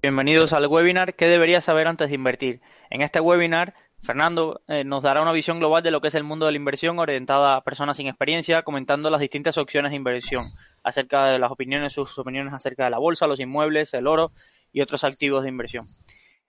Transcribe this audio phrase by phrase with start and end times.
[0.00, 2.60] Bienvenidos al webinar ¿Qué deberías saber antes de invertir?
[2.88, 6.22] En este webinar, Fernando eh, nos dará una visión global de lo que es el
[6.22, 10.44] mundo de la inversión orientada a personas sin experiencia, comentando las distintas opciones de inversión,
[10.84, 14.30] acerca de las opiniones, sus opiniones acerca de la bolsa, los inmuebles, el oro
[14.72, 15.88] y otros activos de inversión.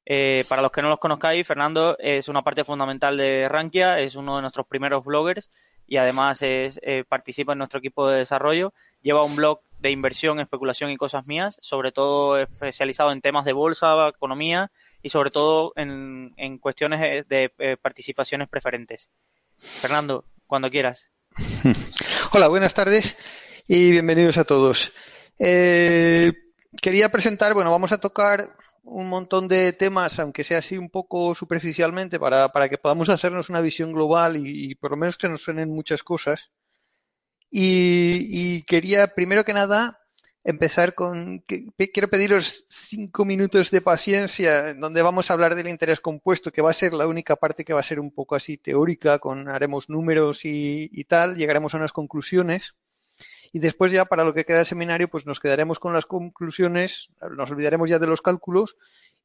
[0.05, 4.13] Eh, para los que no los conozcáis, Fernando es una parte fundamental de Rankia, es
[4.13, 5.49] uno de nuestros primeros bloggers
[5.87, 8.73] y además es, eh, participa en nuestro equipo de desarrollo.
[9.01, 13.53] Lleva un blog de inversión, especulación y cosas mías, sobre todo especializado en temas de
[13.53, 14.71] bolsa, economía
[15.01, 19.09] y sobre todo en, cuestiones de, eh, participaciones preferentes.
[19.57, 21.07] Fernando, cuando quieras.
[22.31, 23.15] Hola, buenas tardes
[23.67, 24.91] y bienvenidos a todos.
[25.37, 26.33] Eh,
[26.81, 28.49] quería presentar, bueno, vamos a tocar
[28.83, 33.49] un montón de temas, aunque sea así un poco superficialmente, para, para que podamos hacernos
[33.49, 36.51] una visión global y, y, por lo menos que nos suenen muchas cosas.
[37.51, 39.99] Y, quería, primero que nada,
[40.43, 41.41] empezar con.
[41.41, 46.61] Que, quiero pediros cinco minutos de paciencia, donde vamos a hablar del interés compuesto, que
[46.61, 49.47] va a ser la única parte que va a ser un poco así teórica, con
[49.49, 52.75] haremos números y, y tal, llegaremos a unas conclusiones.
[53.51, 57.09] Y después ya para lo que queda del seminario, pues nos quedaremos con las conclusiones,
[57.35, 58.77] nos olvidaremos ya de los cálculos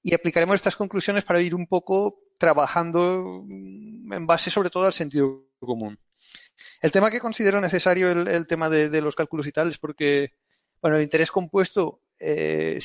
[0.03, 5.47] y aplicaremos estas conclusiones para ir un poco trabajando en base sobre todo al sentido
[5.61, 5.99] común.
[6.81, 10.33] El tema que considero necesario, el, tema de, los cálculos y tal, es porque,
[10.81, 12.79] bueno, el interés compuesto, eh,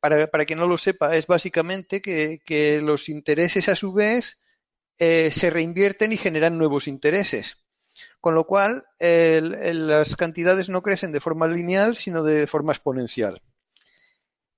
[0.00, 4.40] para, quien no lo sepa, es básicamente que, los intereses a su vez
[4.98, 7.56] eh, se reinvierten y generan nuevos intereses.
[8.20, 13.42] Con lo cual, las cantidades no crecen de forma lineal, sino de forma exponencial.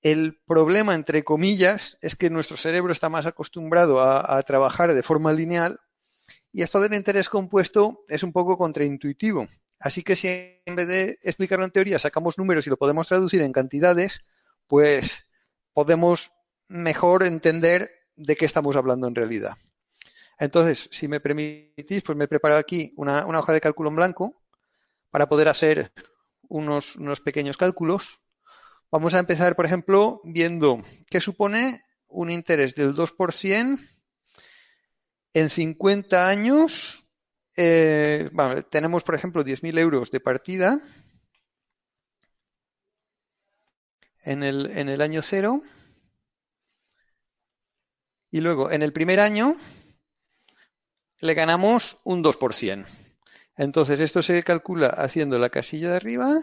[0.02, 5.32] El problema, entre comillas, es que nuestro cerebro está más acostumbrado a trabajar de forma
[5.32, 5.78] lineal
[6.52, 9.48] y esto del interés compuesto es un poco contraintuitivo.
[9.78, 13.42] Así que si en vez de explicarlo en teoría sacamos números y lo podemos traducir
[13.42, 14.20] en cantidades,
[14.66, 15.26] pues
[15.72, 16.32] podemos
[16.68, 19.56] mejor entender de qué estamos hablando en realidad.
[20.38, 24.34] Entonces, si me permitís, pues me he preparado aquí una, hoja de cálculo en blanco
[25.10, 25.92] para poder hacer
[26.48, 28.20] unos, unos pequeños cálculos.
[28.90, 33.78] Vamos a empezar, por ejemplo, viendo qué supone un interés del 2%
[35.34, 37.04] en 50 años,
[37.56, 38.30] eh,
[38.70, 40.80] tenemos, por ejemplo, 10.000 euros de partida
[44.22, 45.62] en el, en el año cero.
[48.30, 49.56] Y luego, en el primer año,
[51.20, 52.86] le ganamos un 2%.
[53.56, 56.40] Entonces, esto se calcula haciendo la casilla de arriba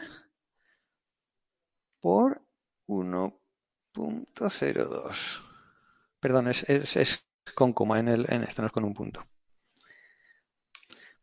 [1.99, 2.41] por
[2.87, 5.43] 1.02.
[6.19, 9.25] Perdón, es, es, con coma en, el, en este, no es con un punto.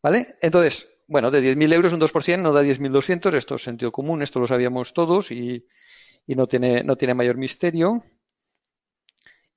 [0.03, 0.37] ¿Vale?
[0.43, 4.41] Entonces, bueno, de 10.000 euros un 2% no da 10.200, esto es sentido común, esto
[4.41, 5.67] lo sabíamos todos y,
[6.27, 8.03] no, tiene, no tiene mayor misterio.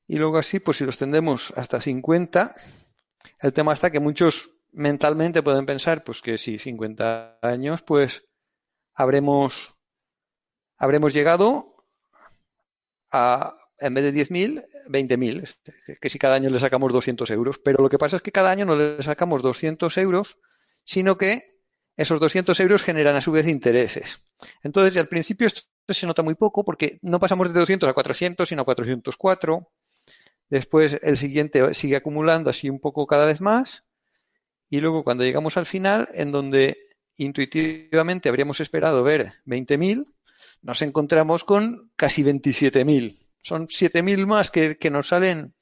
[0.07, 2.55] Y luego así, pues si los tendemos hasta 50,
[3.41, 8.25] el tema está que muchos mentalmente pueden pensar, pues que si 50 años, pues
[8.93, 9.75] habremos,
[10.77, 11.85] habremos llegado
[13.11, 17.59] a, en vez de 10.000, 20.000, que si cada año le sacamos 200 euros.
[17.63, 20.37] Pero lo que pasa es que cada año no le sacamos 200 euros,
[20.83, 21.57] sino que
[21.95, 24.19] esos 200 euros generan a su vez intereses.
[24.63, 28.47] Entonces, al principio esto se nota muy poco porque no pasamos de 200 a 400,
[28.47, 29.67] sino a 404.
[30.49, 33.83] Después el siguiente sigue acumulando así un poco cada vez más.
[34.69, 36.77] Y luego cuando llegamos al final, en donde
[37.15, 40.05] intuitivamente habríamos esperado ver 20.000,
[40.61, 45.55] nos encontramos con casi 27.000 son 7.000 más que, nos salen,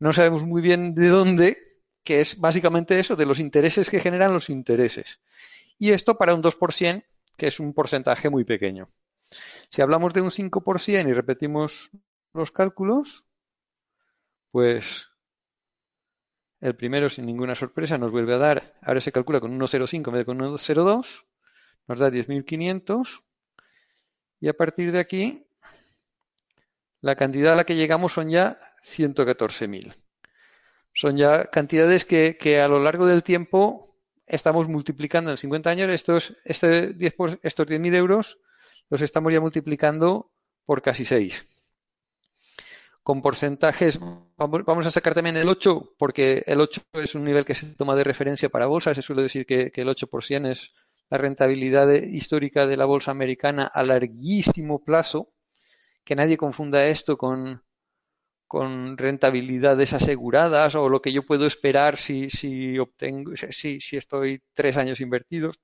[0.00, 1.56] no sabemos muy bien de dónde,
[2.02, 5.20] que es básicamente eso, de los intereses que generan los intereses.
[5.78, 7.04] Y esto para un 2%,
[7.36, 8.90] que es un porcentaje muy pequeño.
[9.70, 11.90] Si hablamos de un 5% y repetimos
[12.34, 13.24] los cálculos,
[14.50, 15.06] pues
[16.60, 20.12] el primero, sin ninguna sorpresa, nos vuelve a dar, ahora se calcula con 1,05 en
[20.12, 21.24] vez de con 1,02,
[21.86, 23.22] nos da 10.500,
[24.40, 25.47] y a partir de aquí
[27.00, 29.94] la cantidad a la que llegamos son ya 114.000.
[30.92, 33.96] Son ya cantidades que, a lo largo del tiempo
[34.26, 35.88] estamos multiplicando en 50 años.
[35.90, 38.38] Estos, este 10 estos 10.000 euros
[38.90, 40.32] los estamos ya multiplicando
[40.64, 41.46] por casi 6.
[43.02, 43.98] Con porcentajes,
[44.36, 47.96] vamos a sacar también el 8, porque el 8 es un nivel que se toma
[47.96, 48.94] de referencia para bolsa.
[48.94, 50.74] Se suele decir que, que el 8% es
[51.08, 55.32] la rentabilidad histórica de la bolsa americana a larguísimo plazo
[56.08, 57.62] que nadie confunda esto con,
[58.46, 64.42] con rentabilidades aseguradas o lo que yo puedo esperar si, si obtengo, si, si estoy
[64.54, 65.60] tres años invertidos,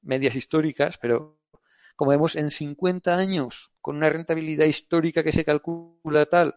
[0.00, 1.42] medias históricas, pero
[1.94, 6.56] como vemos, en 50 años, con una rentabilidad histórica que se calcula tal,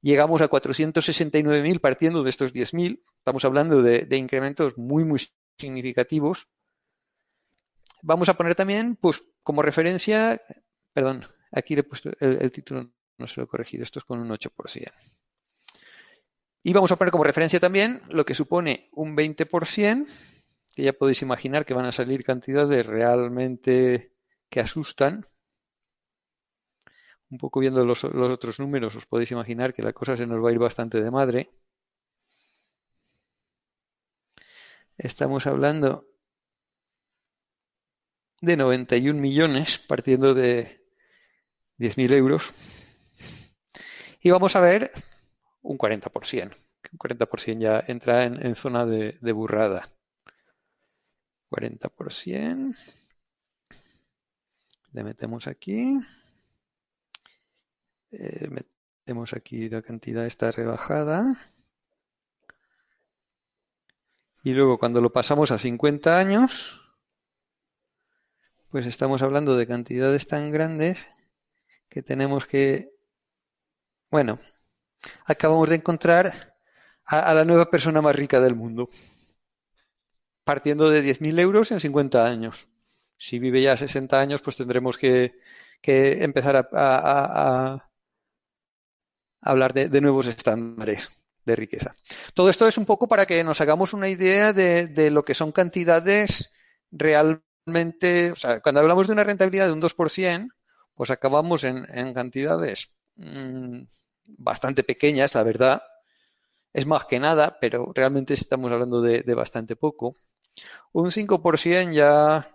[0.00, 3.02] llegamos a 469.000 partiendo de estos 10.000.
[3.18, 5.20] Estamos hablando de, incrementos muy, muy
[5.58, 6.46] significativos.
[8.02, 10.40] Vamos a poner también, pues, como referencia,
[10.92, 14.18] perdón, aquí le he puesto el, título, no se lo he corregido, esto es con
[14.20, 14.92] un 8%.
[16.62, 20.06] Y vamos a poner como referencia también lo que supone un 20%,
[20.74, 24.12] que ya podéis imaginar que van a salir cantidades realmente
[24.50, 25.26] que asustan
[27.30, 30.50] un poco viendo los, otros números, os podéis imaginar que la cosa se nos va
[30.50, 31.48] a ir bastante de madre.
[34.96, 36.06] Estamos hablando
[38.40, 40.85] de 91 millones partiendo de
[41.78, 42.54] 10.000 euros.
[44.20, 44.90] Y vamos a ver
[45.62, 46.56] un 40%.
[46.92, 49.92] Un 40% ya entra en, zona de, burrada.
[51.50, 52.76] 40%.
[54.92, 55.98] Le metemos aquí.
[58.12, 61.52] Eh, metemos aquí la cantidad esta rebajada.
[64.42, 66.80] Y luego cuando lo pasamos a 50 años,
[68.70, 71.08] pues estamos hablando de cantidades tan grandes
[71.88, 72.90] que tenemos que,
[74.10, 74.38] bueno,
[75.26, 76.56] acabamos de encontrar
[77.04, 78.88] a, la nueva persona más rica del mundo,
[80.44, 82.68] partiendo de 10.000 euros en 50 años.
[83.16, 85.34] Si vive ya 60 años, pues tendremos que,
[85.82, 87.88] empezar a,
[89.40, 91.08] hablar de, nuevos estándares
[91.44, 91.96] de riqueza.
[92.34, 95.52] Todo esto es un poco para que nos hagamos una idea de, lo que son
[95.52, 96.50] cantidades
[96.90, 100.48] realmente, o sea, cuando hablamos de una rentabilidad de un 2%,
[100.96, 103.82] pues acabamos en, cantidades mm,
[104.24, 105.82] bastante pequeñas, la verdad.
[106.72, 110.14] Es más que nada, pero realmente estamos hablando de, de bastante poco.
[110.92, 112.50] Un 5% ya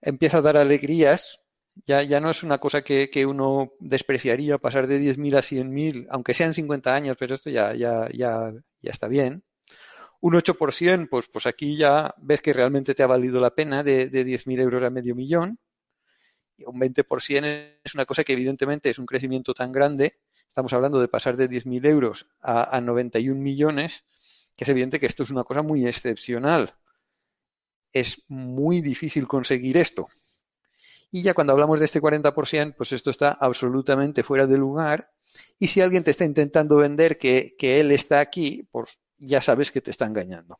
[0.00, 1.38] empieza a dar alegrías,
[1.86, 6.34] ya, ya no es una cosa que, uno despreciaría pasar de 10.000 a 100.000, aunque
[6.34, 9.44] sean 50 años, pero esto ya, ya, ya, ya está bien.
[10.20, 14.08] Un 8%, pues, pues aquí ya ves que realmente te ha valido la pena de,
[14.08, 15.58] de 10.000 euros a medio millón.
[16.58, 20.14] Un 20% es una cosa que evidentemente es un crecimiento tan grande.
[20.48, 24.04] Estamos hablando de pasar de 10.000 euros a, a 91 millones,
[24.56, 26.74] que es evidente que esto es una cosa muy excepcional.
[27.92, 30.08] Es muy difícil conseguir esto.
[31.14, 35.12] Y ya cuando hablamos de este 40%, pues esto está absolutamente fuera de lugar.
[35.60, 39.80] Y si alguien te está intentando vender que, él está aquí, pues ya sabes que
[39.80, 40.58] te está engañando.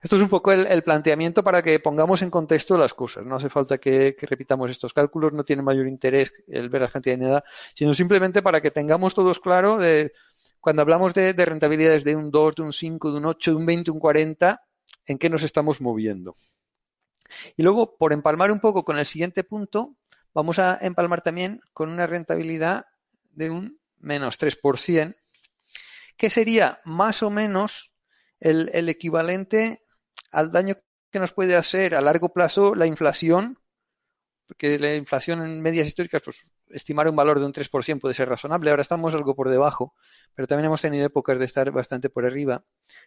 [0.00, 3.26] Esto es un poco el, planteamiento para que pongamos en contexto las cosas.
[3.26, 7.18] No hace falta que, repitamos estos cálculos, no tiene mayor interés el ver la cantidad
[7.18, 7.44] de nada,
[7.74, 10.12] sino simplemente para que tengamos todos claro de
[10.58, 13.56] cuando hablamos de, de rentabilidades de un 2, de un 5, de un 8, de
[13.56, 14.62] un 20, de un 40,
[15.06, 16.34] en qué nos estamos moviendo.
[17.56, 19.96] Y luego, por empalmar un poco con el siguiente punto,
[20.32, 22.86] vamos a empalmar también con una rentabilidad
[23.32, 25.14] de un menos 3%,
[26.16, 27.92] que sería más o menos
[28.40, 29.80] el, equivalente
[30.30, 30.74] al daño
[31.10, 33.58] que nos puede hacer a largo plazo la inflación,
[34.46, 38.28] porque la inflación en medias históricas, pues estimar un valor de un 3% puede ser
[38.28, 38.70] razonable.
[38.70, 39.94] Ahora estamos algo por debajo,
[40.34, 42.64] pero también hemos tenido épocas de estar bastante por arriba.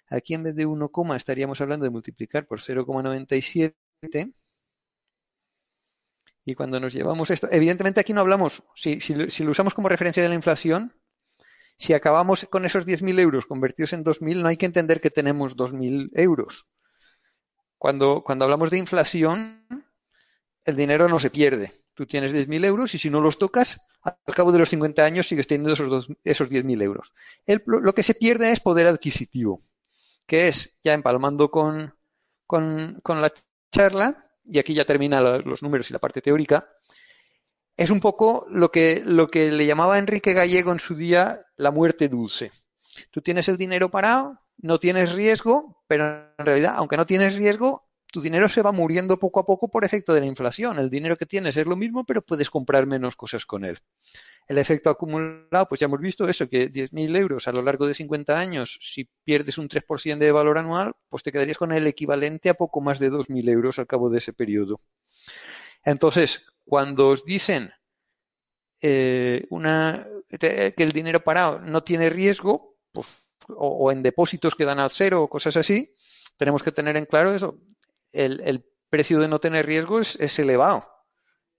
[0.09, 3.73] Aquí en vez de 1, estaríamos hablando de multiplicar por 0,97
[6.45, 10.29] y cuando nos llevamos esto, evidentemente aquí no hablamos, si, lo usamos como referencia de
[10.29, 10.93] la inflación,
[11.77, 15.55] si acabamos con esos 10.000 euros convertidos en 2.000, no hay que entender que tenemos
[15.55, 16.67] 2.000 euros.
[17.83, 19.67] Cuando, cuando hablamos de inflación,
[20.63, 21.83] el dinero no se pierde.
[21.93, 25.27] Tú tienes 10.000 euros y si no los tocas, al cabo de los 50 años
[25.27, 27.11] sigues teniendo esos, esos 10.000 euros.
[27.65, 29.63] lo que se pierde es poder adquisitivo,
[30.25, 31.93] que es, ya empalmando con,
[32.47, 33.33] con, la
[33.69, 36.69] charla, y aquí ya termina los números y la parte teórica,
[37.75, 41.71] es un poco lo que, lo que le llamaba Enrique Gallego en su día la
[41.71, 42.53] muerte dulce.
[43.11, 47.87] Tú tienes el dinero parado, no tienes riesgo, pero en realidad, aunque no tienes riesgo,
[48.13, 50.77] tu dinero se va muriendo poco a poco por efecto de la inflación.
[50.77, 53.79] El dinero que tienes es lo mismo, pero puedes comprar menos cosas con él.
[54.47, 57.95] El efecto acumulado, pues ya hemos visto eso, que 10.000 euros a lo largo de
[57.95, 62.49] 50 años, si pierdes un 3% de valor anual, pues te quedarías con el equivalente
[62.49, 64.79] a poco más de 2.000 euros al cabo de ese periodo.
[65.83, 67.71] Entonces, cuando os dicen
[68.79, 73.07] eh, una, que el dinero parado no tiene riesgo, pues,
[73.49, 75.95] o, en depósitos que dan al cero o cosas así,
[76.37, 77.59] tenemos que tener en claro eso.
[78.11, 80.87] El, precio de no tener riesgo es elevado,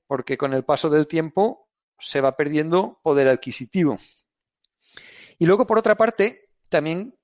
[0.07, 3.99] porque con el paso del tiempo se va perdiendo poder adquisitivo.
[5.39, 7.19] Y luego, por otra parte, también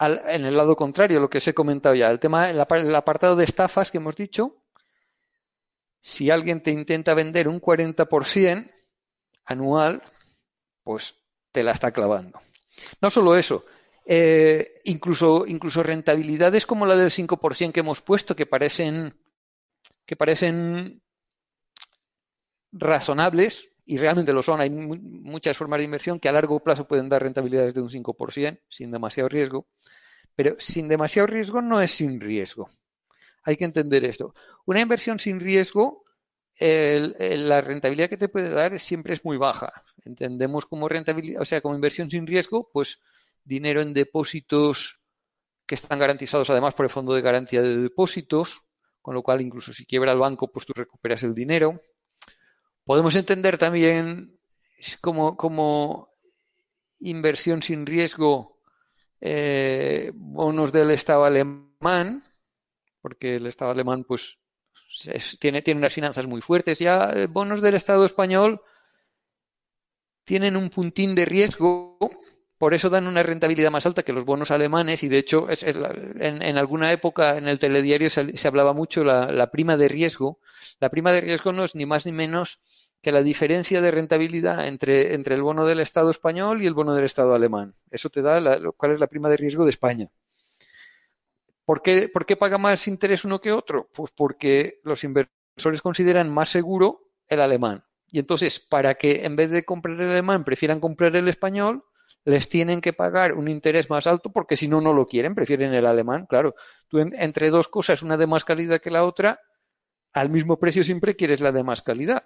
[0.00, 2.60] en el lado contrario, lo que os he comentado ya, el tema, el
[2.94, 4.64] apartado de estafas que hemos dicho,
[6.00, 8.70] si alguien te intenta vender un 40%
[9.44, 10.02] anual,
[10.82, 11.14] pues
[11.52, 12.40] te la está clavando.
[13.00, 13.64] No solo eso,
[14.06, 19.14] eh, incluso, incluso rentabilidades como la del 5% que hemos puesto, que parecen,
[20.06, 21.02] que parecen
[22.72, 27.08] razonables, y realmente lo son, hay muchas formas de inversión que a largo plazo pueden
[27.08, 29.66] dar rentabilidades de un 5% sin demasiado riesgo,
[30.34, 32.70] pero sin demasiado riesgo no es sin riesgo.
[33.44, 34.34] Hay que entender esto.
[34.64, 36.04] Una inversión sin riesgo,
[36.58, 39.84] la rentabilidad que te puede dar siempre es muy baja.
[40.04, 43.00] Entendemos como rentabilidad, o sea, como inversión sin riesgo, pues
[43.44, 44.98] dinero en depósitos
[45.66, 48.62] que están garantizados además por el fondo de garantía de depósitos,
[49.00, 51.80] con lo cual incluso si quiebra el banco, pues tú recuperas el dinero.
[52.84, 54.38] Podemos entender también
[55.00, 56.10] como, como
[57.00, 58.58] inversión sin riesgo
[59.20, 62.24] eh, bonos del Estado alemán,
[63.00, 64.38] porque el Estado alemán pues
[65.40, 66.78] tiene, tiene unas finanzas muy fuertes.
[66.78, 68.60] Ya eh, bonos del Estado español
[70.24, 71.98] tienen un puntín de riesgo
[72.58, 76.58] por eso dan una rentabilidad más alta que los bonos alemanes y de hecho en,
[76.58, 80.38] alguna época en el telediario se, hablaba mucho la, la prima de riesgo.
[80.80, 82.60] La prima de riesgo no es ni más ni menos
[83.04, 86.94] que la diferencia de rentabilidad entre, entre el bono del Estado español y el bono
[86.94, 87.74] del Estado alemán.
[87.90, 90.08] Eso te da la, cuál es la prima de riesgo de España.
[91.66, 93.88] ¿Por qué, ¿Por qué paga más interés uno que otro?
[93.92, 97.84] Pues porque los inversores consideran más seguro el alemán.
[98.10, 101.84] Y entonces, para que en vez de comprar el alemán prefieran comprar el español,
[102.24, 105.74] les tienen que pagar un interés más alto porque si no, no lo quieren, prefieren
[105.74, 106.26] el alemán.
[106.26, 106.54] Claro,
[106.88, 109.40] tú entre dos cosas, una de más calidad que la otra,
[110.12, 112.24] al mismo precio siempre quieres la de más calidad.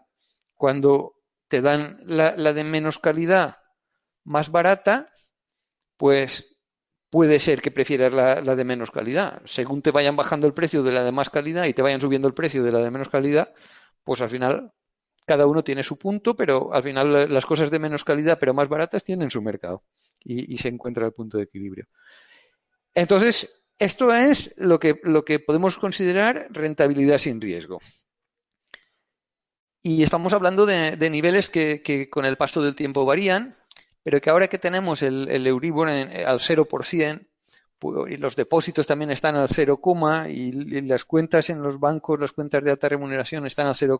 [0.55, 1.15] Cuando
[1.49, 3.59] te dan la, de menos calidad
[4.25, 5.09] más barata,
[5.97, 6.57] pues
[7.11, 9.43] puede ser que prefieras la, la, de menos calidad.
[9.47, 12.29] Según te vayan bajando el precio de la de más calidad y te vayan subiendo
[12.29, 13.55] el precio de la de menos calidad,
[14.05, 14.73] pues al final
[15.29, 18.69] cada uno tiene su punto, pero al final las cosas de menos calidad pero más
[18.69, 19.85] baratas tienen su mercado
[20.25, 21.87] y, se encuentra el punto de equilibrio.
[22.95, 27.79] Entonces, esto es lo que, lo que podemos considerar rentabilidad sin riesgo.
[29.83, 33.55] Y estamos hablando de, niveles que, con el paso del tiempo varían,
[34.03, 37.27] pero que ahora que tenemos el, Euribor al 0%,
[37.79, 39.81] pues, y los depósitos también están al 0,
[40.29, 43.99] y, y las cuentas en los bancos, las cuentas de alta remuneración están al 0,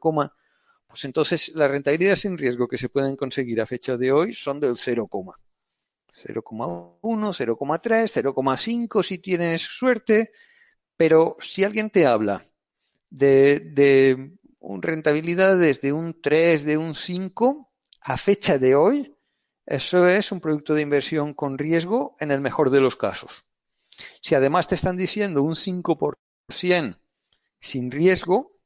[0.89, 4.59] pues entonces las rentabilidades sin riesgo que se pueden conseguir a fecha de hoy son
[4.59, 10.33] del 0, 0,1, 0,3, 0,5 si tienes suerte,
[10.97, 12.45] pero si alguien te habla
[13.11, 19.15] de, de rentabilidades de un 3, de un 5, a fecha de hoy,
[19.67, 23.45] eso es un producto de inversión con riesgo en el mejor de los casos.
[24.23, 26.99] Si además te están diciendo un 5%
[27.61, 28.58] sin riesgo,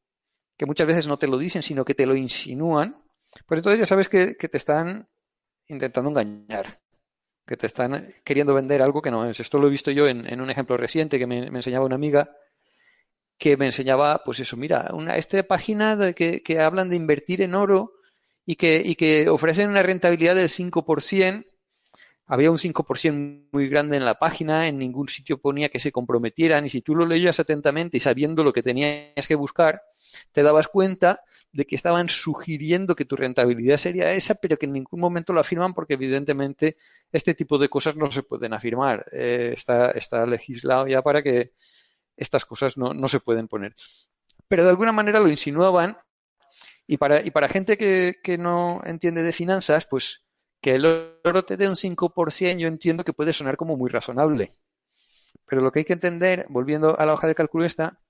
[0.63, 2.95] que muchas veces no te lo dicen, sino que te lo insinúan,
[3.49, 5.09] pues entonces ya sabes que, te están
[5.67, 6.79] intentando engañar,
[7.45, 9.41] que te están queriendo vender algo que no es.
[9.41, 12.31] Esto lo he visto yo en, un ejemplo reciente que me, enseñaba una amiga
[13.39, 17.57] que me enseñaba, pues eso, mira, una, esta página de que, hablan de invertir en
[17.57, 17.95] oro
[18.47, 21.45] y que, y que ofrecen una rentabilidad del 5%,
[22.27, 26.67] había un 5% muy grande en la página, en ningún sitio ponía que se comprometieran
[26.67, 29.83] y si tú lo leías atentamente y sabiendo lo que tenías que buscar,
[30.33, 31.21] te dabas cuenta
[31.53, 35.41] de que estaban sugiriendo que tu rentabilidad sería esa, pero que en ningún momento lo
[35.41, 36.77] afirman porque evidentemente
[37.13, 39.07] este tipo de cosas no se pueden afirmar.
[39.13, 41.53] Eh, está, está legislado ya para que
[42.17, 43.75] estas cosas no, no se pueden poner.
[44.49, 45.97] Pero de alguna manera lo insinuaban
[46.87, 50.23] y para, y para gente que, que no entiende de finanzas, pues
[50.61, 54.55] que el oro te dé un 5%, yo entiendo que puede sonar como muy razonable.
[55.47, 58.01] Pero lo que hay que entender, volviendo a la hoja de cálculo esta,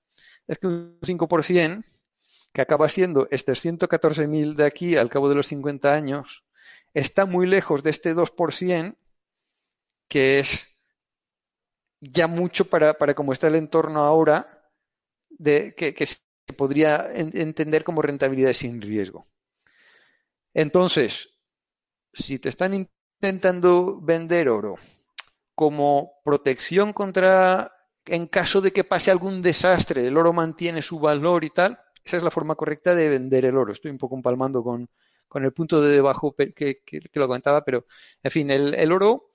[0.47, 1.83] es que un 5%
[2.53, 6.45] que acaba siendo estos 114.000 de aquí al cabo de los 50 años,
[6.93, 8.95] está muy lejos de este 2%,
[10.07, 10.67] que es
[11.99, 14.69] ya mucho para, para cómo está el entorno ahora,
[15.29, 16.17] de, que se
[16.55, 19.25] podría entender como rentabilidad sin riesgo.
[20.53, 21.29] Entonces,
[22.13, 22.87] si te están
[23.21, 24.75] intentando vender oro
[25.55, 27.71] como protección contra,
[28.05, 32.17] en caso de que pase algún desastre, el oro mantiene su valor y tal, esa
[32.17, 33.73] es la forma correcta de vender el oro.
[33.73, 34.89] Estoy un poco empalmando con,
[35.27, 37.85] con el punto de debajo que, que, lo comentaba, pero
[38.21, 39.31] en fin, el, el oro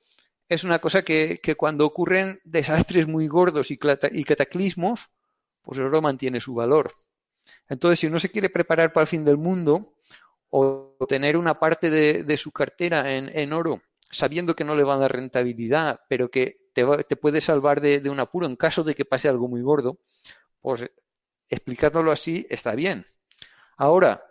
[0.48, 3.78] es una cosa que, que, cuando ocurren desastres muy gordos y,
[4.12, 5.10] y cataclismos,
[5.62, 6.92] pues el oro mantiene su valor.
[7.68, 9.94] Entonces, si uno se quiere preparar para el fin del mundo
[10.50, 14.84] o tener una parte de, de su cartera en, en, oro, sabiendo que no le
[14.84, 18.56] va a dar rentabilidad, pero que te, te puede salvar de, de, un apuro en
[18.56, 19.98] caso de que pase algo muy gordo,
[20.60, 20.90] pues
[21.48, 23.06] explicándolo así está bien.
[23.76, 24.24] Ahora,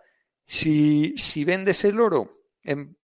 [0.45, 2.95] si, si vendes el oro en,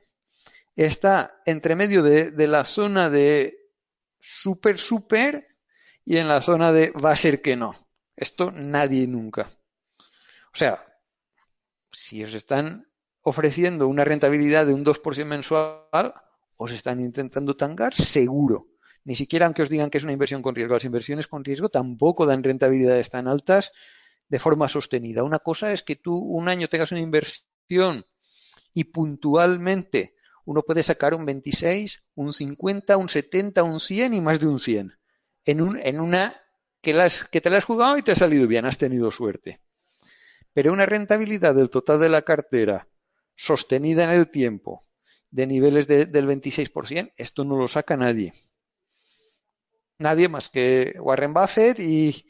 [0.77, 3.69] está entre medio de, de, la zona de
[4.21, 5.45] super, super
[6.05, 7.75] y en la zona de va a ser que no.
[8.15, 9.51] Esto nadie nunca.
[10.53, 10.85] O sea,
[11.91, 12.87] si os están
[13.23, 16.13] ofreciendo una rentabilidad de un 2% mensual,
[16.55, 18.69] os están intentando tangar seguro.
[19.03, 20.75] Ni siquiera aunque os digan que es una inversión con riesgo.
[20.75, 23.73] Las inversiones con riesgo tampoco dan rentabilidades tan altas
[24.29, 25.23] de forma sostenida.
[25.23, 28.05] Una cosa es que tú un año tengas una inversión
[28.73, 34.39] y puntualmente uno puede sacar un 26, un 50, un 70, un 100 y más
[34.39, 34.97] de un 100.
[35.45, 36.33] En, un, en una
[36.81, 39.61] que, las, que te la has jugado y te ha salido bien, has tenido suerte.
[40.53, 42.87] Pero una rentabilidad del total de la cartera
[43.35, 44.85] sostenida en el tiempo
[45.31, 48.33] de niveles de, del 26%, esto no lo saca nadie.
[49.97, 52.27] Nadie más que Warren Buffett y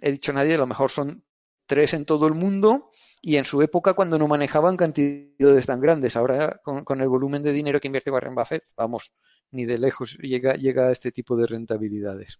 [0.00, 1.24] he dicho nadie, a lo mejor son
[1.66, 2.90] tres en todo el mundo
[3.26, 6.14] y en su época cuando no manejaban cantidades tan grandes.
[6.14, 9.14] Ahora con, el volumen de dinero que invierte Warren Buffett, vamos,
[9.50, 12.38] ni de lejos llega, llega a este tipo de rentabilidades.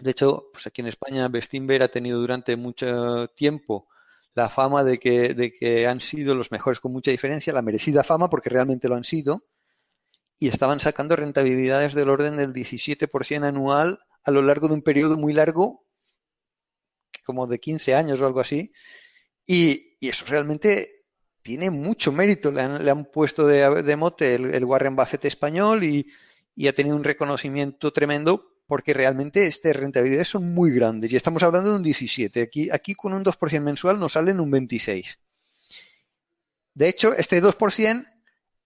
[0.00, 3.88] De hecho, pues aquí en España, Bestinver ha tenido durante mucho tiempo
[4.32, 8.02] la fama de que, de que han sido los mejores con mucha diferencia, la merecida
[8.02, 9.42] fama, porque realmente lo han sido,
[10.38, 15.18] y estaban sacando rentabilidades del orden del 17% anual a lo largo de un periodo
[15.18, 15.84] muy largo,
[17.26, 18.72] como de 15 años o algo así,
[19.48, 21.06] y, eso realmente
[21.42, 22.52] tiene mucho mérito.
[22.52, 26.06] Le han, le han puesto de, mote el, Warren Buffett español y,
[26.54, 31.42] y ha tenido un reconocimiento tremendo porque realmente estas rentabilidades son muy grandes y estamos
[31.42, 32.42] hablando de un 17.
[32.42, 35.18] Aquí, aquí con un 2% mensual nos salen un 26.
[36.74, 38.06] De hecho, este 2%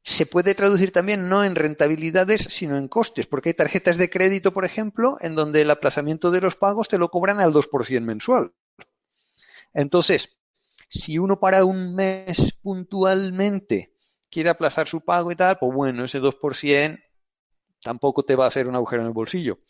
[0.02, 4.52] se puede traducir también no en rentabilidades, sino en costes, porque hay tarjetas de crédito,
[4.52, 8.52] por ejemplo, en donde el aplazamiento de los pagos te lo cobran al 2% mensual.
[9.72, 10.36] Entonces,
[10.92, 13.94] si uno para un mes puntualmente
[14.30, 17.02] quiere aplazar su pago y tal, pues bueno, ese 2%
[17.80, 19.60] tampoco te va a hacer un agujero en el bolsillo.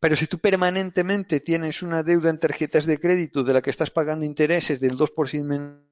[0.00, 3.90] Pero si tú permanentemente tienes una deuda en tarjetas de crédito de la que estás
[3.90, 5.44] pagando intereses del 2%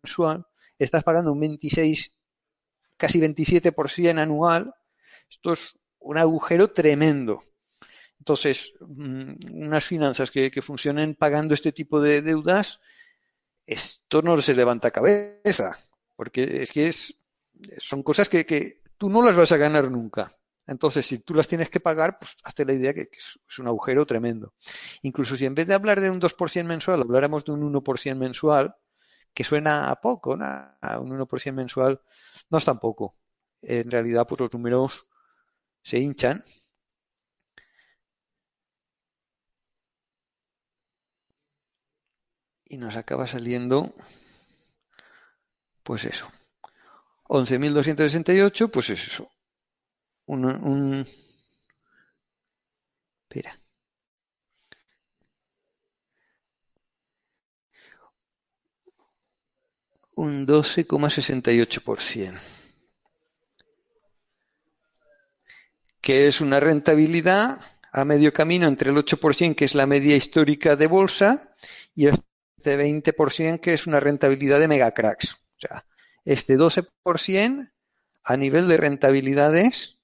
[0.03, 0.47] mensual,
[0.79, 2.13] estás pagando un 26,
[2.97, 4.73] casi 27% anual,
[5.31, 5.61] esto es
[5.99, 7.45] un agujero tremendo.
[8.19, 12.81] Entonces, mm, unas finanzas que, que funcionen pagando este tipo de deudas,
[13.73, 15.79] esto no se levanta cabeza,
[16.17, 17.15] porque es que es,
[17.79, 20.37] son cosas que, que tú no las vas a ganar nunca.
[20.67, 24.07] Entonces, si tú las tienes que pagar, pues hazte la idea que, es un agujero
[24.07, 24.55] tremendo.
[25.03, 28.77] Incluso si en vez de hablar de un 2% mensual, habláramos de un 1% mensual,
[29.35, 30.45] que suena a poco, ¿no?
[30.45, 32.01] A un 1% mensual
[32.51, 33.17] no es tan poco.
[33.63, 35.07] En realidad, pues los números
[35.83, 36.45] se hinchan.
[42.71, 43.93] y nos acaba saliendo,
[45.83, 46.31] pues eso,
[47.25, 49.29] 11.268, pues es eso.
[50.27, 51.05] Un, un...
[53.23, 53.59] Espera.
[60.15, 62.39] Un 12,68%.
[66.01, 67.61] Que es una rentabilidad
[67.93, 71.53] a medio camino entre el 8%, que es la media histórica de bolsa,
[71.95, 72.30] y hasta
[72.61, 75.33] este 20%, que es una rentabilidad de megacracks.
[75.33, 75.87] O sea,
[76.25, 77.73] este 12%
[78.23, 79.99] a nivel de rentabilidades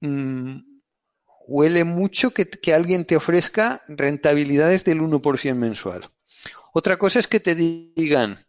[0.00, 0.60] mmm,
[1.46, 6.10] huele mucho que, que, alguien te ofrezca rentabilidades del 1% mensual.
[6.72, 8.46] Otra cosa es que te digan,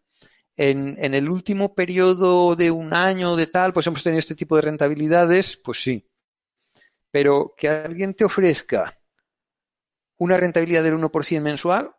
[0.55, 4.55] en, en, el último periodo de un año de tal, pues hemos tenido este tipo
[4.55, 6.09] de rentabilidades, pues sí.
[7.11, 8.97] Pero que alguien te ofrezca
[10.17, 11.93] una rentabilidad del 1% mensual,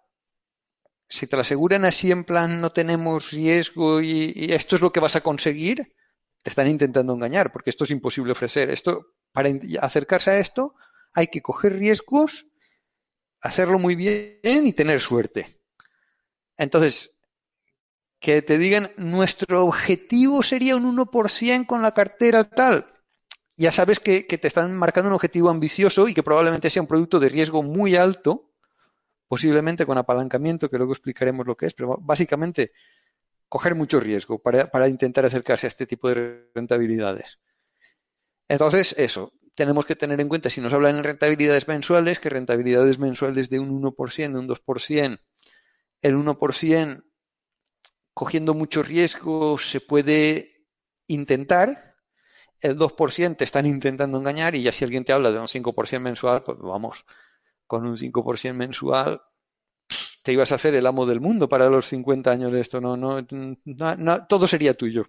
[1.09, 5.01] si te la aseguran así en plan no tenemos riesgo y, esto es lo que
[5.01, 5.95] vas a conseguir,
[6.43, 8.71] te están intentando engañar, porque esto es imposible ofrecer.
[8.71, 10.75] Esto, para acercarse a esto,
[11.13, 12.47] hay que coger riesgos,
[13.41, 15.61] hacerlo muy bien y tener suerte.
[16.57, 17.11] Entonces,
[18.21, 22.93] que te digan nuestro objetivo sería un 1% con la cartera tal.
[23.57, 27.19] Ya sabes que, te están marcando un objetivo ambicioso y que probablemente sea un producto
[27.21, 28.53] de riesgo muy alto,
[29.29, 32.73] posiblemente con apalancamiento, que luego explicaremos lo que es, pero básicamente
[33.49, 37.39] coger mucho riesgo para, para intentar acercarse a este tipo de rentabilidades.
[38.49, 42.99] Entonces, eso, tenemos que tener en cuenta, si nos hablan en rentabilidades mensuales, que rentabilidades
[42.99, 45.21] mensuales de un 1%, de un 2%,
[46.03, 47.03] el 1%
[48.15, 50.65] cogiendo mucho riesgo se puede
[51.07, 51.97] intentar,
[52.61, 56.01] el 2% te están intentando engañar y ya si alguien te habla de un 5%
[56.01, 57.05] mensual, pues vamos,
[57.67, 59.21] con un 5% mensual
[60.27, 62.97] te ibas a hacer el amo del mundo para los 50 años de esto, no,
[62.97, 65.07] no, todo sería tuyo.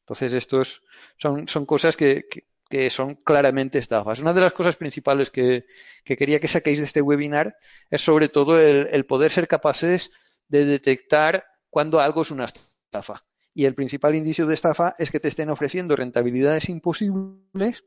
[0.00, 0.82] Entonces, estos
[1.16, 4.18] son, son cosas que, que, que, son claramente estafas.
[4.18, 5.64] Una de las cosas principales que,
[6.04, 7.56] que, quería que saquéis de este webinar
[7.88, 10.10] es sobre todo el, el poder ser capaces
[10.48, 13.24] de detectar cuando algo es una estafa.
[13.54, 17.84] Y el principal indicio de estafa es que te estén ofreciendo rentabilidades imposibles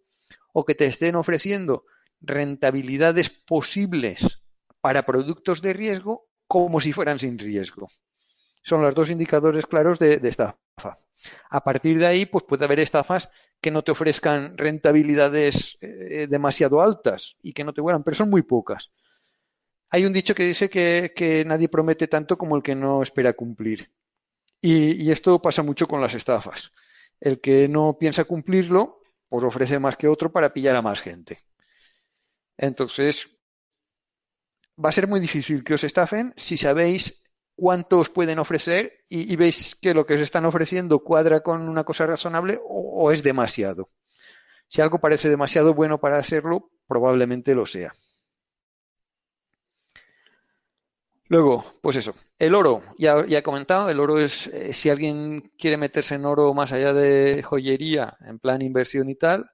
[0.53, 1.85] o que te estén ofreciendo
[2.23, 4.41] rentabilidades posibles
[4.81, 7.89] para productos de riesgo como si fueran sin riesgo.
[8.63, 10.99] Son los dos indicadores claros de, de estafa.
[11.49, 13.29] A partir de ahí, pues puede haber estafas
[13.61, 18.29] que no te ofrezcan rentabilidades eh, demasiado altas y que no te vuelan, pero son
[18.29, 18.91] muy pocas.
[19.89, 23.91] Hay un dicho que dice que, nadie promete tanto como el que no espera cumplir.
[24.59, 26.71] Y, y, esto pasa mucho con las estafas.
[27.19, 31.39] El que no piensa cumplirlo, pues ofrece más que otro para pillar a más gente.
[32.63, 33.29] Entonces,
[34.83, 37.21] va a ser muy difícil que os estafen si sabéis
[37.57, 41.83] cuánto os pueden ofrecer y, veis que lo que os están ofreciendo cuadra con una
[41.83, 43.89] cosa razonable o, o es demasiado.
[44.69, 47.93] Si algo parece demasiado bueno para hacerlo, probablemente lo sea.
[51.27, 55.51] Luego, pues eso, el oro, ya, ya he comentado, el oro es, eh, si alguien
[55.57, 59.49] quiere meterse en oro más allá de joyería, en plan inversión y tal,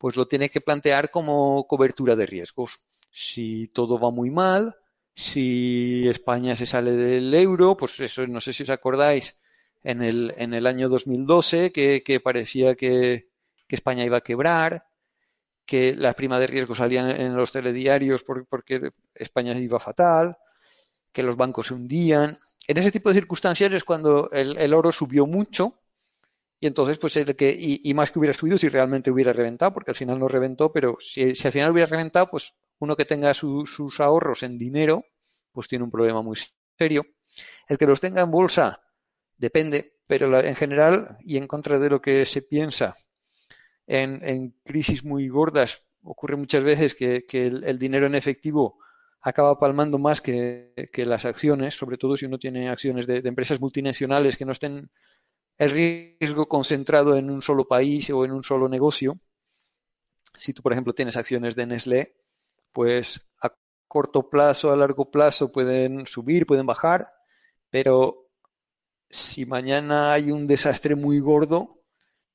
[0.00, 2.84] pues lo tiene que plantear como cobertura de riesgos.
[3.10, 4.76] Si todo va muy mal,
[5.14, 9.36] si España se sale del euro, pues eso, no sé si os acordáis,
[9.82, 13.28] en el, en el año 2012, que, que parecía que,
[13.68, 14.86] que España iba a quebrar,
[15.66, 20.38] que la prima de riesgo salían en los telediarios porque España iba fatal,
[21.12, 22.38] que los bancos se hundían.
[22.66, 25.79] En ese tipo de circunstancias es cuando el, el oro subió mucho
[26.60, 29.92] y entonces, pues, el que, y, más que hubiera subido si realmente hubiera reventado, porque
[29.92, 33.32] al final no reventó, pero si, si al final hubiera reventado, pues uno que tenga
[33.32, 35.04] su, sus ahorros en dinero,
[35.52, 36.36] pues tiene un problema muy
[36.76, 37.06] serio.
[37.66, 38.82] El que los tenga en bolsa,
[39.38, 42.94] depende, pero la, en general, y en contra de lo que se piensa,
[43.86, 48.78] en, crisis muy gordas, ocurre muchas veces que, que el, dinero en efectivo
[49.22, 53.60] acaba palmando más que, que, las acciones, sobre todo si uno tiene acciones de, empresas
[53.60, 54.90] multinacionales que no estén
[55.60, 59.20] el riesgo concentrado en un solo país o en un solo negocio.
[60.34, 62.16] Si tú, por ejemplo, tienes acciones de Nestlé,
[62.72, 63.54] pues a
[63.86, 67.12] corto plazo, a largo plazo pueden subir, pueden bajar,
[67.68, 68.30] pero
[69.10, 71.82] si mañana hay un desastre muy gordo,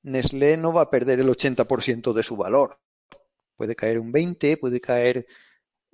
[0.03, 2.79] Nestlé no va a perder el 80% de su valor.
[3.55, 5.25] Puede caer un 20, puede caer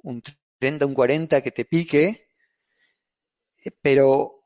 [0.03, 0.21] un
[0.59, 2.27] 30, un 40 que te pique,
[3.81, 4.43] pero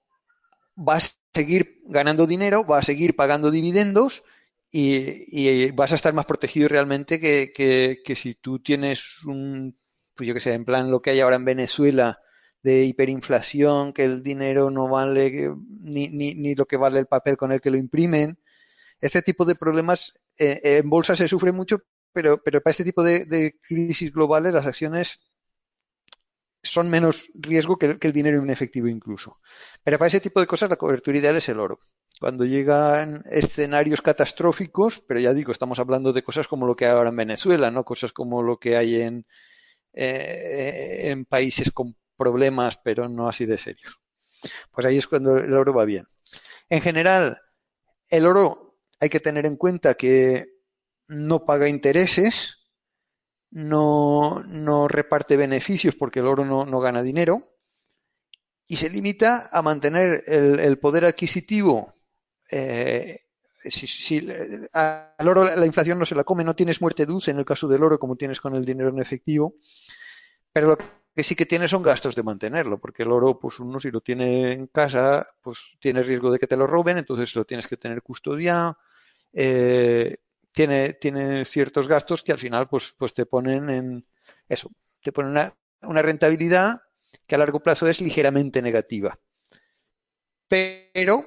[0.75, 4.23] vas seguir ganando dinero, vas a seguir pagando dividendos
[4.71, 9.77] y, vas a estar más protegido realmente que, que, que, si tú tienes un,
[10.15, 12.19] pues yo que sé, en plan lo que hay ahora en Venezuela
[12.61, 17.37] de hiperinflación, que el dinero no vale ni, ni, ni lo que vale el papel
[17.37, 18.39] con el que lo imprimen.
[18.99, 23.03] Este tipo de problemas eh, en bolsa se sufre mucho, pero, pero para este tipo
[23.03, 25.21] de, de crisis globales las acciones
[26.65, 29.39] son menos riesgo que el, dinero en efectivo incluso.
[29.83, 31.79] Pero para ese tipo de cosas la cobertura ideal es el oro.
[32.19, 36.91] cuando llegan escenarios catastróficos, pero ya digo, estamos hablando de cosas como lo que hay
[36.91, 39.25] ahora en Venezuela, no cosas como lo que hay en,
[39.93, 43.99] eh, en países con problemas, pero no así de serios.
[44.71, 46.07] Pues ahí es cuando el oro va bien.
[46.69, 47.39] En general,
[48.09, 50.45] el oro hay que tener en cuenta que
[51.07, 52.64] no paga intereses,
[53.55, 57.41] no, no reparte beneficios porque el oro no, no gana dinero
[58.67, 61.93] y se limita a mantener el, poder adquisitivo.
[62.51, 63.21] Eh,
[63.63, 64.27] si,
[64.73, 67.69] al oro la inflación no se la come, no tienes muerte dulce en el caso
[67.69, 69.55] del oro como tienes con el dinero en efectivo,
[70.51, 73.79] pero lo que sí que tienes son gastos de mantenerlo, porque el oro, pues uno
[73.79, 77.45] si lo tiene en casa, pues tiene riesgo de que te lo roben, entonces lo
[77.45, 78.77] tienes que tener custodiado,
[79.31, 80.17] eh,
[80.55, 84.07] tiene, tiene ciertos gastos que al final pues, pues te ponen en
[84.49, 86.81] eso, te ponen una, una rentabilidad
[87.27, 89.19] que a largo plazo es ligeramente negativa.
[90.47, 91.25] Pero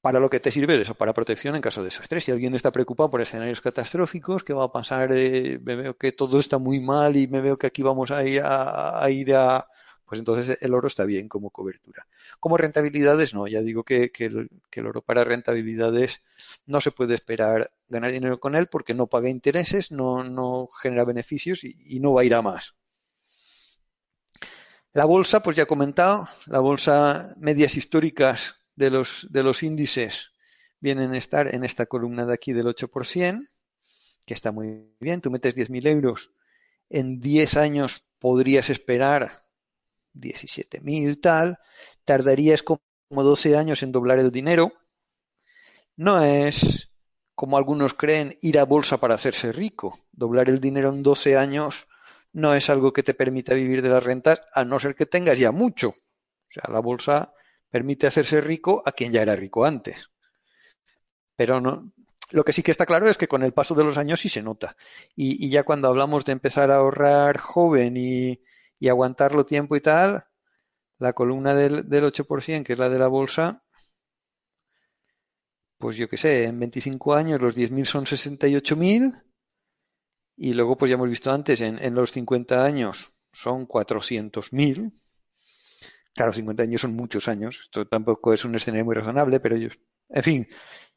[0.00, 2.20] para lo que te sirve eso, para protección en caso de desastre.
[2.20, 5.10] Si alguien está preocupado por escenarios catastróficos, que va a pasar?
[5.12, 8.24] Eh, me veo que todo está muy mal y me veo que aquí vamos a
[8.24, 9.66] ir a, ir a
[10.12, 12.06] pues entonces el oro está bien como cobertura.
[12.38, 16.20] Como rentabilidades, no, ya digo que, el, oro para rentabilidades
[16.66, 21.64] no se puede esperar ganar dinero con él porque no paga intereses, no, genera beneficios
[21.64, 22.74] y, y no va a ir a más.
[24.92, 30.32] La bolsa, pues ya he comentado, la bolsa medias históricas de los, de los índices
[30.78, 33.48] vienen a estar en esta columna de aquí del 8%,
[34.26, 35.22] que está muy bien.
[35.22, 36.32] Tú metes 10.000 euros,
[36.90, 39.41] en 10 años podrías esperar
[40.14, 41.58] 17.000 tal,
[42.04, 44.72] tardarías como 12 años en doblar el dinero.
[45.96, 46.90] No es,
[47.34, 50.00] como algunos creen, ir a bolsa para hacerse rico.
[50.12, 51.86] Doblar el dinero en 12 años
[52.32, 55.38] no es algo que te permita vivir de las rentas, a no ser que tengas
[55.38, 55.88] ya mucho.
[55.90, 57.32] O sea, la bolsa
[57.70, 60.10] permite hacerse rico a quien ya era rico antes.
[61.36, 61.92] Pero no,
[62.30, 64.28] lo que sí que está claro es que con el paso de los años sí
[64.28, 64.76] se nota.
[65.14, 68.40] Y, ya cuando hablamos de empezar a ahorrar joven y,
[68.88, 70.24] aguantarlo tiempo y tal,
[70.98, 73.62] la columna del, del 8%, que es la de la bolsa,
[75.78, 79.20] pues yo qué sé, en 25 años los 10.000 son 68.000
[80.36, 84.92] y luego, pues ya hemos visto antes, en, los 50 años son 400.000.
[86.14, 87.60] Claro, 50 años son muchos años.
[87.62, 90.48] Esto tampoco es un escenario muy razonable, pero ellos, en fin,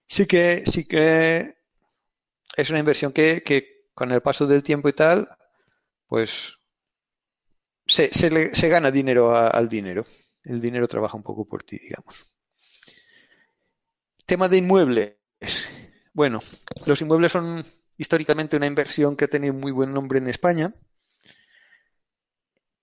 [0.08, 1.56] sí que, sí que
[2.56, 5.30] es una inversión que, que con el paso del tiempo y tal,
[6.08, 6.58] pues
[7.96, 10.06] se, se, gana dinero al dinero.
[10.44, 12.30] El dinero trabaja un poco por ti, digamos.
[14.26, 15.16] Tema de inmuebles.
[16.14, 16.40] Bueno,
[16.86, 17.66] los inmuebles son
[17.98, 20.74] históricamente una inversión que ha tenido muy buen nombre en España.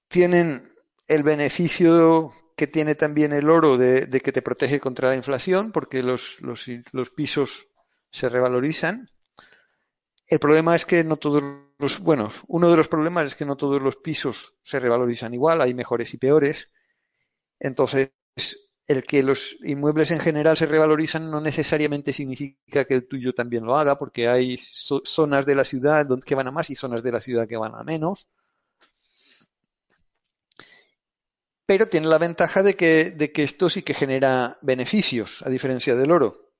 [0.08, 0.72] Tienen
[1.08, 6.02] el beneficio que tiene también el oro de, que te protege contra la inflación, porque
[6.02, 7.68] los, los, pisos
[8.10, 9.10] se revalorizan.
[10.26, 11.42] El problema es que no todos
[11.82, 15.60] los, bueno, uno de los problemas es que no todos los pisos se revalorizan igual,
[15.60, 16.68] hay mejores y peores.
[17.60, 18.10] Entonces,
[18.86, 23.64] el que los inmuebles en general se revalorizan no necesariamente significa que el tuyo también
[23.64, 27.12] lo haga, porque hay zonas de la ciudad que van a más y zonas de
[27.12, 28.28] la ciudad que van a menos.
[31.66, 35.94] Pero tiene la ventaja de que, de que esto sí que genera beneficios, a diferencia
[35.96, 36.50] del oro.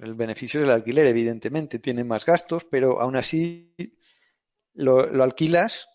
[0.00, 3.74] El beneficio del alquiler, evidentemente, tiene más gastos, pero aún así
[4.78, 5.88] lo, alquilas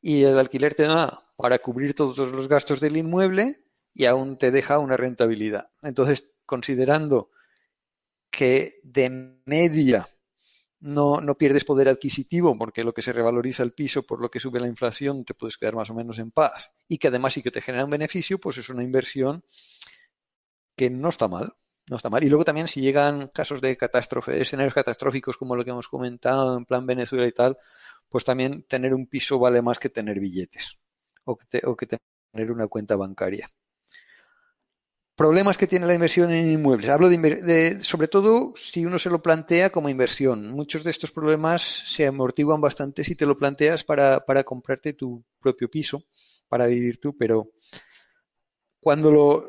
[0.00, 4.50] y el alquiler te da para cubrir todos los gastos del inmueble y aún te
[4.50, 5.70] deja una rentabilidad.
[5.82, 7.30] Entonces, considerando
[8.30, 10.08] que de media
[10.80, 14.40] no, no, pierdes poder adquisitivo porque lo que se revaloriza el piso por lo que
[14.40, 17.42] sube la inflación te puedes quedar más o menos en paz y que además sí
[17.42, 19.44] que te genera un beneficio, pues es una inversión
[20.76, 21.54] que no está mal.
[21.90, 22.22] No está mal.
[22.22, 26.56] Y luego también si llegan casos de catástrofe, escenarios catastróficos como lo que hemos comentado
[26.56, 27.58] en plan Venezuela y tal,
[28.10, 30.78] pues también tener un piso vale más que tener billetes
[31.24, 33.50] o que tener una cuenta bancaria
[35.20, 36.88] problemas que tiene la inversión en inmuebles.
[36.88, 40.50] Hablo de, sobre todo si uno se lo plantea como inversión.
[40.50, 45.22] Muchos de estos problemas se amortiguan bastante si te lo planteas para, para comprarte tu
[45.38, 46.04] propio piso,
[46.48, 47.50] para vivir tú, pero
[48.80, 49.48] cuando lo,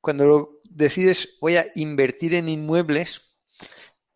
[0.00, 3.20] cuando lo decides voy a invertir en inmuebles,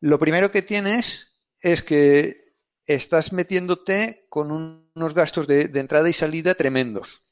[0.01, 2.46] lo primero que tienes es que
[2.87, 7.27] estás metiéndote con unos gastos de entrada y salida tremendos.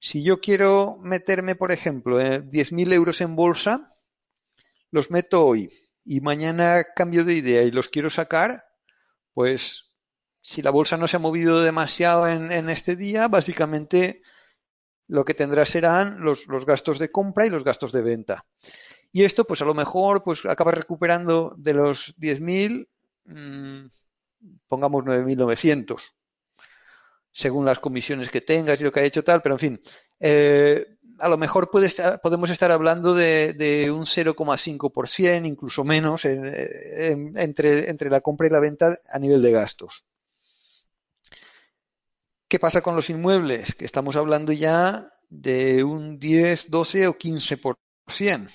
[0.00, 3.96] Si yo quiero meterme, por ejemplo, eh, 10.000 euros en bolsa,
[4.90, 5.70] los meto hoy
[6.04, 8.64] y mañana cambio de idea y los quiero sacar,
[9.34, 9.90] pues
[10.40, 14.22] si la bolsa no se ha movido demasiado en, este día, básicamente
[15.08, 18.46] lo que tendrá serán los, los, gastos de compra y los gastos de venta.
[19.10, 22.88] Y esto, pues a lo mejor, pues acaba recuperando de los 10.000,
[23.24, 23.86] mmm,
[24.66, 26.00] pongamos 9.900,
[27.32, 29.80] según las comisiones que tengas y lo que ha hecho tal, pero en fin,
[30.20, 37.90] eh, a lo mejor podemos estar hablando de, un 0,5%, incluso menos, en, en, entre,
[37.90, 40.04] entre la compra y la venta a nivel de gastos.
[42.48, 43.74] ¿Qué pasa con los inmuebles?
[43.74, 48.50] Que estamos hablando ya de un 10, 12 o 15%.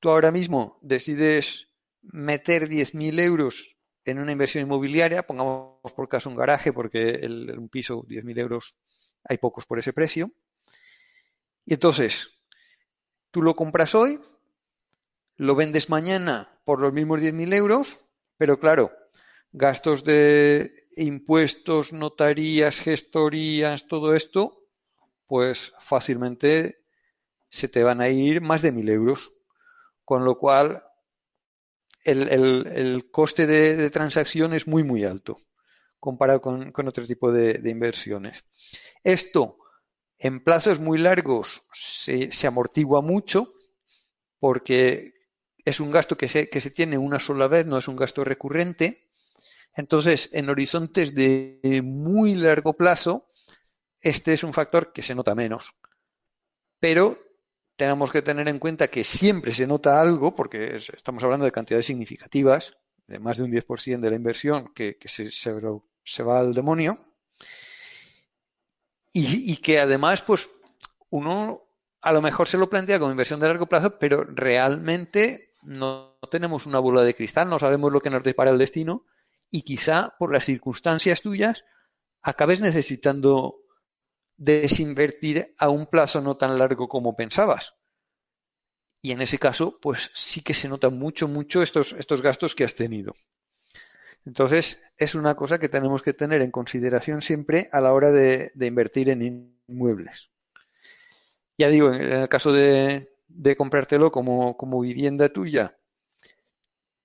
[0.00, 1.68] Tú ahora mismo decides
[2.02, 3.77] meter 10.000 euros
[4.10, 7.20] en una inversión inmobiliaria, pongamos por caso un garaje, porque
[7.56, 8.76] un piso, 10.000 euros,
[9.24, 10.30] hay pocos por ese precio.
[11.64, 12.38] Y entonces,
[13.30, 14.20] tú lo compras hoy,
[15.36, 18.00] lo vendes mañana por los mismos 10.000 euros,
[18.36, 18.92] pero claro,
[19.52, 24.64] gastos de impuestos, notarías, gestorías, todo esto,
[25.26, 26.82] pues fácilmente
[27.50, 29.30] se te van a ir más de 1.000 euros.
[30.04, 30.82] Con lo cual,
[32.04, 35.38] el, el, coste de, transacción es muy, muy alto
[36.00, 38.44] comparado con, con otro tipo de, de inversiones.
[39.02, 39.58] Esto
[40.18, 43.52] en plazos muy largos se, se, amortigua mucho
[44.38, 45.14] porque
[45.64, 48.24] es un gasto que se, que se tiene una sola vez, no es un gasto
[48.24, 49.10] recurrente.
[49.74, 53.28] Entonces, en horizontes de muy largo plazo,
[54.00, 55.74] este es un factor que se nota menos.
[56.80, 57.18] Pero
[57.78, 61.52] tenemos que tener en cuenta que siempre se nota algo, porque es, estamos hablando de
[61.52, 66.98] cantidades significativas, de más de un 10% de la inversión que, se va al demonio.
[69.14, 70.50] Y, y, que además, pues,
[71.10, 71.62] uno
[72.00, 76.66] a lo mejor se lo plantea como inversión de largo plazo, pero realmente no tenemos
[76.66, 79.04] una bola de cristal, no sabemos lo que nos depara el destino
[79.50, 81.64] y quizá por las circunstancias tuyas
[82.22, 83.60] acabes necesitando
[84.38, 87.74] desinvertir a un plazo no tan largo como pensabas.
[89.02, 92.62] Y en ese caso, pues sí que se notan mucho, mucho estos, estos gastos que
[92.64, 93.16] has tenido.
[94.24, 98.52] Entonces, es una cosa que tenemos que tener en consideración siempre a la hora de,
[98.54, 99.22] de invertir en
[99.68, 100.30] inmuebles.
[101.58, 105.77] Ya digo, en el caso de, de comprártelo como, como vivienda tuya,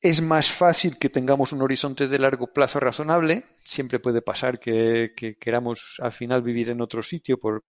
[0.03, 3.45] es más fácil que tengamos un horizonte de largo plazo razonable.
[3.63, 7.63] Siempre puede pasar que, que queramos al final vivir en otro sitio por,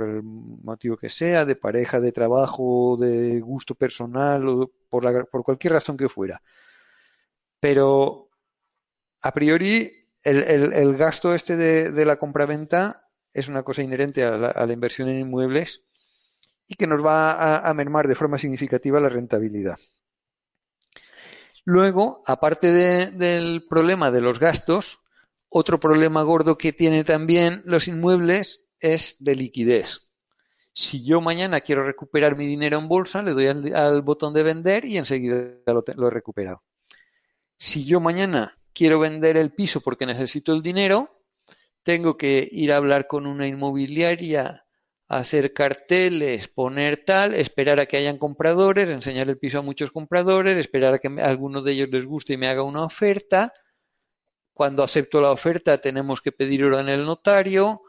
[0.00, 5.44] el motivo que sea, de pareja, de trabajo, de gusto personal o por, la, por
[5.44, 6.40] cualquier razón que fuera.
[7.60, 8.30] Pero
[9.20, 14.66] a priori, el, gasto este de, la compraventa es una cosa inherente a la, a
[14.66, 15.82] la, inversión en inmuebles
[16.66, 19.76] y que nos va a, a mermar de forma significativa la rentabilidad.
[21.64, 25.00] Luego, aparte de, del problema de los gastos,
[25.48, 30.04] otro problema gordo que tiene también los inmuebles es de liquidez.
[30.72, 34.84] Si yo mañana quiero recuperar mi dinero en bolsa, le doy al, botón de vender
[34.84, 36.64] y enseguida lo, he recuperado.
[37.56, 41.08] Si yo mañana quiero vender el piso porque necesito el dinero,
[41.84, 44.63] tengo que ir a hablar con una inmobiliaria,
[45.18, 50.56] hacer carteles, poner tal, esperar a que hayan compradores, enseñar el piso a muchos compradores,
[50.56, 53.52] esperar a que alguno de ellos les guste y me haga una oferta.
[54.52, 57.82] Cuando acepto la oferta tenemos que pedir hora en el notario,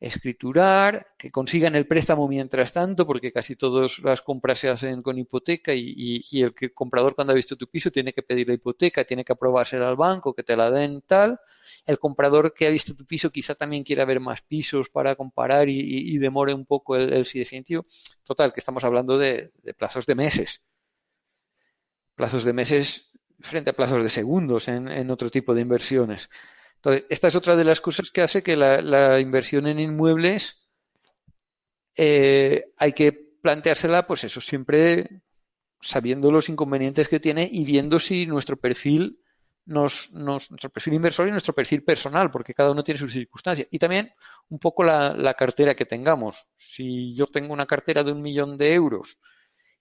[0.00, 5.18] escriturar, que consigan el préstamo mientras tanto, porque casi todas las compras se hacen con
[5.18, 8.54] hipoteca y, y, y, el comprador cuando ha visto tu piso tiene que pedir la
[8.54, 11.38] hipoteca, tiene que aprobarse al banco, que te la den tal.
[11.86, 15.68] El comprador que ha visto tu piso quizá también quiera ver más pisos para comparar
[15.68, 17.86] y, demore un poco el, el sí definitivo.
[18.24, 20.62] Total, que estamos hablando de, plazos de meses.
[22.14, 26.30] Plazos de meses frente a plazos de segundos en, otro tipo de inversiones.
[26.76, 30.60] Entonces, esta es otra de las cosas que hace que la, la inversión en inmuebles
[31.96, 35.22] eh, hay que planteársela, pues eso, siempre
[35.80, 39.19] sabiendo los inconvenientes que tiene y viendo si nuestro perfil
[39.70, 43.68] nos, nos, nuestro perfil inversor y nuestro perfil personal, porque cada uno tiene sus circunstancias.
[43.70, 44.12] Y también
[44.48, 46.48] un poco la, cartera que tengamos.
[46.56, 49.18] Si yo tengo una cartera de un millón de euros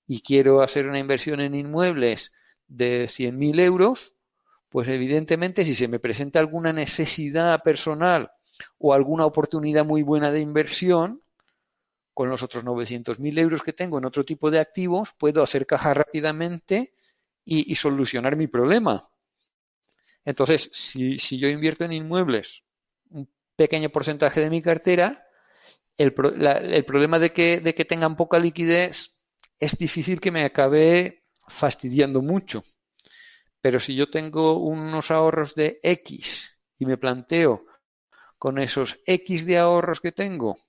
[0.07, 2.31] y quiero hacer una inversión en inmuebles
[2.67, 4.13] de 100.000 euros,
[4.69, 8.31] pues evidentemente si se me presenta alguna necesidad personal
[8.77, 11.23] o alguna oportunidad muy buena de inversión,
[12.13, 15.95] con los otros 900.000 euros que tengo en otro tipo de activos, puedo hacer caja
[15.95, 16.93] rápidamente
[17.43, 19.09] y solucionar mi problema.
[20.29, 22.63] Entonces, si, yo invierto en inmuebles
[23.09, 25.25] un pequeño porcentaje de mi cartera,
[25.97, 29.23] el, problema de que, de que tengan poca liquidez
[29.59, 32.63] es difícil que me acabe fastidiando mucho.
[33.59, 37.65] Pero si yo tengo unos ahorros de X y me planteo
[38.37, 40.59] con esos X de ahorros que tengo,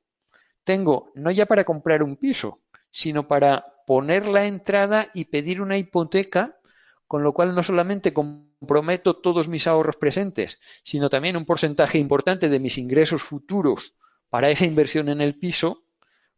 [0.64, 5.76] tengo no ya para comprar un piso, sino para poner la entrada y pedir una
[5.76, 6.58] hipoteca,
[7.06, 8.14] con lo cual no solamente
[8.60, 13.94] comprometo todos mis ahorros presentes, sino también un porcentaje importante de mis ingresos futuros
[14.28, 15.84] para esa inversión en el piso,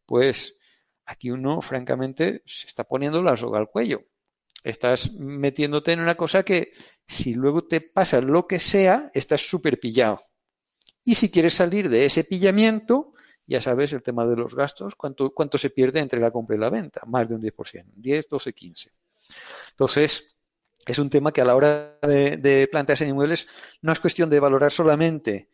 [0.06, 0.56] pues
[1.04, 4.04] aquí uno, francamente, se está poniendo la soga al cuello.
[4.62, 6.72] Estás metiéndote en una cosa que,
[7.08, 10.20] si luego te pasa lo que sea, estás súper pillado.
[11.02, 13.14] Y si quieres salir de ese pillamiento,
[13.48, 16.60] ya sabes el tema de los gastos, cuánto, cuánto se pierde entre la compra y
[16.60, 18.92] la venta, más de un 10%, 10, 12, 15.
[19.70, 20.31] Entonces,
[20.86, 23.46] es un tema que a la hora de, plantearse en inmuebles
[23.82, 25.48] no es cuestión de valorar solamente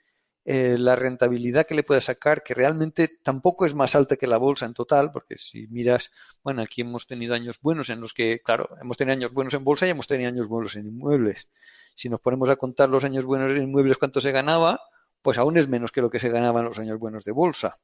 [0.45, 4.39] eh, la rentabilidad que le pueda sacar, que realmente tampoco es más alta que la
[4.39, 6.11] bolsa en total, porque si miras,
[6.43, 9.65] bueno, aquí hemos tenido años buenos en los que, claro, hemos tenido años buenos en
[9.65, 11.49] bolsa y hemos tenido años buenos en inmuebles.
[11.95, 14.81] Si nos ponemos a contar los años buenos en inmuebles, cuánto se ganaba,
[15.21, 17.79] pues aún es menos que lo que se ganaba en los años buenos de bolsa.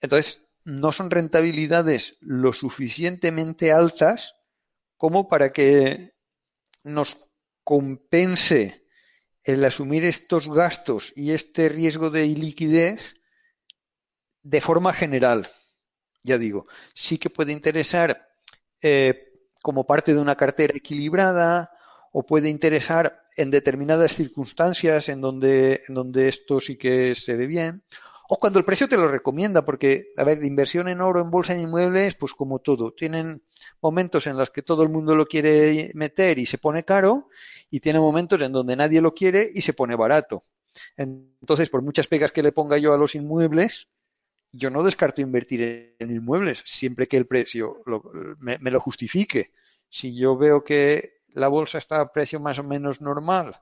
[0.00, 4.34] Entonces, no son rentabilidades lo suficientemente altas
[4.98, 6.12] como para que
[6.84, 7.16] nos
[7.64, 8.84] compense
[9.44, 13.14] el asumir estos gastos y este riesgo de iliquidez
[14.42, 15.48] de forma general.
[16.22, 18.28] Ya digo, sí que puede interesar
[18.82, 19.32] eh,
[19.62, 21.72] como parte de una cartera equilibrada
[22.12, 27.46] o puede interesar en determinadas circunstancias en donde, en donde esto sí que se ve
[27.46, 27.84] bien
[28.30, 31.54] o cuando el precio te lo recomienda, porque, a ver, inversión en oro, en bolsa,
[31.54, 33.42] en inmuebles, pues como todo, tienen
[33.80, 37.30] momentos en los que todo el mundo lo quiere meter y se pone caro,
[37.70, 40.44] y tiene momentos en donde nadie lo quiere y se pone barato.
[40.96, 43.88] Entonces, por muchas pegas que le ponga yo a los inmuebles,
[44.52, 47.82] yo no descarto invertir en inmuebles, siempre que el precio
[48.38, 49.52] me, me lo justifique.
[49.88, 53.58] Si yo veo que la bolsa está a precio más o menos normal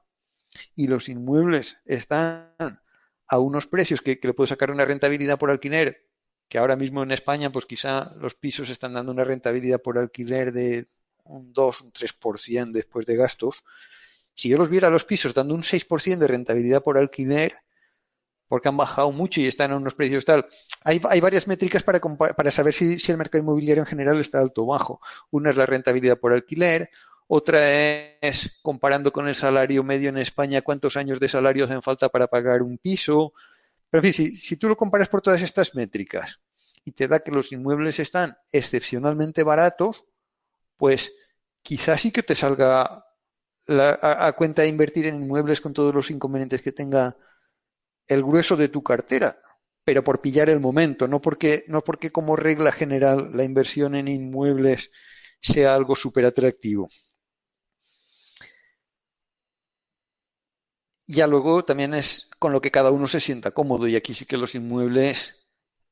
[0.74, 2.80] y los inmuebles están
[3.28, 6.06] a unos precios que, le puedo sacar una rentabilidad por alquiler,
[6.48, 10.52] que ahora mismo en España, pues quizá los pisos están dando una rentabilidad por alquiler
[10.52, 10.88] de
[11.24, 13.64] un 2, un 3% después de gastos.
[14.34, 17.52] Si yo los viera los pisos dando un 6% de rentabilidad por alquiler,
[18.48, 20.46] porque han bajado mucho y están a unos precios tal.
[20.84, 24.40] Hay, hay varias métricas para, para saber si, si, el mercado inmobiliario en general está
[24.40, 25.00] alto o bajo.
[25.30, 26.90] Una es la rentabilidad por alquiler,
[27.28, 32.08] otra es, comparando con el salario medio en España, cuántos años de salario hacen falta
[32.08, 33.32] para pagar un piso.
[33.90, 36.40] Pero en fin, si, tú lo comparas por todas estas métricas
[36.84, 40.04] y te da que los inmuebles están excepcionalmente baratos,
[40.76, 41.12] pues
[41.62, 43.04] quizás sí que te salga
[43.68, 47.16] a, cuenta de invertir en inmuebles con todos los inconvenientes que tenga
[48.06, 49.40] el grueso de tu cartera,
[49.84, 54.06] pero por pillar el momento, no porque, no porque como regla general la inversión en
[54.06, 54.92] inmuebles
[55.40, 56.88] sea algo súper atractivo.
[61.06, 64.26] Ya luego también es con lo que cada uno se sienta cómodo y aquí sí
[64.26, 65.46] que los inmuebles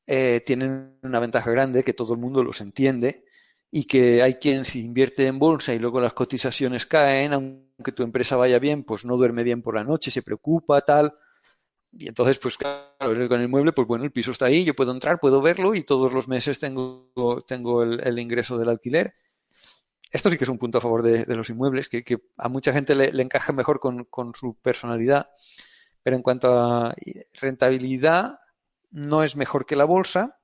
[0.07, 3.23] eh, tienen una ventaja grande, que todo el mundo los entiende
[3.71, 8.03] y que hay quien si invierte en bolsa y luego las cotizaciones caen, aunque tu
[8.03, 11.13] empresa vaya bien, pues no duerme bien por la noche, se preocupa, tal.
[11.91, 14.91] Y entonces, pues claro, con el inmueble, pues bueno, el piso está ahí, yo puedo
[14.91, 17.09] entrar, puedo verlo y todos los meses tengo,
[17.47, 19.13] tengo el ingreso del alquiler
[20.11, 22.95] esto sí que es un punto a favor de, los inmuebles, que, a mucha gente
[22.95, 25.29] le, encaja mejor con, su personalidad,
[26.03, 26.95] pero en cuanto a
[27.33, 28.39] rentabilidad,
[28.91, 30.39] no es mejor que la bolsa,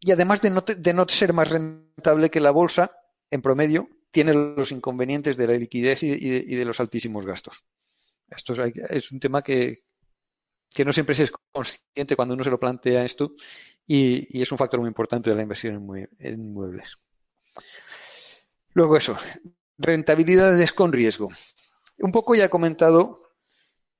[0.00, 2.92] y además de no, de no ser más rentable que la bolsa,
[3.30, 7.64] en promedio, tiene los inconvenientes de la liquidez y, de, los altísimos gastos.
[8.28, 9.78] Esto es, un tema que,
[10.84, 13.32] no siempre se es consciente cuando uno se lo plantea esto
[13.86, 16.98] y, es un factor muy importante de la inversión en inmuebles.
[18.78, 19.16] Luego eso,
[19.76, 21.32] rentabilidades con riesgo.
[21.98, 23.22] Un poco ya he comentado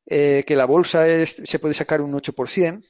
[0.07, 2.85] eh, que la bolsa se puede sacar un 8%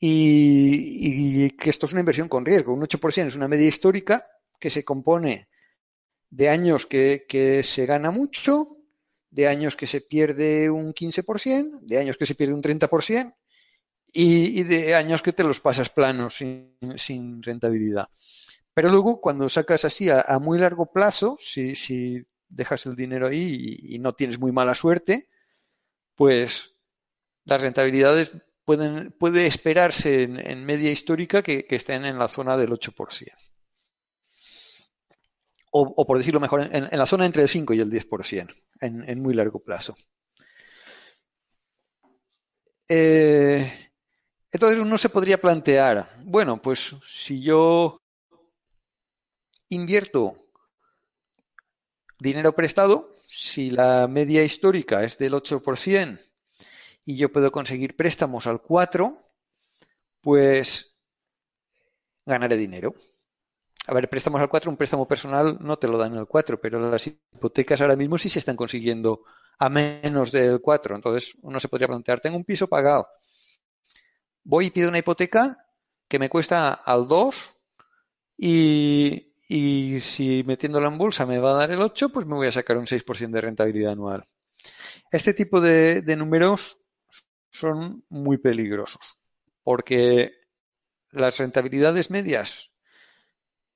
[0.00, 2.72] y, y, que esto es una inversión con riesgo.
[2.72, 4.26] Un 8% es una media histórica
[4.58, 5.50] que se compone
[6.30, 7.26] de años que,
[7.62, 8.78] se gana mucho,
[9.28, 13.36] de años que se pierde un 15%, de años que se pierde un 30%
[14.10, 18.08] y, y de años que te los pasas planos sin rentabilidad.
[18.78, 23.98] Pero luego, cuando sacas así a, muy largo plazo, si, dejas el dinero ahí y,
[23.98, 25.28] no tienes muy mala suerte,
[26.14, 26.76] pues
[27.44, 28.30] las rentabilidades
[28.64, 33.32] pueden puede esperarse en, media histórica que, estén en la zona del 8%.
[35.72, 39.10] O, o por decirlo mejor, en, la zona entre el 5 y el 10%, en,
[39.10, 39.96] en muy largo plazo.
[42.88, 43.90] Eh,
[44.52, 47.98] entonces uno se podría plantear, bueno, pues si yo
[49.68, 50.48] invierto
[52.18, 56.20] dinero prestado, si la media histórica es del 8%
[57.04, 59.24] y yo puedo conseguir préstamos al 4%,
[60.20, 60.94] pues
[62.26, 62.94] ganaré dinero.
[63.86, 66.90] a ver, préstamos al 4, un préstamo personal no te lo dan al 4, pero
[66.90, 69.22] las hipotecas ahora mismo sí se están consiguiendo
[69.58, 70.96] a menos del 4.
[70.96, 73.08] Entonces uno se podría plantear, tengo un piso pagado,
[74.44, 75.64] voy y pido una hipoteca
[76.08, 77.54] que me cuesta al 2
[78.36, 82.48] y, y si metiéndola en bolsa me va a dar el 8, pues me voy
[82.48, 84.28] a sacar un 6% de rentabilidad anual.
[85.10, 86.76] Este tipo de, números
[87.50, 89.00] son muy peligrosos
[89.62, 90.32] porque
[91.10, 92.70] las rentabilidades medias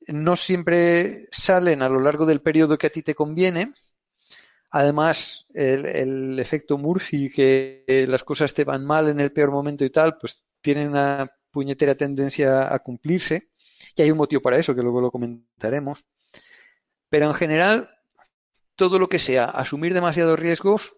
[0.06, 3.72] no siempre salen a lo largo del periodo que a ti te conviene.
[4.70, 9.90] Además, el, efecto Murphy, que las cosas te van mal en el peor momento y
[9.90, 13.51] tal, pues tienen una puñetera tendencia a cumplirse.
[13.96, 16.04] Y hay un motivo para eso, que luego lo comentaremos.
[17.08, 17.90] Pero en general,
[18.76, 20.96] todo lo que sea asumir demasiados riesgos,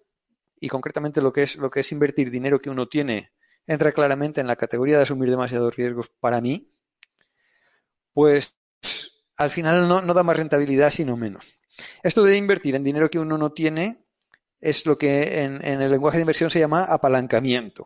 [0.61, 3.33] y concretamente lo que es, lo que es invertir dinero que uno tiene,
[3.67, 6.75] entra claramente en la categoría de asumir demasiados riesgos para mí,
[8.13, 8.55] pues
[9.37, 11.59] al final no, da más rentabilidad, sino menos.
[12.03, 14.05] Esto de invertir en dinero que uno no tiene
[14.61, 17.85] es lo que en, el lenguaje de inversión se llama apalancamiento.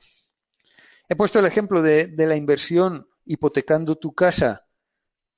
[1.09, 4.68] He puesto el ejemplo de, la inversión hipotecando tu casa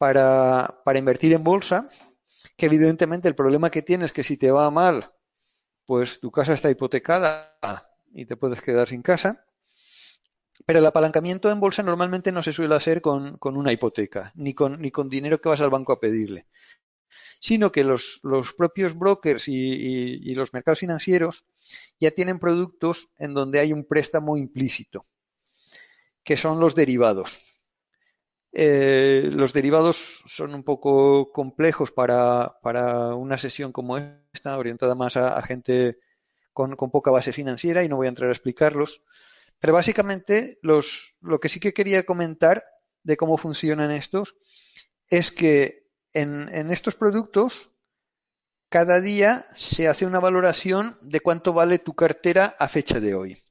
[0.00, 1.90] para, invertir en bolsa,
[2.56, 5.12] que evidentemente el problema que tienes es que si te va mal,
[5.84, 7.58] pues tu casa está hipotecada
[8.10, 9.44] y te puedes quedar sin casa.
[10.64, 14.80] Pero el apalancamiento en bolsa normalmente no se suele hacer con, una hipoteca, ni con,
[14.80, 16.46] ni con dinero que vas al banco a pedirle,
[17.38, 18.20] sino que los,
[18.56, 21.44] propios brokers y, los mercados financieros
[21.98, 25.04] ya tienen productos en donde hay un préstamo implícito,
[26.24, 27.49] que son los derivados.
[28.52, 32.56] Eh, los derivados son un poco complejos para,
[33.14, 33.98] una sesión como
[34.32, 35.98] esta, orientada más a, gente
[36.52, 39.02] con, con, poca base financiera, y no voy a entrar a explicarlos.
[39.60, 42.62] Pero básicamente los, lo que sí que quería comentar
[43.02, 44.36] de cómo funcionan estos
[45.08, 47.70] es que en, en estos productos
[48.70, 53.42] cada día se hace una valoración de cuánto vale tu cartera a fecha de hoy.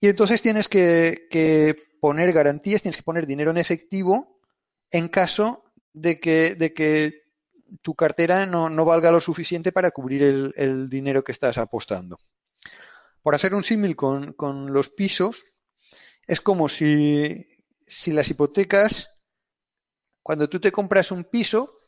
[0.00, 4.38] Y entonces tienes que, poner garantías, tienes que poner dinero en efectivo
[4.90, 7.22] en caso de que, de que
[7.80, 12.18] tu cartera no, no, valga lo suficiente para cubrir el, dinero que estás apostando.
[13.22, 14.34] Por hacer un símil con,
[14.70, 15.46] los pisos,
[16.26, 17.46] es como si,
[17.86, 19.10] si las hipotecas,
[20.22, 21.78] cuando tú te compras un piso,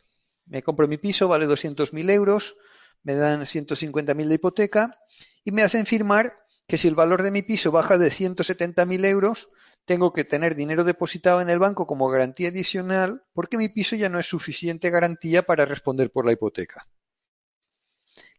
[0.46, 2.56] me compro mi piso, vale 200.000 euros,
[3.02, 4.98] me dan 150.000 de hipoteca
[5.44, 9.50] y me hacen firmar que si el valor de mi piso baja de 170.000 euros,
[9.86, 14.10] tengo que tener dinero depositado en el banco como garantía adicional porque mi piso ya
[14.10, 16.86] no es suficiente garantía para responder por la hipoteca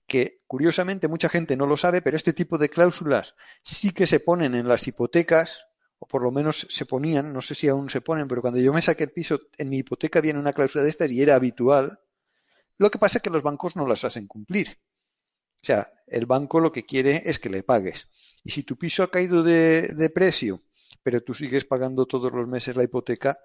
[0.08, 4.22] que curiosamente mucha gente no lo sabe, pero este tipo de cláusulas sí que se
[4.22, 5.66] ponen en las hipotecas,
[6.00, 8.72] o por lo menos se ponían, no sé si aún se ponen, pero cuando yo
[8.72, 12.00] me saqué el piso, en mi hipoteca viene una cláusula de estas y era habitual.
[12.78, 14.80] Lo que pasa es que los bancos no las hacen cumplir.
[15.62, 18.08] O sea, el banco lo que quiere es que le pagues.
[18.44, 20.62] Y si tu piso ha caído de, de precio,
[21.04, 23.40] pero tú sigues pagando todos los meses la hipoteca,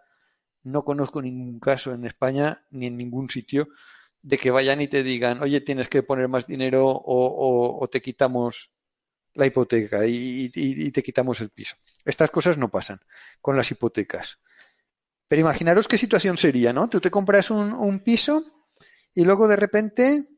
[0.64, 3.68] no conozco ningún caso en España ni en ningún sitio
[4.22, 8.70] de que vayan y te digan, oye, tienes que poner más dinero o, te quitamos
[9.34, 10.48] la hipoteca y,
[10.92, 11.76] te quitamos el piso.
[12.04, 13.00] Estas cosas no pasan
[13.40, 14.38] con las hipotecas.
[15.28, 16.88] Pero imaginaros qué situación sería, ¿no?
[16.88, 18.42] Tú te compras un, piso
[19.14, 20.28] y luego de repente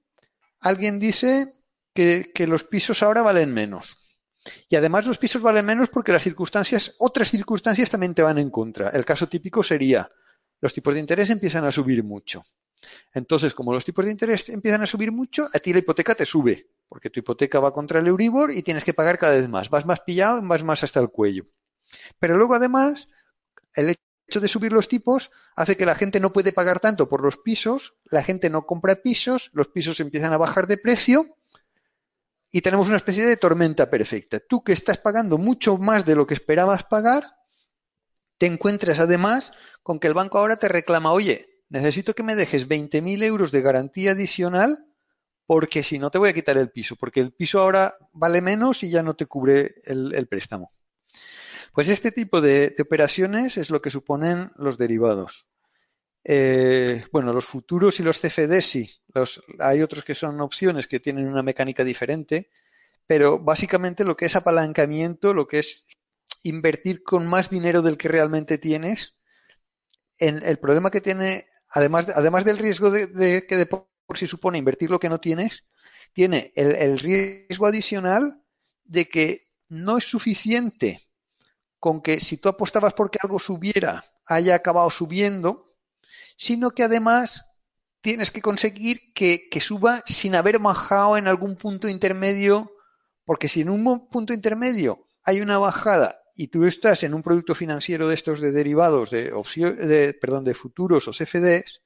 [0.61, 1.55] alguien dice
[1.93, 4.04] que, que, los pisos ahora valen menos.
[4.69, 8.51] Y además los pisos valen menos porque las circunstancias, otras circunstancias también te van en
[8.51, 8.91] contra.
[8.91, 10.11] El caso típico sería,
[10.61, 12.45] los tipos de interés empiezan a subir mucho.
[13.13, 16.27] Entonces, como los tipos de interés empiezan a subir mucho, a ti la hipoteca te
[16.27, 19.71] sube, porque tu hipoteca va contra el Euribor y tienes que pagar cada vez más.
[19.71, 21.47] Vas más pillado, vas más hasta el cuello.
[22.19, 23.09] Pero luego, además,
[23.75, 23.97] el
[24.29, 27.39] hecho de subir los tipos hace que la gente no puede pagar tanto por los
[27.39, 31.37] pisos, la gente no compra pisos, los pisos empiezan a bajar de precio
[32.55, 34.39] y tenemos una especie de tormenta perfecta.
[34.39, 37.25] Tú que estás pagando mucho más de lo que esperabas pagar,
[38.39, 39.51] te encuentras además
[39.83, 43.61] con que el banco ahora te reclama, oye, necesito que me dejes 20.000 euros de
[43.61, 44.87] garantía adicional
[45.47, 48.85] porque si no te voy a quitar el piso, porque el piso ahora vale menos
[48.85, 50.73] y ya no te cubre el, préstamo.
[51.73, 55.49] Pues este tipo de, operaciones es lo que suponen los derivados.
[56.25, 58.91] Eh, bueno, los futuros y los CFD sí.
[59.59, 62.51] hay otros que son opciones que tienen una mecánica diferente,
[63.07, 65.85] pero básicamente lo que es apalancamiento, lo que es
[66.43, 69.15] invertir con más dinero del que realmente tienes,
[70.19, 74.59] en, el problema que tiene además, además del riesgo de, que de por sí supone
[74.59, 75.65] invertir lo que no tienes,
[76.13, 78.43] tiene el, riesgo adicional
[78.85, 81.09] de que no es suficiente
[81.81, 85.74] con que si tú apostabas porque algo subiera, haya acabado subiendo,
[86.37, 87.45] sino que además
[88.01, 92.71] tienes que conseguir que, que suba sin haber bajado en algún punto intermedio,
[93.25, 97.55] porque si en un punto intermedio hay una bajada y tú estás en un producto
[97.55, 101.81] financiero de estos de derivados, de, perdón, de futuros o CFDs,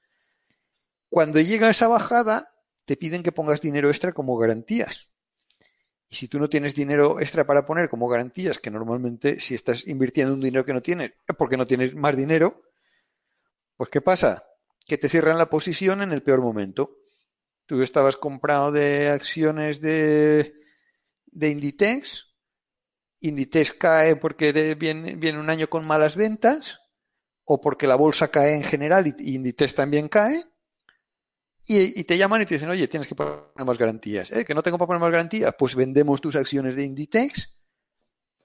[1.08, 2.50] cuando llega esa bajada,
[2.84, 5.08] te piden que pongas dinero extra como garantías.
[6.08, 9.86] Y si tú no tienes dinero extra para poner como garantías, que normalmente si estás
[9.86, 12.62] invirtiendo un dinero que no tienes, porque no tienes más dinero,
[13.78, 14.44] pues ¿qué pasa?
[14.86, 16.98] Que te cierran la posición en el peor momento.
[17.64, 20.52] Tú estabas comprado de acciones de,
[21.32, 22.26] Inditex,
[23.20, 26.80] Inditex cae porque viene, viene, un año con malas ventas,
[27.44, 30.44] o porque la bolsa cae en general y Inditex también cae,
[31.70, 34.30] y, te llaman y te dicen, oye, tienes que poner más garantías.
[34.30, 34.46] ¿Eh?
[34.46, 35.54] ¿Que no tengo para poner más garantías?
[35.58, 37.54] Pues vendemos tus acciones de Inditex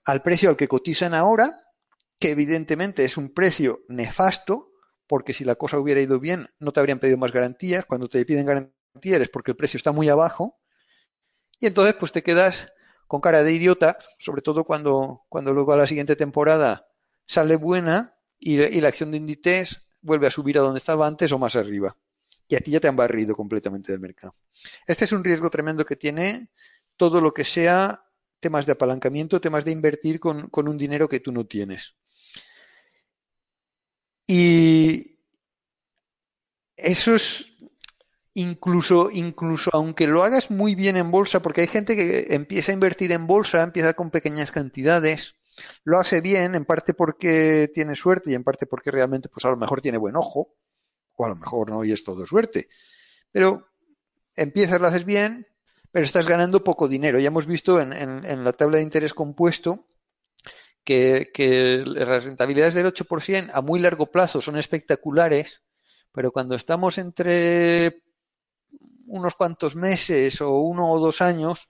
[0.03, 1.53] al precio al que cotizan ahora,
[2.19, 4.72] que evidentemente es un precio nefasto,
[5.13, 7.85] porque si la cosa hubiera ido bien, no te habrían pedido más garantías.
[7.85, 10.59] Cuando te piden garantías es porque el precio está muy abajo.
[11.59, 12.73] Y entonces, pues te quedas
[13.05, 16.87] con cara de idiota, sobre todo cuando, cuando luego a la siguiente temporada
[17.27, 21.37] sale buena y, la acción de Inditex vuelve a subir a donde estaba antes o
[21.37, 21.95] más arriba
[22.47, 24.33] y aquí ya te han barrido completamente del mercado.
[24.87, 26.49] Este es un riesgo tremendo que tiene
[26.97, 28.03] todo lo que sea
[28.39, 31.97] temas de apalancamiento, temas de invertir con, un dinero que tú no tienes.
[34.27, 35.19] Y
[36.75, 37.45] eso es
[38.33, 42.75] incluso, incluso aunque lo hagas muy bien en bolsa, porque hay gente que empieza a
[42.75, 45.35] invertir en bolsa, empieza con pequeñas cantidades,
[45.83, 49.49] lo hace bien, en parte porque tiene suerte y en parte porque realmente, pues a
[49.49, 50.55] lo mejor tiene buen ojo,
[51.15, 52.69] o a lo mejor no y es todo suerte.
[53.31, 53.67] Pero
[54.35, 55.47] empiezas, lo haces bien,
[55.91, 57.19] pero estás ganando poco dinero.
[57.19, 59.85] Ya hemos visto en, la tabla de interés compuesto
[60.83, 65.61] que, las rentabilidades del 8% a muy largo plazo son espectaculares,
[66.11, 68.03] pero cuando estamos entre
[69.07, 71.69] unos cuantos meses o uno o dos años,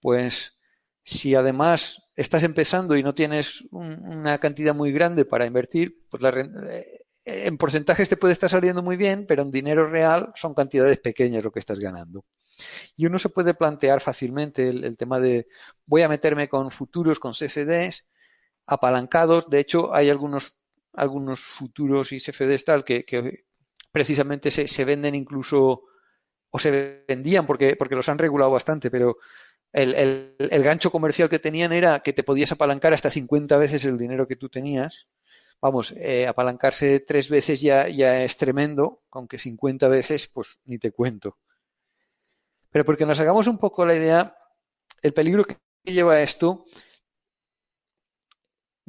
[0.00, 0.56] pues
[1.04, 6.32] si además estás empezando y no tienes una cantidad muy grande para invertir, pues la,
[7.24, 11.44] en porcentajes te puede estar saliendo muy bien, pero en dinero real son cantidades pequeñas
[11.44, 12.24] lo que estás ganando.
[12.96, 15.46] Y uno se puede plantear fácilmente el, tema de
[15.86, 18.04] voy a meterme con futuros, con CFDs,
[18.68, 19.50] apalancados.
[19.50, 20.52] De hecho, hay algunos,
[20.92, 23.44] algunos futuros y CFDs tal que,
[23.90, 25.82] precisamente se, venden incluso
[26.50, 29.16] o se vendían porque, porque los han regulado bastante, pero
[29.72, 33.98] el, el, gancho comercial que tenían era que te podías apalancar hasta 50 veces el
[33.98, 35.08] dinero que tú tenías
[35.60, 40.92] vamos, eh, apalancarse tres veces ya, ya es tremendo, aunque 50 veces, pues ni te
[40.92, 41.38] cuento.
[42.70, 44.36] Pero porque nos hagamos un poco la idea,
[45.02, 46.66] el peligro que lleva esto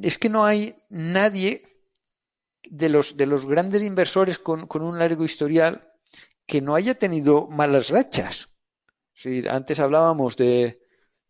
[0.02, 1.64] es que no hay nadie
[2.70, 5.90] de los, de los grandes inversores con, con un largo historial
[6.46, 8.50] que no haya tenido malas rachas.
[9.50, 10.82] Antes hablábamos de,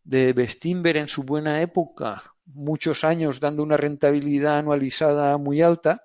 [0.04, 6.04] de Bestinver en su buena época, muchos años dando una rentabilidad anualizada muy alta,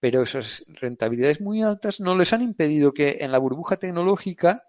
[0.00, 4.64] pero esas rentabilidades muy altas no les han impedido que en la burbuja tecnológica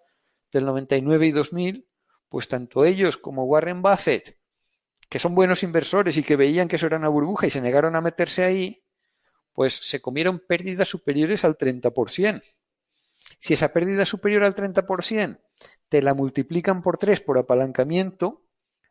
[0.52, 1.88] del 99 y 2000,
[2.30, 4.38] pues tanto ellos como Warren Buffett,
[5.12, 7.98] que son buenos inversores y que veían que eso era una burbuja y se negaron
[7.98, 8.82] a meterse ahí,
[9.52, 12.42] pues se comieron pérdidas superiores al 30%.
[13.38, 15.38] Si esa pérdida superior al 30%
[15.90, 18.46] te la multiplican por 3 por apalancamiento,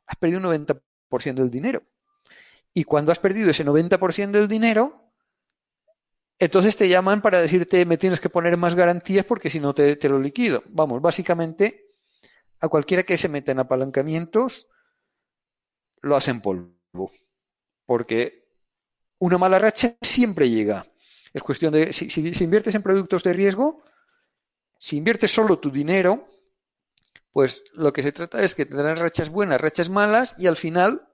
[0.05, 1.85] has perdido un 90% del dinero.
[2.75, 5.11] Y cuando has perdido ese 90% del dinero,
[6.39, 9.97] entonces te llaman para decirte me tienes que poner más garantías porque si no te,
[9.97, 10.65] te, lo liquido.
[10.67, 11.95] Vamos, básicamente
[12.61, 14.67] a cualquiera que se meta en apalancamientos
[16.03, 17.13] lo hacen polvo.
[17.87, 18.49] Porque
[19.19, 20.87] una mala racha siempre llega.
[21.33, 23.83] Es cuestión de, si, si inviertes en productos de riesgo,
[24.79, 26.27] si inviertes solo tu dinero,
[27.33, 31.07] pues lo que se trata es que tendrán rachas buenas, rachas malas, y al final,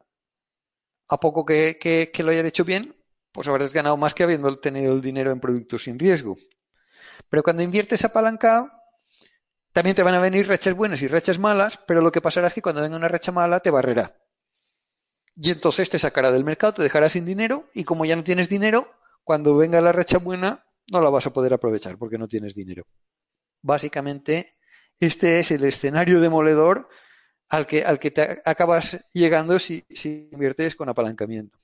[1.08, 2.94] a poco que, que, lo hayan hecho bien,
[3.32, 6.36] pues habrás ganado más que habiendo tenido el dinero en productos sin riesgo.
[7.28, 8.70] Pero cuando inviertes apalancado,
[9.72, 12.54] también te van a venir rachas buenas y rachas malas, pero lo que pasará es
[12.54, 14.16] que cuando venga una racha mala te barrerá.
[15.36, 18.48] Y entonces te sacará del mercado, te dejará sin dinero, y como ya no tienes
[18.48, 18.86] dinero,
[19.22, 22.86] cuando venga la racha buena, no la vas a poder aprovechar porque no tienes dinero.
[23.62, 24.56] Básicamente,
[24.98, 26.88] este es el escenario demoledor
[27.48, 29.84] al que, al que te acabas llegando si,
[30.32, 31.58] inviertes con apalancamiento.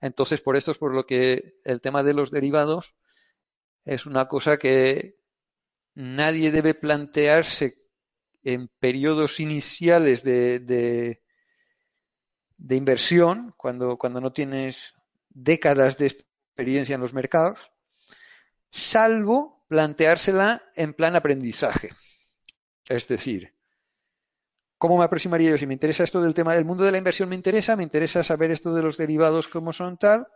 [0.00, 2.94] Entonces, por esto es por lo que el tema de los derivados
[3.84, 5.18] es una cosa que
[5.94, 7.78] nadie debe plantearse
[8.42, 11.20] en periodos iniciales de,
[12.60, 14.94] de inversión, cuando, cuando no tienes
[15.30, 17.72] décadas de experiencia en los mercados,
[18.70, 21.90] salvo planteársela en plan aprendizaje.
[22.88, 23.54] Es decir,
[24.76, 25.58] ¿cómo me aproximaría yo?
[25.58, 28.22] Si me interesa esto del tema del mundo de la inversión, me interesa, me interesa
[28.22, 30.26] saber esto de los derivados, cómo son tal,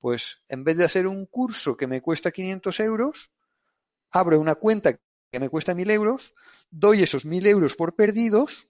[0.00, 3.30] pues en vez de hacer un curso que me cuesta 500 euros,
[4.10, 4.98] abro una cuenta
[5.30, 6.34] que me cuesta 1000 euros,
[6.70, 8.68] doy esos 1000 euros por perdidos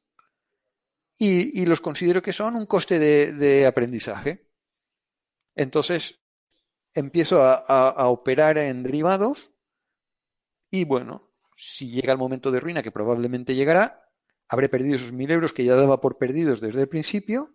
[1.19, 4.49] y, los considero que son un coste de, aprendizaje.
[5.55, 6.21] Entonces,
[6.95, 9.53] empiezo a, operar en derivados
[10.71, 14.09] y bueno, si llega el momento de ruina, que probablemente llegará,
[14.49, 17.55] habré perdido esos 1000 euros que ya daba por perdidos desde el principio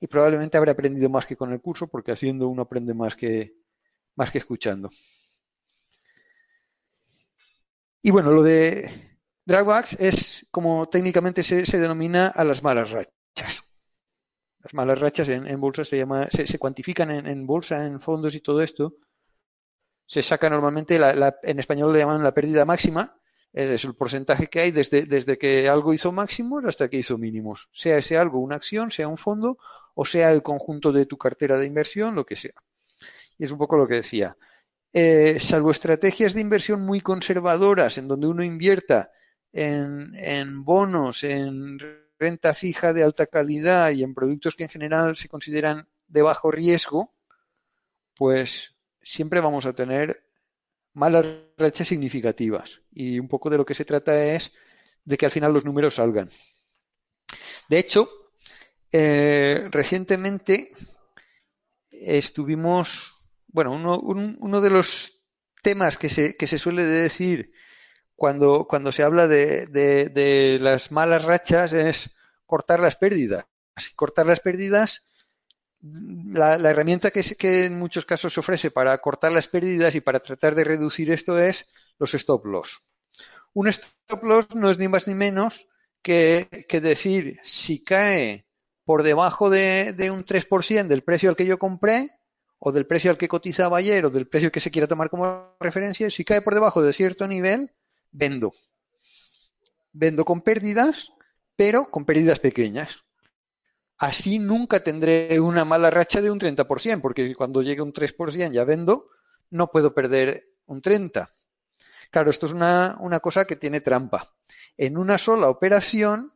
[0.00, 3.54] y probablemente habré aprendido más que con el curso porque haciendo uno aprende más que,
[4.16, 4.90] más que escuchando.
[8.02, 9.13] Y bueno, lo de
[9.46, 13.64] Dragbacks es como técnicamente se, denomina a las malas rachas.
[14.60, 18.62] Las malas rachas en, bolsa se, llama, se, cuantifican en, bolsa, en fondos y todo
[18.62, 18.94] esto.
[20.06, 20.98] Se saca normalmente,
[21.42, 23.18] en español le llaman la pérdida máxima,
[23.52, 27.68] es el porcentaje que hay desde, desde que algo hizo máximos hasta que hizo mínimos.
[27.72, 29.58] Sea ese algo una acción, sea un fondo
[29.94, 32.54] o sea el conjunto de tu cartera de inversión, lo que sea.
[33.38, 34.36] Y es un poco lo que decía.
[34.92, 39.10] Eh, salvo estrategias de inversión muy conservadoras en donde uno invierta
[39.54, 41.78] en, bonos, en
[42.18, 46.50] renta fija de alta calidad y en productos que en general se consideran de bajo
[46.50, 47.14] riesgo,
[48.16, 50.24] pues siempre vamos a tener
[50.92, 51.26] malas
[51.56, 52.80] rachas significativas.
[52.92, 54.52] Y un poco de lo que se trata es
[55.04, 56.30] de que al final los números salgan.
[57.68, 58.08] De hecho,
[58.90, 60.72] eh, recientemente
[61.90, 63.14] estuvimos,
[63.48, 65.12] bueno, uno, uno de los
[65.62, 67.52] temas que se, que se suele decir
[68.16, 72.10] cuando, cuando se habla de, de, las malas rachas es
[72.46, 73.46] cortar las pérdidas.
[73.96, 75.04] Cortar las pérdidas,
[75.80, 80.20] la, herramienta que, que, en muchos casos se ofrece para cortar las pérdidas y para
[80.20, 81.66] tratar de reducir esto es
[81.98, 82.82] los stop loss.
[83.52, 85.68] Un stop loss no es ni más ni menos
[86.02, 88.46] que, que decir si cae
[88.84, 92.10] por debajo de, de un 3% del precio al que yo compré,
[92.58, 95.56] o del precio al que cotizaba ayer, o del precio que se quiera tomar como
[95.58, 97.72] referencia, si cae por debajo de cierto nivel,
[98.14, 98.54] vendo.
[99.92, 101.12] Vendo con pérdidas,
[101.56, 103.04] pero con pérdidas pequeñas.
[103.98, 108.64] Así nunca tendré una mala racha de un 30%, porque cuando llegue un 3% ya
[108.64, 109.08] vendo,
[109.50, 111.28] no puedo perder un 30%.
[112.10, 114.32] Claro, esto es una, cosa que tiene trampa.
[114.76, 116.32] En una sola operación,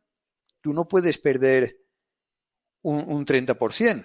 [0.60, 1.78] tú no puedes perder
[2.82, 4.04] un, un 30%.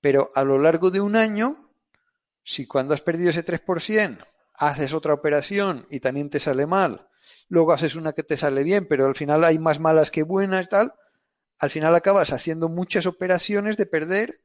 [0.00, 1.72] Pero a lo largo de un año,
[2.44, 4.24] si cuando has perdido ese 3%,
[4.58, 7.08] haces otra operación y también te sale mal,
[7.48, 10.68] luego haces una que te sale bien, pero al final hay más malas que buenas
[10.68, 10.92] tal,
[11.58, 14.42] al final acabas haciendo muchas operaciones de perder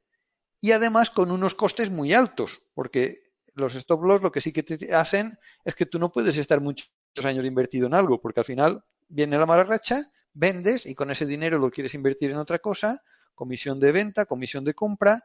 [0.61, 3.23] y además con unos costes muy altos, porque
[3.55, 6.61] los stop loss lo que sí que te hacen es que tú no puedes estar
[6.61, 6.89] muchos
[7.23, 11.25] años invertido en algo, porque al final viene la mala racha, vendes y con ese
[11.25, 13.03] dinero lo quieres invertir en otra cosa,
[13.35, 15.23] comisión de venta, comisión de compra,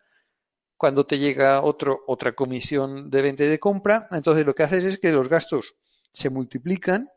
[0.78, 4.84] cuando te llega otro, otra comisión de venta y de compra, entonces lo que haces
[4.84, 5.74] es que los gastos
[6.12, 7.08] se multiplican,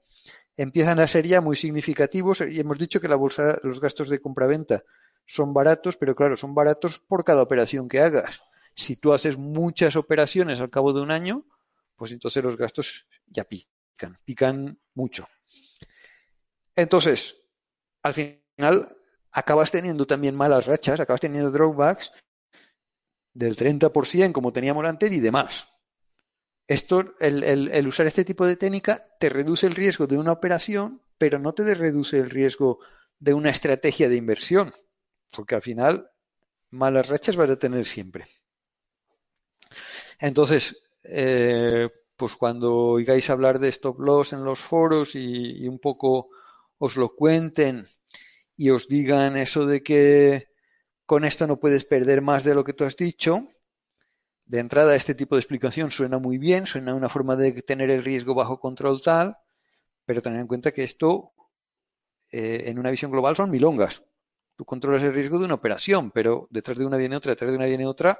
[0.57, 4.19] empiezan a ser ya muy significativos y hemos dicho que la bolsa, los gastos de
[4.19, 4.83] compra-venta
[5.27, 8.41] son baratos, pero claro, son baratos por cada operación que hagas.
[8.73, 11.45] Si tú haces muchas operaciones al cabo de un año,
[11.95, 15.27] pues entonces los gastos ya pican, pican mucho.
[16.75, 17.35] Entonces,
[18.01, 18.97] al final
[19.31, 22.11] acabas teniendo también malas rachas, acabas teniendo drawbacks
[23.33, 25.67] del 30% como teníamos antes y demás.
[26.67, 31.37] Esto, el, usar este tipo de técnica te reduce el riesgo de una operación, pero
[31.37, 32.79] no te reduce el riesgo
[33.19, 34.73] de una estrategia de inversión,
[35.31, 36.09] porque al final
[36.69, 38.27] malas rachas vas a tener siempre.
[40.19, 46.29] Entonces, eh, pues cuando oigáis hablar de stop loss en los foros y, un poco
[46.77, 47.87] os lo cuenten
[48.55, 50.50] y os digan eso de que
[51.11, 53.45] con esto no puedes perder más de lo que tú has dicho.
[54.45, 58.01] De entrada, este tipo de explicación suena muy bien, suena una forma de tener el
[58.01, 59.35] riesgo bajo control tal,
[60.05, 61.33] pero tener en cuenta que esto,
[62.31, 64.01] eh, en una visión global, son milongas.
[64.55, 67.57] Tú controlas el riesgo de una operación, pero detrás de una viene otra, detrás de
[67.57, 68.17] una viene otra,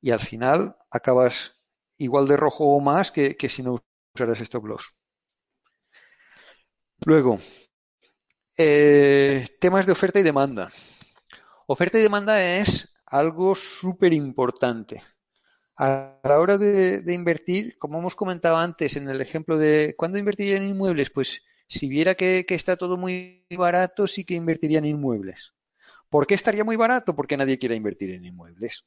[0.00, 1.56] y al final acabas
[1.98, 3.84] igual de rojo o más que, si no
[4.14, 4.96] usaras stop loss.
[7.04, 7.38] Luego,
[8.56, 10.72] eh, temas de oferta y demanda.
[11.66, 15.02] Oferta y demanda es algo súper importante.
[15.76, 20.56] A la hora de, invertir, como hemos comentado antes en el ejemplo de ¿cuándo invertiría
[20.56, 21.10] en inmuebles?
[21.10, 25.54] Pues si viera que, está todo muy barato, sí que invertiría en inmuebles.
[26.10, 27.14] ¿Por qué estaría muy barato?
[27.14, 28.84] Porque nadie quiere invertir en inmuebles.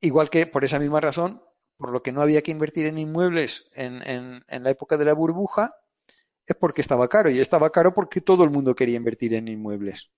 [0.00, 1.42] Igual que por esa misma razón,
[1.78, 5.14] por lo que no había que invertir en inmuebles en, en la época de la
[5.14, 5.74] burbuja,
[6.46, 7.30] es porque estaba caro.
[7.30, 10.10] Y estaba caro porque todo el mundo quería invertir en inmuebles.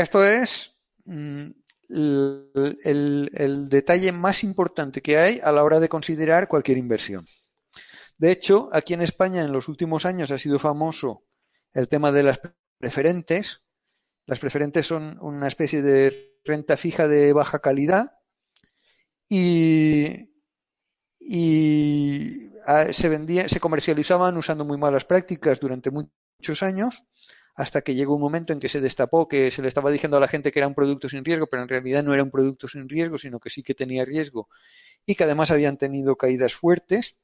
[0.00, 0.74] Esto es
[1.04, 1.50] mm,
[1.90, 7.26] el, detalle más importante que hay a la hora de considerar cualquier inversión.
[8.16, 11.26] De hecho, aquí en España en los últimos años ha sido famoso
[11.74, 12.40] el tema de las
[12.78, 13.60] preferentes.
[14.24, 18.06] Las preferentes son una especie de renta fija de baja calidad
[19.28, 20.30] y,
[22.66, 27.04] ah, se, comercializaban usando muy malas prácticas durante muchos años
[27.54, 30.20] hasta que llegó un momento en que se destapó que se le estaba diciendo a
[30.20, 32.68] la gente que era un producto sin riesgo, pero en realidad no era un producto
[32.68, 34.48] sin riesgo, sino que sí que tenía riesgo
[35.06, 37.16] y que además habían tenido caídas fuertes.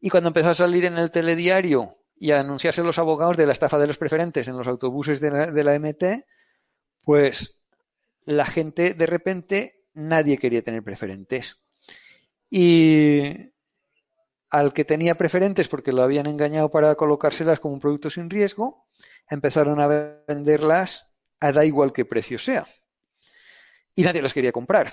[0.00, 3.52] Y cuando empezó a salir en el telediario y a anunciarse los abogados de la
[3.52, 6.26] estafa de los preferentes en los autobuses de la, de la MT,
[7.02, 7.62] pues
[8.26, 11.56] la gente de repente nadie quería tener preferentes.
[12.50, 13.50] Y
[14.50, 18.86] al que tenía preferentes porque lo habían engañado para colocárselas como un producto sin riesgo,
[19.28, 19.86] empezaron a
[20.26, 21.06] venderlas
[21.40, 22.66] a da igual qué precio sea.
[23.94, 24.92] Y nadie las quería comprar.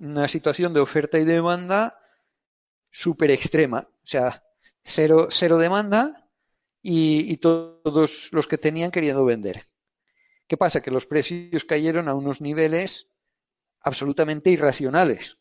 [0.00, 1.98] Una situación de oferta y demanda
[2.90, 3.80] súper extrema.
[3.80, 4.44] O sea,
[4.82, 5.28] cero,
[5.58, 6.30] demanda
[6.82, 9.68] y todos los que tenían queriendo vender.
[10.46, 10.82] ¿Qué pasa?
[10.82, 13.08] Que los precios cayeron a unos niveles
[13.80, 15.38] absolutamente irracionales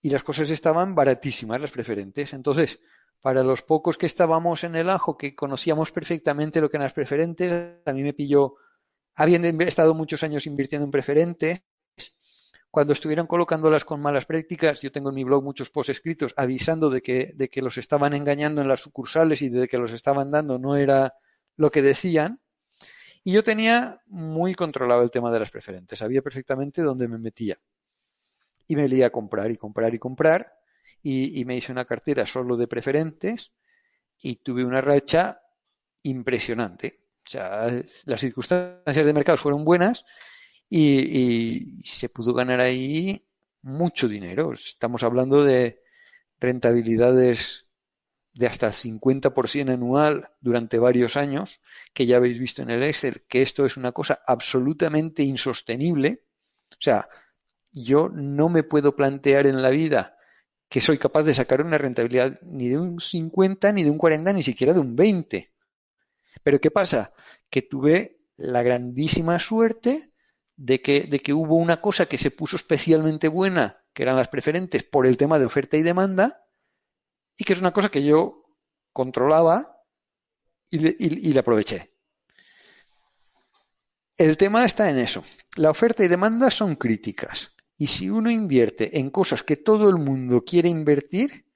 [0.00, 2.32] y las cosas estaban baratísimas, las preferentes.
[2.32, 2.80] Entonces,
[3.20, 6.92] para los pocos que estábamos en el ajo, que conocíamos perfectamente lo que eran las
[6.92, 8.56] preferentes, a mí me pilló,
[9.16, 11.62] habiendo estado muchos años invirtiendo en preferentes,
[12.70, 16.90] cuando estuvieron colocándolas con malas prácticas, yo tengo en mi blog muchos posts escritos avisando
[16.90, 20.30] de que, de que los estaban engañando en las sucursales y de que los estaban
[20.30, 21.14] dando no era
[21.56, 22.40] lo que decían.
[23.24, 27.58] Y yo tenía muy controlado el tema de las preferentes, sabía perfectamente dónde me metía
[28.68, 30.58] y me leía a comprar y comprar y comprar
[31.02, 33.52] y, me hice una cartera solo de preferentes
[34.20, 35.40] y tuve una racha
[36.02, 37.00] impresionante.
[37.26, 37.68] O sea,
[38.04, 40.04] las circunstancias de mercado fueron buenas
[40.68, 43.26] y, se pudo ganar ahí
[43.62, 44.52] mucho dinero.
[44.52, 45.82] Estamos hablando de
[46.38, 47.66] rentabilidades
[48.34, 51.60] de hasta el 50% anual durante varios años,
[51.92, 56.22] que ya habéis visto en el Excel, que esto es una cosa absolutamente insostenible.
[56.70, 57.08] O sea,
[57.82, 60.16] yo no me puedo plantear en la vida
[60.68, 64.32] que soy capaz de sacar una rentabilidad ni de un 50, ni de un 40,
[64.32, 65.52] ni siquiera de un 20.
[66.42, 67.12] Pero ¿qué pasa?
[67.50, 70.12] Que tuve la grandísima suerte
[70.56, 74.28] de que, de que hubo una cosa que se puso especialmente buena, que eran las
[74.28, 76.44] preferentes, por el tema de oferta y demanda,
[77.36, 78.44] y que es una cosa que yo
[78.92, 79.82] controlaba
[80.70, 81.94] y y la aproveché.
[84.18, 85.24] El tema está en eso.
[85.56, 87.54] La oferta y demanda son críticas.
[87.78, 91.46] Y si uno invierte en cosas que todo el mundo quiere invertir,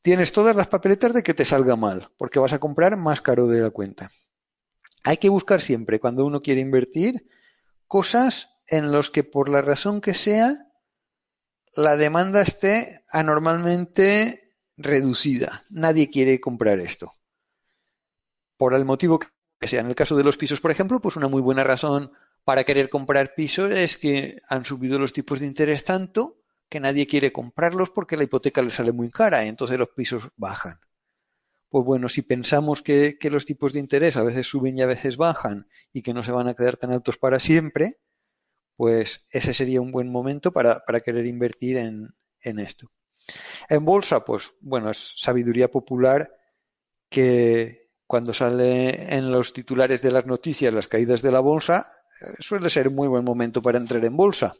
[0.00, 3.46] tienes todas las papeletas de que te salga mal, porque vas a comprar más caro
[3.46, 4.10] de la cuenta.
[5.04, 7.28] Hay que buscar siempre, cuando uno quiere invertir,
[7.86, 10.52] cosas en las que por la razón que sea,
[11.76, 15.66] la demanda esté anormalmente reducida.
[15.68, 17.12] Nadie quiere comprar esto.
[18.56, 19.80] Por el motivo que sea.
[19.80, 22.12] En el caso de los pisos, por ejemplo, pues una muy buena razón
[22.44, 27.06] para querer comprar pisos es que han subido los tipos de interés tanto que nadie
[27.06, 30.78] quiere comprarlos porque la hipoteca le sale muy cara y entonces los pisos bajan.
[31.68, 35.16] Pues bueno, si pensamos que, los tipos de interés a veces suben y a veces
[35.16, 37.94] bajan y que no se van a quedar tan altos para siempre,
[38.76, 42.08] pues ese sería un buen momento para, querer invertir en,
[42.40, 42.90] en esto.
[43.68, 46.32] En bolsa, pues bueno, es sabiduría popular
[47.08, 51.99] que cuando sale en los titulares de las noticias las caídas de la bolsa,
[52.38, 54.54] suele ser un muy buen momento para entrar en bolsa.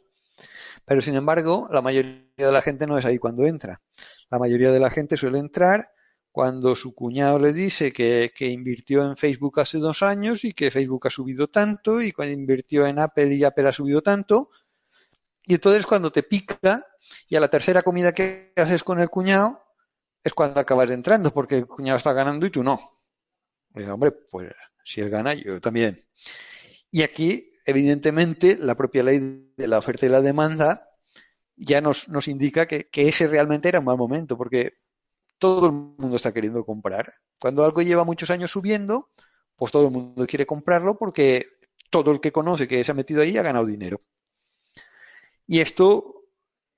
[0.85, 3.81] Pero sin embargo, la mayoría de la gente no es ahí cuando entra.
[4.29, 5.91] La mayoría de la gente suele entrar
[6.31, 11.07] cuando su cuñado le dice que, invirtió en Facebook hace dos años y que Facebook
[11.07, 14.49] ha subido tanto y cuando invirtió en Apple y Apple ha subido tanto.
[15.43, 16.85] Y entonces cuando te pica
[17.27, 19.61] y a la tercera comida que haces con el cuñado
[20.23, 22.79] es cuando acabas entrando porque el cuñado está ganando y tú no.
[23.89, 24.53] hombre, pues
[24.85, 26.05] si él gana, yo también.
[26.91, 30.89] Y aquí evidentemente, la propia ley de la oferta y la demanda
[31.55, 34.73] ya nos, nos indica que, ese realmente era un mal momento, porque
[35.37, 37.13] todo el mundo está queriendo comprar.
[37.39, 39.09] Cuando algo lleva muchos años subiendo,
[39.55, 41.47] pues todo el mundo quiere comprarlo porque
[41.89, 43.99] todo el que conoce que se ha metido ahí ha ganado dinero.
[45.45, 46.25] Y esto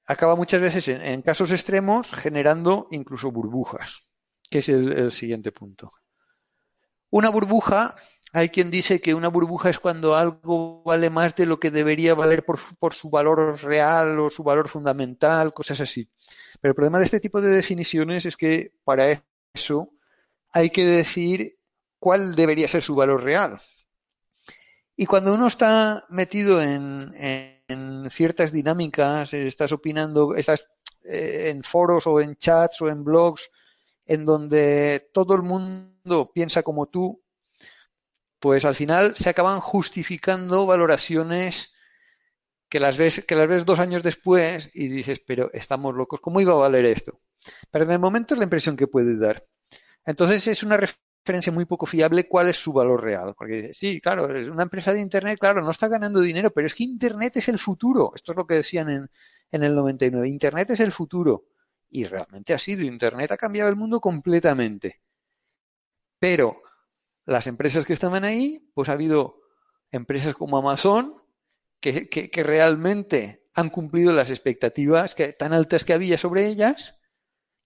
[0.05, 4.05] acaba muchas veces, en, casos extremos, generando incluso burbujas,
[4.49, 5.93] que es el siguiente punto.
[7.09, 7.95] Una burbuja
[8.35, 12.15] Hay quien dice que una burbuja es cuando algo vale más de lo que debería
[12.15, 16.09] valer por, su valor real o su valor fundamental, cosas así.
[16.59, 19.23] Pero el problema de este tipo de definiciones es que para
[19.53, 19.91] eso
[20.51, 21.59] hay que decir
[21.99, 23.61] cuál debería ser su valor real.
[24.95, 27.13] Y cuando uno está metido en,
[27.67, 30.67] en ciertas dinámicas, estás opinando, estás
[31.03, 33.49] eh, en foros o en chats o en blogs
[34.05, 37.22] en donde todo el mundo piensa como tú,
[38.43, 41.71] pues al final se acaban justificando valoraciones
[42.67, 46.41] que las ves, que las ves dos años después y dices, pero estamos locos, ¿cómo
[46.41, 47.21] iba a valer esto?
[47.71, 49.47] Pero en el momento es la impresión que puede dar.
[50.05, 53.33] Entonces es una referencia muy poco fiable cuál es su valor real.
[53.37, 56.75] Porque sí, claro, es una empresa de Internet, claro, no está ganando dinero, pero es
[56.75, 58.11] que Internet es el futuro.
[58.13, 59.09] Esto es lo que decían en,
[59.51, 60.27] en el 99.
[60.27, 61.45] Internet es el futuro.
[61.89, 62.83] Y realmente ha sido.
[62.83, 64.99] Internet ha cambiado el mundo completamente.
[66.19, 66.62] Pero
[67.25, 69.41] las empresas que estaban ahí, pues ha habido
[69.91, 71.13] empresas como Amazon
[71.79, 76.95] que, realmente han cumplido las expectativas que, tan altas que había sobre ellas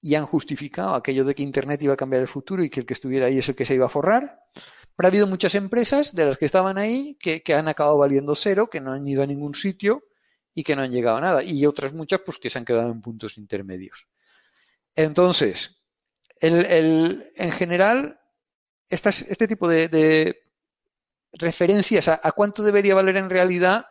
[0.01, 2.85] y han justificado aquello de que Internet iba a cambiar el futuro y que el
[2.85, 4.39] que estuviera ahí es el que se iba a forrar.
[4.95, 8.35] Pero ha habido muchas empresas de las que estaban ahí que, que han acabado valiendo
[8.35, 10.03] cero, que no han ido a ningún sitio
[10.53, 11.43] y que no han llegado a nada.
[11.43, 14.07] Y otras muchas pues que se han quedado en puntos intermedios.
[14.95, 15.83] Entonces,
[16.41, 18.19] el, el, en general,
[18.89, 20.47] estas, este tipo de, de
[21.33, 23.85] referencias a, cuánto debería valer en realidad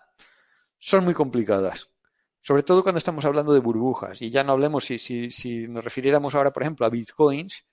[0.78, 1.88] son muy complicadas.
[2.42, 4.22] Sobre todo cuando estamos hablando de burbujas.
[4.22, 7.64] Y ya no hablemos, si, si, nos refiriéramos ahora, por ejemplo, a bitcoins,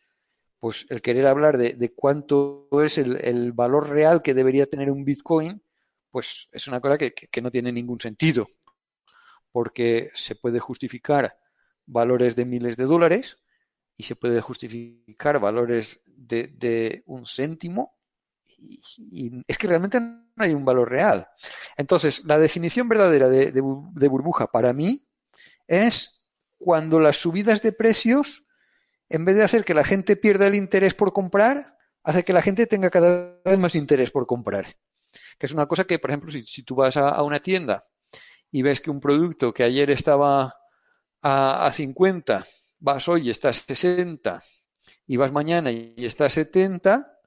[0.59, 5.61] pues el querer hablar de, cuánto es el, valor real que debería tener un bitcoin,
[6.09, 8.47] pues es una cosa que no tiene ningún sentido.
[9.51, 11.38] Porque se puede justificar
[11.86, 13.38] valores de miles de dólares
[13.98, 17.98] y se puede justificar valores de, un céntimo
[18.58, 21.28] y, es que realmente no hay un valor real.
[21.76, 25.06] Entonces, la definición verdadera de, burbuja para mí
[25.68, 26.22] es
[26.58, 28.44] cuando las subidas de precios,
[29.10, 32.41] en vez de hacer que la gente pierda el interés por comprar, hace que la
[32.41, 34.78] gente tenga cada vez más interés por comprar.
[35.38, 37.86] Que es una cosa que, por ejemplo, si, tú vas a, a una tienda
[38.50, 40.56] y ves que un producto que ayer estaba
[41.22, 42.46] a, a 50,
[42.84, 44.44] vas hoy y estás 60
[45.08, 47.18] y vas mañana y estás 70,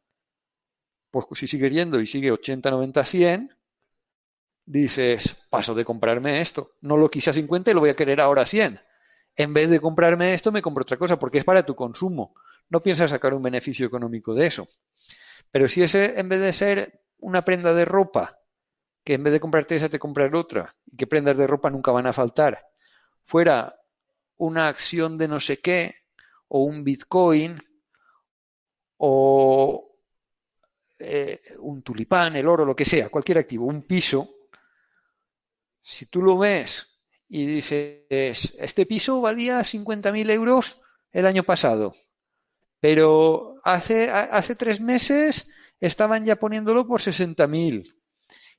[1.11, 3.57] pues si sigue yendo y sigue 80, 90, 100,
[4.67, 6.75] dices, paso de comprarme esto.
[6.83, 8.81] No lo quise a 50 y lo voy a querer ahora a 100.
[9.35, 12.35] En vez de comprarme esto, me compro otra cosa porque es para tu consumo.
[12.69, 14.69] No piensas sacar un beneficio económico de eso.
[15.51, 18.41] Pero si ese, en vez de ser una prenda de ropa,
[19.05, 21.93] que en vez de comprarte esa te comprar otra, y que prendas de ropa nunca
[21.93, 22.67] van a faltar,
[23.25, 23.75] fuera
[24.39, 25.95] una acción de no sé qué,
[26.49, 27.61] o un Bitcoin,
[28.99, 29.97] o
[30.99, 34.31] eh, un tulipán, el oro, lo que sea, cualquier activo, un piso,
[35.83, 36.87] si tú lo ves
[37.29, 40.81] y dices, este piso valía 50.000 euros
[41.13, 41.95] el año pasado,
[42.81, 45.47] pero hace, hace tres meses
[45.81, 47.95] estaban ya poniéndolo por 60.000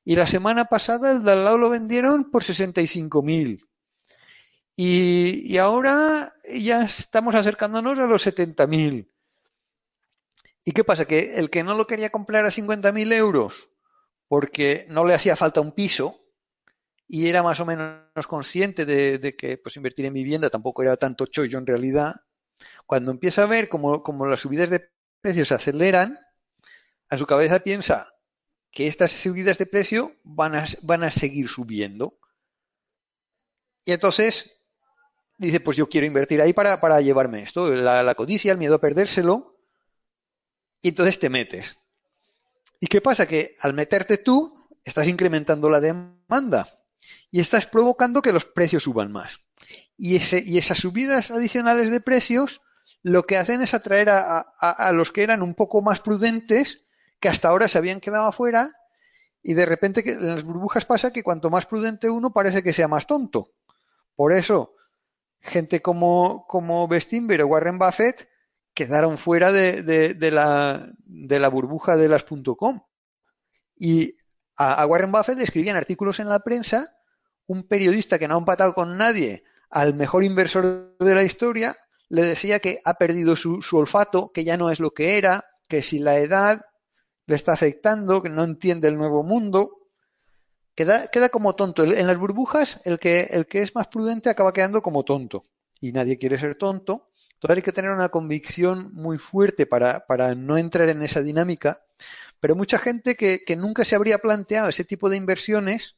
[0.03, 3.66] y la semana pasada el de al lado lo vendieron por 65.000
[4.79, 9.07] y, ahora ya estamos acercándonos a los 70.000.
[10.63, 11.05] ¿Y qué pasa?
[11.05, 13.71] Que el que no lo quería comprar a 50.000 euros
[14.27, 16.21] porque no le hacía falta un piso
[17.07, 20.97] y era más o menos consciente de, de, que pues invertir en vivienda tampoco era
[20.97, 22.13] tanto chollo en realidad,
[22.85, 26.19] cuando empieza a ver como, como las subidas de precios se aceleran,
[27.09, 28.13] a su cabeza piensa
[28.69, 32.19] que estas subidas de precio van a, van a seguir subiendo.
[33.85, 34.56] Y entonces
[35.37, 38.75] dice, pues yo quiero invertir ahí para, para llevarme esto, la, la, codicia, el miedo
[38.75, 39.57] a perdérselo,
[40.81, 41.77] y entonces te metes.
[42.79, 43.27] ¿Y qué pasa?
[43.27, 46.79] Que al meterte tú, estás incrementando la demanda
[47.31, 49.41] y estás provocando que los precios suban más.
[49.97, 52.61] Y, ese, y esas subidas adicionales de precios
[53.01, 56.85] lo que hacen es atraer a, a, a los que eran un poco más prudentes,
[57.19, 58.69] que hasta ahora se habían quedado afuera,
[59.43, 62.87] y de repente en las burbujas pasa que cuanto más prudente uno parece que sea
[62.87, 63.51] más tonto.
[64.15, 64.76] Por eso,
[65.41, 68.29] gente como, como o Warren Buffett
[68.73, 72.81] quedaron fuera de, de, la, de la burbuja de las .com.
[73.75, 74.15] Y
[74.55, 76.95] a, a, Warren Buffett le escribían artículos en la prensa,
[77.47, 81.75] un periodista que no ha empatado con nadie, al mejor inversor de la historia,
[82.09, 85.43] le decía que ha perdido su, su olfato, que ya no es lo que era,
[85.67, 86.61] que si la edad
[87.25, 89.86] le está afectando, que no entiende el nuevo mundo,
[90.77, 91.83] queda, queda como tonto.
[91.83, 95.43] En las burbujas, el que, el que es más prudente acaba quedando como tonto.
[95.81, 97.09] Y nadie quiere ser tonto.
[97.33, 101.83] Entonces hay que tener una convicción muy fuerte para, para no entrar en esa dinámica,
[102.39, 105.97] Pero mucha gente que, que nunca se habría planteado ese tipo de inversiones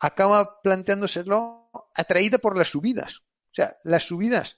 [0.00, 3.18] acaba planteándoselo atraída por las subidas.
[3.52, 4.56] O sea, las subidas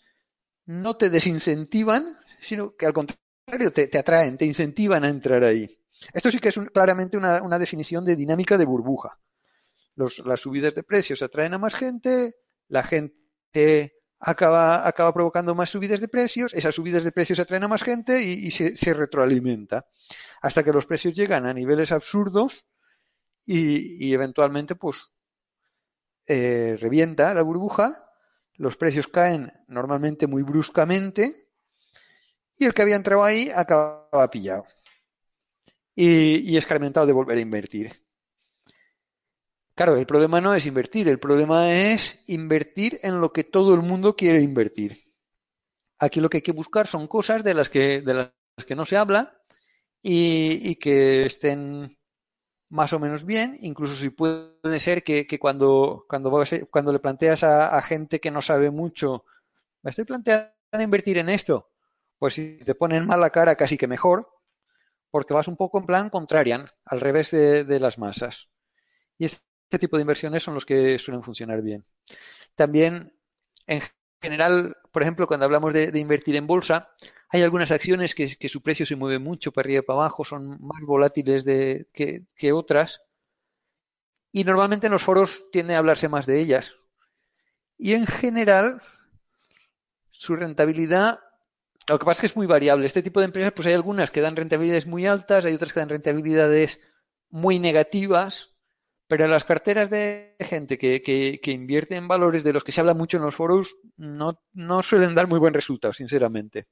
[0.66, 5.78] no te desincentivan, sino que al contrario te, atraen, te incentivan a entrar ahí.
[6.12, 9.18] Esto sí que es claramente una, una, definición de dinámica de burbuja.
[10.24, 12.34] Las subidas de precios atraen a más gente,
[12.68, 17.68] la gente acaba, acaba provocando más subidas de precios, esas subidas de precios atraen a
[17.68, 19.86] más gente y, se, retroalimenta.
[20.42, 22.66] Hasta que los precios llegan a niveles absurdos
[23.46, 24.96] y, y eventualmente pues
[26.26, 28.06] eh, revienta la burbuja,
[28.54, 31.48] los precios caen normalmente muy bruscamente
[32.56, 34.66] y el que había entrado ahí acaba pillado
[35.94, 38.09] y, y escarmentado de volver a invertir.
[39.80, 43.80] Claro, el problema no es invertir, el problema es invertir en lo que todo el
[43.80, 45.10] mundo quiere invertir.
[45.98, 48.30] Aquí lo que hay que buscar son cosas de las que, de las
[48.66, 49.40] que no se habla
[50.02, 51.96] y, que estén
[52.68, 56.30] más o menos bien, incluso si puede ser que, cuando, cuando,
[56.70, 59.24] cuando le planteas a, gente que no sabe mucho,
[59.80, 61.70] me estoy planteando invertir en esto,
[62.18, 64.28] pues si te ponen mal la cara casi que mejor,
[65.10, 68.50] porque vas un poco en plan contrarian, al revés de, las masas.
[69.16, 69.24] Y
[69.70, 71.84] este tipo de inversiones son los que suelen funcionar bien.
[72.56, 73.12] También,
[73.66, 73.82] en
[74.20, 76.90] general, por ejemplo, cuando hablamos de invertir en bolsa,
[77.32, 80.58] hay algunas acciones que, su precio se mueve mucho para arriba y para abajo, son
[80.60, 83.02] más volátiles de, que, otras.
[84.32, 86.76] Y normalmente en los foros tiende a hablarse más de ellas.
[87.78, 88.82] Y en general,
[90.10, 91.20] su rentabilidad,
[91.88, 92.84] lo que pasa es que es muy variable.
[92.84, 95.80] Este tipo de empresas, pues hay algunas que dan rentabilidades muy altas, hay otras que
[95.80, 96.80] dan rentabilidades
[97.28, 98.56] muy negativas,
[99.10, 102.94] pero las carteras de gente que, que, invierte en valores de los que se habla
[102.94, 106.68] mucho en los foros no, no suelen dar muy buen resultado, sinceramente.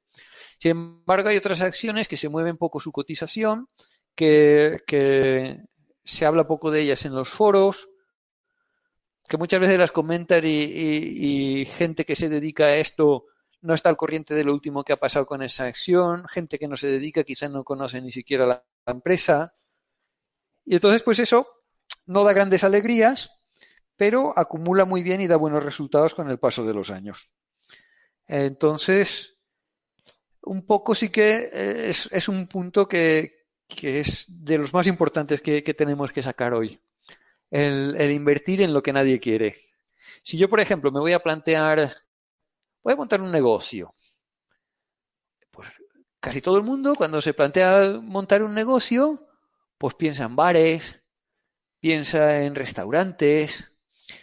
[0.60, 3.66] Sin embargo, hay otras acciones que se mueven poco su cotización,
[4.14, 4.76] que,
[6.04, 7.88] se habla poco de ellas en los foros,
[9.28, 13.24] que muchas veces las comentan y, gente que se dedica a esto
[13.62, 16.68] no está al corriente de lo último que ha pasado con esa acción, gente que
[16.68, 19.56] no se dedica quizás no conoce ni siquiera la empresa.
[20.64, 21.57] Y entonces, pues eso
[22.08, 23.30] no da grandes alegrías,
[23.96, 27.30] pero acumula muy bien y da buenos resultados con el paso de los años.
[28.26, 29.36] Entonces,
[30.42, 33.46] un poco sí que eh, es, un punto que,
[33.82, 36.80] es de los más importantes que, tenemos que sacar hoy.
[37.50, 39.56] El, invertir en lo que nadie quiere.
[40.22, 41.94] Si yo, por ejemplo, me voy a plantear,
[42.82, 43.94] voy a montar un negocio.
[45.50, 45.68] Pues
[46.20, 49.28] casi todo el mundo, cuando se plantea montar un negocio,
[49.76, 50.98] pues piensa en bares,
[51.80, 53.64] piensa en restaurantes.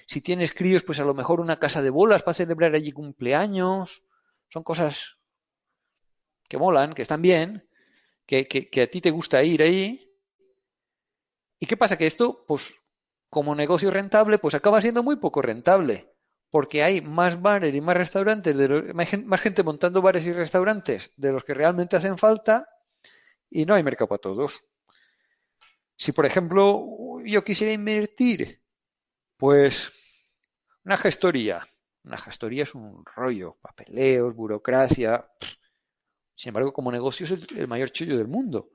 [0.08, 4.03] Si tienes críos, pues a lo mejor una casa de bolas para celebrar allí cumpleaños.
[4.49, 5.18] Son cosas
[6.47, 7.68] que molan, que están bien,
[8.26, 10.12] que, que, a ti te gusta ir ahí.
[11.60, 11.97] ¿Y qué pasa?
[11.97, 12.74] Que esto, pues,
[13.30, 16.12] como negocio rentable, pues acaba siendo muy poco rentable.
[16.49, 21.32] Porque hay más bares y más restaurantes, de más gente montando bares y restaurantes de
[21.32, 22.68] los que realmente hacen falta
[23.49, 24.64] y no hay mercado para todos.
[25.98, 28.62] Si, por ejemplo, yo quisiera invertir,
[29.38, 29.91] pues,
[30.84, 31.68] una gestoría.
[32.04, 35.28] Una gestoría es un rollo, papeleos, burocracia.
[36.36, 38.72] Sin embargo, como negocio es el, mayor chollo del mundo.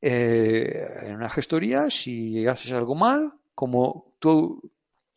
[0.00, 4.70] Eh, en una gestoría, si haces algo mal, como tú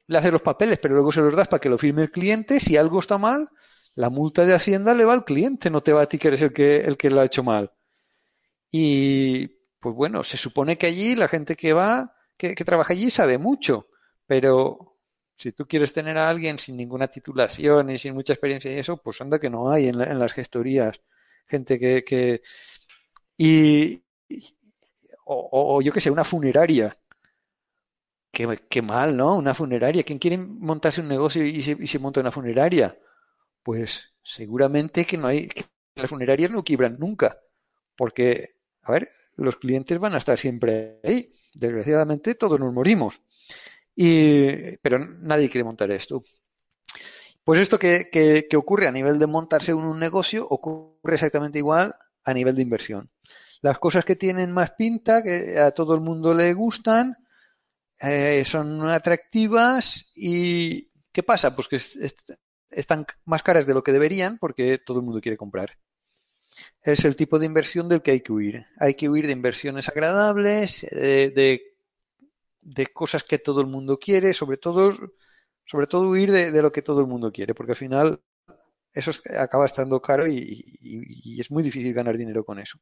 [0.07, 2.59] le haces los papeles, pero luego se los das para que lo firme el cliente,
[2.59, 3.49] si algo está mal,
[3.93, 6.41] la multa de Hacienda le va al cliente, no te va a ti que eres
[6.41, 7.73] el que, el que lo ha hecho mal.
[8.71, 9.56] Y
[9.87, 13.87] pues bueno, se supone que allí la gente que va, que, trabaja allí sabe mucho,
[14.25, 14.97] pero
[15.37, 18.97] si tú quieres tener a alguien sin ninguna titulación y sin mucha experiencia y eso,
[18.97, 20.99] pues anda que no hay en, las gestorías
[21.47, 22.41] gente que,
[23.37, 24.03] y,
[25.23, 26.97] o, yo que sé, una funeraria.
[28.29, 29.37] Qué, mal, ¿no?
[29.37, 30.03] Una funeraria.
[30.03, 32.99] ¿Quién quiere montarse un negocio y se, monta una funeraria?
[33.63, 35.47] Pues seguramente que no hay,
[35.95, 37.39] las funerarias no quiebran nunca.
[37.95, 39.07] Porque, a ver,
[39.37, 41.33] los clientes van a estar siempre ahí.
[41.53, 43.21] Desgraciadamente todos nos morimos.
[43.95, 46.23] Y, pero nadie quiere montar esto.
[47.43, 51.93] Pues esto que, que, ocurre a nivel de montarse un, negocio ocurre exactamente igual
[52.25, 53.09] a nivel de inversión.
[53.61, 57.15] Las cosas que tienen más pinta, que a todo el mundo le gustan,
[58.01, 61.55] eh, son atractivas y ¿qué pasa?
[61.55, 61.79] Pues que
[62.69, 65.77] están más caras de lo que deberían porque todo el mundo quiere comprar.
[66.81, 68.65] Es el tipo de inversión del que hay que huir.
[68.79, 71.61] Hay que huir de inversiones agradables, de,
[72.61, 74.91] de cosas que todo el mundo quiere, sobre todo
[75.67, 78.21] sobre todo huir de, lo que todo el mundo quiere, porque al final
[78.93, 82.79] eso acaba estando caro y, es muy difícil ganar dinero con eso.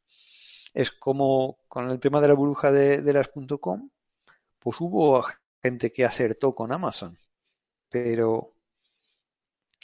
[0.73, 3.30] es como con el tema de la burbuja de, de las
[3.60, 3.89] .com,
[4.60, 5.26] pues hubo
[5.64, 7.18] gente que acertó con Amazon,
[7.89, 8.53] pero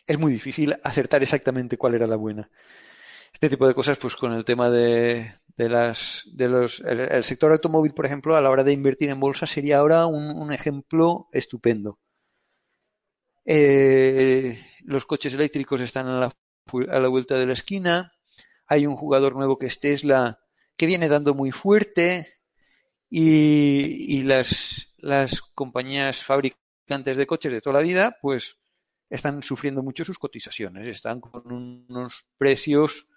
[0.06, 2.50] es muy difícil acertar exactamente cuál era la buena.
[3.34, 7.52] Este tipo de cosas, pues con el tema de, de las, de los, el, sector
[7.52, 12.00] automóvil, por ejemplo, a la hora de invertir en bolsa sería ahora un, ejemplo estupendo.
[13.46, 16.34] Eh, los coches eléctricos están a la,
[16.90, 18.14] a la vuelta de la esquina.
[18.68, 20.40] Hay un jugador nuevo que es Tesla
[20.78, 22.28] que viene dando muy fuerte
[23.10, 28.58] y, las, las compañías fabricantes de coches de toda la vida pues
[29.10, 33.08] están sufriendo mucho sus cotizaciones, están con unos precios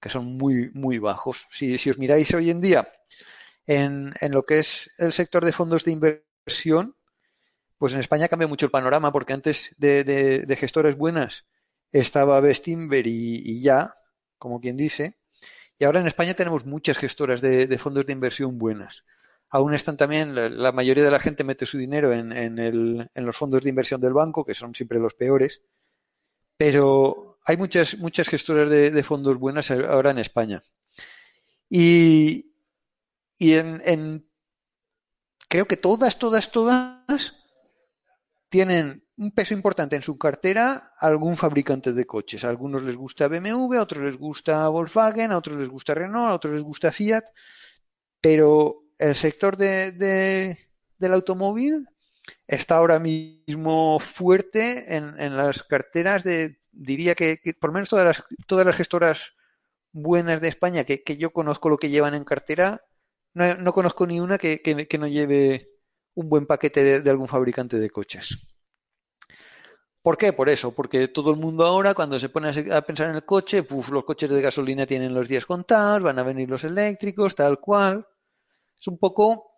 [0.00, 1.46] que son muy, muy bajos.
[1.50, 2.88] Si, os miráis hoy en día
[3.66, 6.94] en, en, lo que es el sector de fondos de inversión,
[7.78, 11.44] pues en España cambia mucho el panorama, porque antes de, de, gestores buenas
[11.92, 13.92] estaba Bestinver y, y, ya,
[14.38, 15.16] como quien dice,
[15.78, 19.04] y ahora en España tenemos muchas gestoras de, fondos de inversión buenas.
[19.50, 23.62] Aún están también, la, mayoría de la gente mete su dinero en, en, los fondos
[23.62, 25.62] de inversión del banco, que son siempre los peores,
[26.56, 30.64] pero hay muchas, muchas gestoras de, fondos buenas ahora en España.
[31.70, 32.52] Y,
[33.38, 34.28] y en,
[35.48, 37.34] creo que todas, todas, todas
[38.48, 42.44] tienen un peso importante en su cartera algún fabricante de coches.
[42.44, 46.30] A algunos les gusta BMW, a otros les gusta Volkswagen, a otros les gusta Renault,
[46.30, 47.24] a otros les gusta Fiat,
[48.20, 49.92] pero el sector de,
[50.98, 51.86] del automóvil
[52.46, 58.24] está ahora mismo fuerte en, las carteras de, diría que, por lo menos todas las,
[58.46, 59.34] todas las gestoras
[59.92, 62.82] buenas de España que, yo conozco lo que llevan en cartera,
[63.34, 65.70] no, conozco ni una que, no lleve
[66.14, 68.38] un buen paquete de algún fabricante de coches.
[70.06, 70.32] ¿Por qué?
[70.32, 73.64] Por eso, porque todo el mundo ahora cuando se pone a pensar en el coche,
[73.64, 77.58] pues los coches de gasolina tienen los días contados, van a venir los eléctricos, tal
[77.58, 78.06] cual.
[78.78, 79.50] Es un poco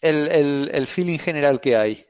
[0.00, 2.04] el, feeling general que hay.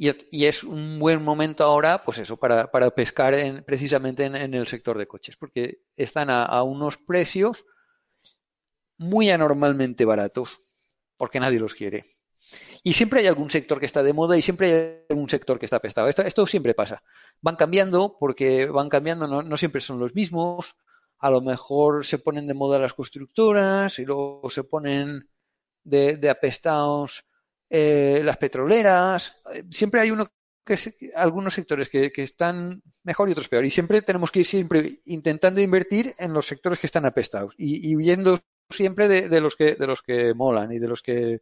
[0.00, 3.34] Y, es un buen momento ahora, pues eso, para, pescar
[3.64, 7.64] precisamente en, el sector de coches, porque están a unos precios
[8.96, 10.60] muy anormalmente baratos,
[11.16, 12.18] porque nadie los quiere.
[12.82, 15.66] Y siempre hay algún sector que está de moda y siempre hay algún sector que
[15.66, 16.08] está apestado.
[16.08, 17.02] Esto, esto siempre pasa.
[17.40, 20.76] Van cambiando porque van cambiando, no, siempre son los mismos.
[21.18, 25.28] A lo mejor se ponen de moda las constructoras y luego se ponen
[25.82, 27.24] de, de apestados
[27.70, 29.34] eh, las petroleras.
[29.70, 30.26] Siempre hay uno
[30.64, 30.78] que
[31.14, 33.64] algunos sectores que, están mejor y otros peor.
[33.64, 37.96] Y siempre tenemos que ir siempre intentando invertir en los sectores que están apestados y,
[37.96, 41.40] huyendo siempre de, los que, de los que molan y de los que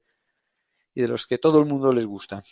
[0.96, 2.42] y de los que todo el mundo les gusta.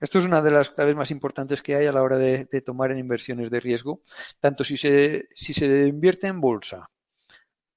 [0.00, 2.90] Esto es una de las claves más importantes que hay a la hora de, tomar
[2.90, 4.02] en inversiones de riesgo,
[4.40, 6.90] tanto si se, si se invierte en bolsa,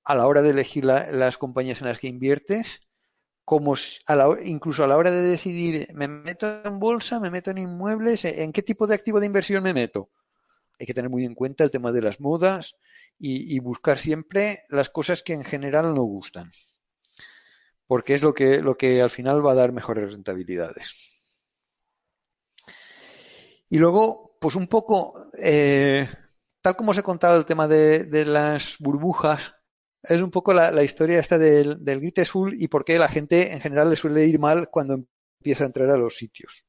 [0.04, 2.85] a la hora de elegir las compañías en las que inviertes,
[3.46, 3.76] como
[4.44, 8.26] incluso a la hora de decidir, ¿me meto en bolsa, me meto en inmuebles?
[8.26, 10.10] ¿En qué tipo de activo de inversión me meto?
[10.80, 12.76] Hay que tener muy en cuenta el tema de las modas
[13.18, 16.52] y buscar siempre las cosas que en general no gustan
[17.88, 20.94] porque es lo que, lo que al final va a dar mejores rentabilidades.
[23.70, 26.08] Y luego, pues un poco, eh,
[26.62, 29.55] tal como os he contado el tema de, las burbujas,
[30.08, 33.54] es un poco la, historia esta del, del grit full y por qué la gente
[33.54, 35.06] en general le suele ir mal cuando
[35.40, 36.66] empieza a entrar a los sitios.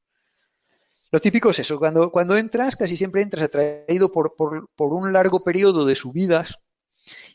[1.11, 5.13] Lo típico es eso, cuando, cuando entras, casi siempre entras atraído por, por, por un
[5.13, 6.59] largo periodo de subidas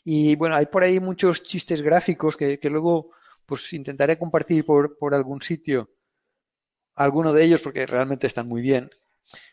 [0.03, 3.11] y bueno, hay por ahí muchos chistes gráficos que, que luego
[3.45, 5.89] pues intentaré compartir por, por algún sitio
[6.95, 8.89] alguno de ellos porque realmente están muy bien.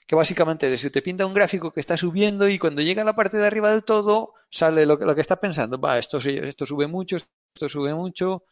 [0.07, 3.15] Que básicamente se te pinta un gráfico que está subiendo y cuando llega a la
[3.15, 5.81] parte de arriba del todo sale lo que, lo que está pensando.
[5.81, 8.45] Va, esto, esto sube mucho, esto sube mucho.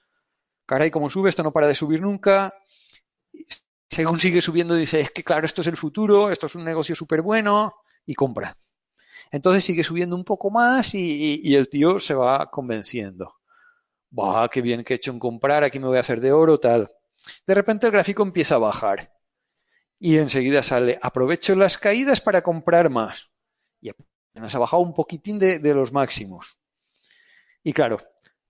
[0.67, 2.53] Caray, como sube, esto no para de subir nunca.
[3.89, 6.95] Según sigue subiendo, dice, es que claro, esto es el futuro, esto es un negocio
[6.95, 7.75] súper bueno
[8.07, 8.57] y compra.
[9.31, 13.39] Entonces sigue subiendo un poco más y el tío se va convenciendo.
[14.11, 15.65] ¡Bah, qué bien que he hecho en comprar!
[15.65, 16.91] Aquí me voy a hacer de oro, tal.
[17.47, 19.13] De repente el gráfico empieza a bajar.
[19.99, 23.31] Y enseguida sale, aprovecho las caídas para comprar más.
[23.81, 26.57] Y apenas ha bajado un poquitín de, los máximos.
[27.63, 28.01] Y claro,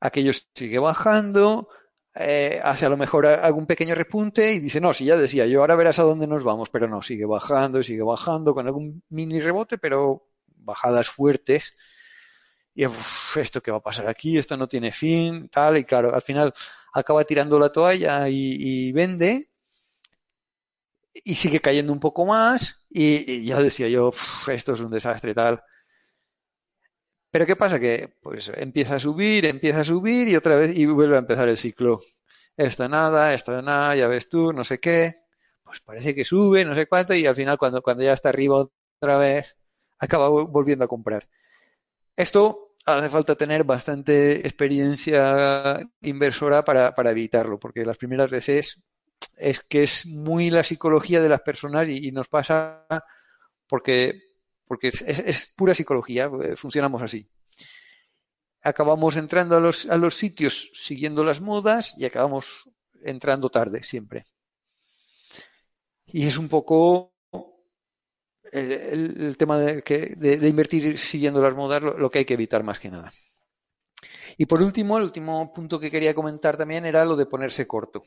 [0.00, 1.68] aquello sigue bajando,
[2.14, 5.60] eh, hace a lo mejor algún pequeño repunte y dice, no, si ya decía yo,
[5.60, 9.40] ahora verás a dónde nos vamos, pero no, sigue bajando, sigue bajando, con algún mini
[9.40, 11.74] rebote, pero bajadas fuertes
[12.78, 12.86] y
[13.40, 16.54] esto que va a pasar aquí, esto no tiene fin, tal, y claro, al final
[16.94, 19.47] acaba tirando la toalla y, vende
[21.14, 24.12] y sigue cayendo un poco más y, ya decía yo,
[24.48, 25.62] esto es un desastre, tal.
[27.30, 27.78] Pero ¿qué pasa?
[27.78, 31.48] Que pues empieza a subir, empieza a subir y otra vez y vuelve a empezar
[31.48, 32.00] el ciclo.
[32.56, 35.16] Esto nada, esto nada, ya ves tú, no sé qué.
[35.62, 38.66] Pues parece que sube, no sé cuánto, y al final cuando, cuando ya está arriba
[39.00, 39.56] otra vez,
[39.98, 41.28] acaba volviendo a comprar.
[42.16, 48.80] Esto hace falta tener bastante experiencia inversora para, para evitarlo, porque las primeras veces
[49.36, 52.86] es que es muy la psicología de las personas y, nos pasa
[53.66, 54.22] porque
[54.66, 57.26] porque es, pura psicología, eh, funcionamos así.
[58.62, 62.68] Acabamos entrando a los, a los sitios siguiendo las modas y acabamos
[63.02, 64.26] entrando tarde siempre.
[66.04, 67.14] Y es un poco
[68.52, 72.80] el, tema de, que, de, invertir siguiendo las modas lo, que hay que evitar más
[72.80, 73.12] que nada.
[74.36, 78.04] Y por último, el último punto que quería comentar también era lo de ponerse corto.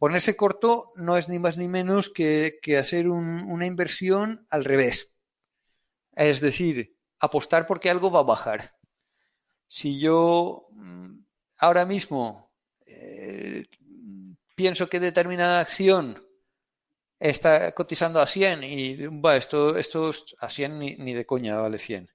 [0.00, 5.12] Ponerse corto no es ni más ni menos que, hacer una inversión al revés.
[6.16, 8.78] Es decir, apostar porque algo va a bajar.
[9.68, 11.18] Si yo mm,
[11.58, 12.50] ahora mismo
[12.86, 13.66] eh,
[14.56, 16.26] pienso que determinada acción
[17.18, 22.08] está cotizando a 100 y va, esto, esto a 100 ni, de coña vale 100.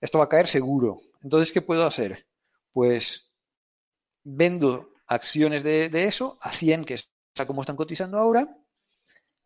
[0.00, 1.00] Esto va a caer seguro.
[1.22, 2.26] Entonces, ¿qué puedo hacer?
[2.72, 3.32] Pues
[4.24, 7.08] vendo acciones de, eso a 100, que es
[7.46, 8.46] como están cotizando ahora,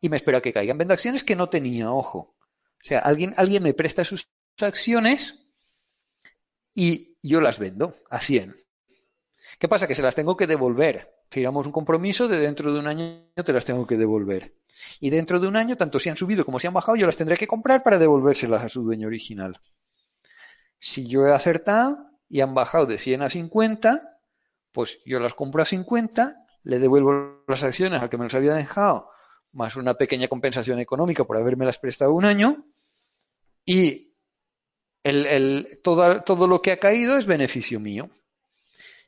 [0.00, 0.78] y me espero que caigan.
[0.78, 2.36] Vendo acciones que no tenía, ojo.
[2.38, 4.28] O sea, alguien, alguien me presta sus
[4.60, 5.46] acciones
[6.74, 8.56] y yo las vendo a 100.
[9.58, 9.88] ¿Qué pasa?
[9.88, 11.14] Que se las tengo que devolver.
[11.30, 14.54] Firmamos un compromiso de dentro de un año te las tengo que devolver.
[15.00, 17.16] Y dentro de un año, tanto si han subido como si han bajado, yo las
[17.16, 19.60] tendré que comprar para devolvérselas a su dueño original.
[20.78, 24.17] Si yo he acertado y han bajado de 100 a 50,
[24.72, 28.54] pues yo las compro a 50, le devuelvo las acciones al que me las había
[28.54, 29.10] dejado
[29.52, 32.64] más una pequeña compensación económica por las prestado un año
[33.64, 34.14] y
[35.02, 38.10] el, todo, todo lo que ha caído es beneficio mío.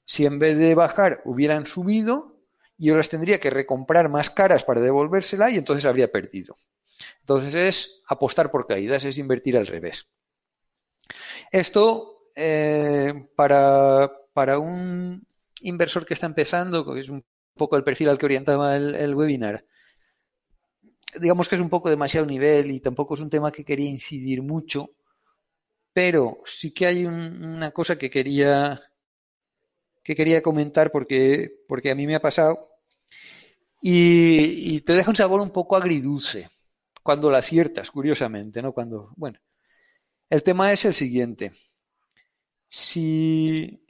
[0.05, 2.41] Si en vez de bajar hubieran subido,
[2.79, 6.57] yo las tendría que recomprar más caras para devolvérsela y entonces habría perdido.
[7.21, 10.09] Entonces es apostar por caídas, es invertir al revés.
[11.53, 15.27] Esto eh, para, para, un
[15.61, 17.25] inversor que está empezando, que es un
[17.55, 19.65] poco el perfil al que orientaba el webinar,
[21.19, 24.43] digamos que es un poco demasiado nivel y tampoco es un tema que quería incidir
[24.43, 24.91] mucho,
[25.93, 28.81] pero sí que hay una cosa que quería
[30.03, 32.69] que quería comentar porque, porque a mí me ha pasado
[33.83, 36.51] y, te deja un sabor un poco agridulce
[37.03, 38.73] cuando la aciertas, curiosamente, ¿no?
[38.73, 39.39] Cuando, bueno,
[40.29, 41.53] el tema es el siguiente.
[42.69, 43.83] Si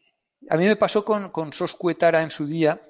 [0.48, 2.80] a mí me pasó con, con Soscuetara en su día,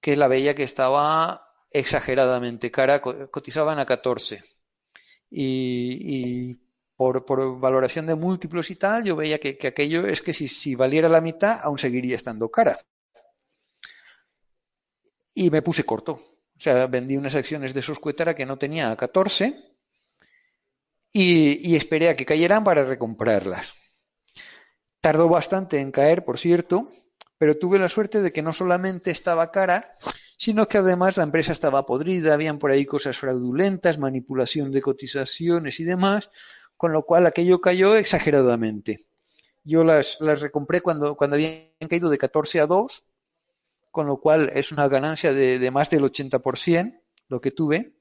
[0.00, 4.42] que la veía que estaba exageradamente cara, cotizaban a 14.
[5.30, 6.54] Y,
[6.96, 11.20] por, valoración de múltiplos y tal, yo veía que, aquello es que si, valiera la
[11.20, 12.80] mitad, aún seguiría estando cara.
[15.34, 16.12] Y me puse corto.
[16.12, 19.76] O sea, vendí unas acciones de Soscuetara que no tenía a 14
[21.12, 23.74] y, y esperé a que cayeran para recomprarlas.
[25.06, 26.88] Tardó bastante en caer, por cierto,
[27.38, 29.96] pero tuve la suerte de que no solamente estaba cara,
[30.36, 35.78] sino que además la empresa estaba podrida, habían por ahí cosas fraudulentas, manipulación de cotizaciones
[35.78, 36.28] y demás,
[36.76, 39.06] con lo cual aquello cayó exageradamente.
[39.62, 43.04] Yo las, las recompré cuando, cuando habían caído de 14 a 2,
[43.92, 47.92] con lo cual es una ganancia de, más del 80% lo que tuve,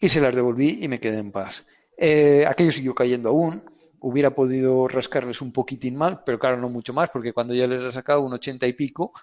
[0.00, 1.66] y se las devolví y me quedé en paz.
[1.98, 3.73] Eh, aquello siguió cayendo aún,
[4.04, 7.82] hubiera podido rascarles un poquitín mal, pero claro, no mucho más, porque cuando ya les
[7.82, 9.14] he sacado un 80 y pico,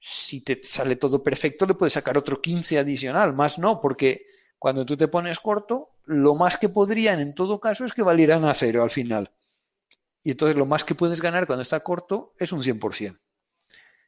[0.00, 4.26] si te sale todo perfecto, le puedes sacar otro 15 adicional, más no, porque
[4.58, 8.46] cuando tú te pones corto, lo más que podrían en todo caso es que valieran
[8.46, 9.32] a cero al final.
[10.22, 13.18] Y entonces lo más que puedes ganar cuando está corto es un 100%.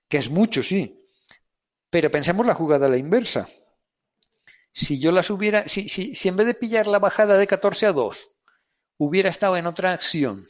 [0.09, 1.05] Que es mucho, sí.
[1.91, 3.47] Pero pensemos la jugada a la inversa.
[4.73, 7.87] Si yo las hubiera, si, si, si en vez de pillar la bajada de 14
[7.87, 8.17] a 2,
[8.99, 10.47] hubiera estado en otra acción,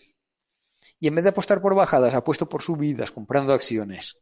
[0.98, 4.18] y en vez de apostar por bajadas, apuesto por subidas, comprando acciones,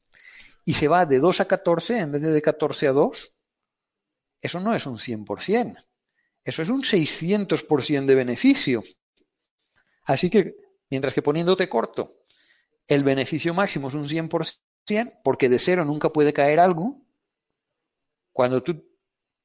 [0.64, 3.32] y se va de 2 a 14 en vez de de 14 a 2,
[4.42, 5.86] eso no es un 100%,
[6.44, 8.84] eso es un 600% de beneficio.
[10.04, 10.56] Así que,
[10.90, 12.22] mientras que poniéndote corto,
[12.86, 17.00] el beneficio máximo es un 100%, porque de cero nunca puede caer algo,
[18.32, 18.84] cuando tú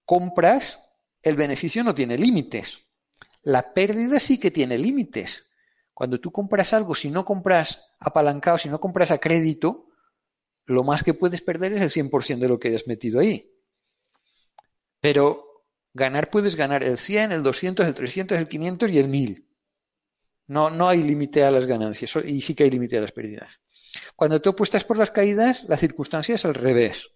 [0.05, 0.79] compras,
[1.23, 2.79] el beneficio no tiene límites.
[3.43, 5.45] La pérdida sí que tiene límites.
[5.93, 9.87] Cuando tú compras algo, si no compras apalancado, si no compras a crédito,
[10.65, 13.51] lo más que puedes perder es el 100% de lo que hayas metido ahí.
[14.99, 19.47] Pero ganar puedes ganar el 100, el 200, el 300, el 500 y el 1000.
[20.47, 23.59] No, no hay límite a las ganancias y sí que hay límite a las pérdidas.
[24.15, 27.11] Cuando te apuestas por las caídas, la circunstancia es al revés.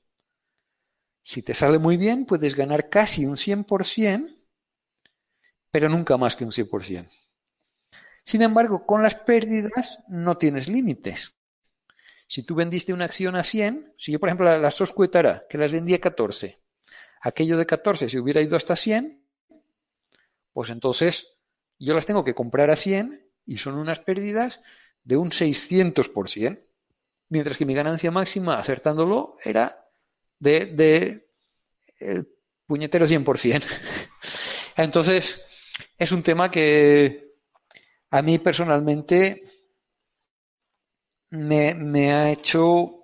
[1.21, 4.44] Si te sale muy bien, puedes ganar casi un 100%,
[5.75, 7.05] pero nunca más que un 100%.
[8.23, 11.33] Sin embargo, con las pérdidas no tienes límites.
[12.29, 15.57] Si tú vendiste una acción a 100, si yo, por ejemplo, las la Soscuetara, que
[15.57, 16.61] las vendí a 14,
[17.19, 19.21] aquello de 14 si hubiera ido hasta 100,
[20.53, 21.35] pues entonces
[21.77, 24.61] yo las tengo que comprar a 100 y son unas pérdidas
[25.03, 26.63] de un 600%,
[27.27, 29.89] mientras que mi ganancia máxima acertándolo era
[30.39, 31.27] de, de
[31.99, 32.29] el
[32.65, 33.61] puñetero 100%.
[34.77, 35.44] Entonces,
[35.97, 37.33] es un tema que
[38.11, 39.43] a mí personalmente
[41.31, 43.01] me, ha hecho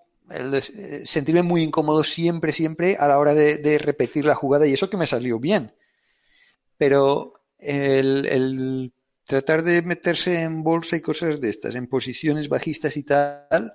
[1.03, 4.97] sentirme muy incómodo siempre, siempre a la hora de, repetir la jugada y eso que
[4.97, 5.73] me salió bien.
[6.77, 8.93] Pero el,
[9.25, 13.73] tratar de meterse en bolsa y cosas de estas, en posiciones bajistas y tal,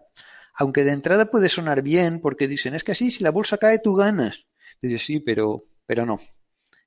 [0.54, 3.78] aunque de entrada puede sonar bien porque dicen, es que así, si la bolsa cae,
[3.78, 4.46] tú ganas.
[4.80, 6.18] Dices, sí, pero, pero no.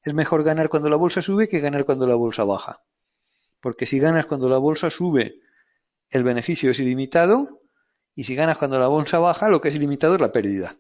[0.04, 2.84] Es mejor ganar cuando la bolsa sube que ganar cuando la bolsa baja.
[3.60, 5.42] Porque si ganas cuando la bolsa sube,
[6.10, 7.62] el beneficio es ilimitado
[8.16, 10.78] y si ganas cuando la bolsa baja, lo que es ilimitado es la pérdida.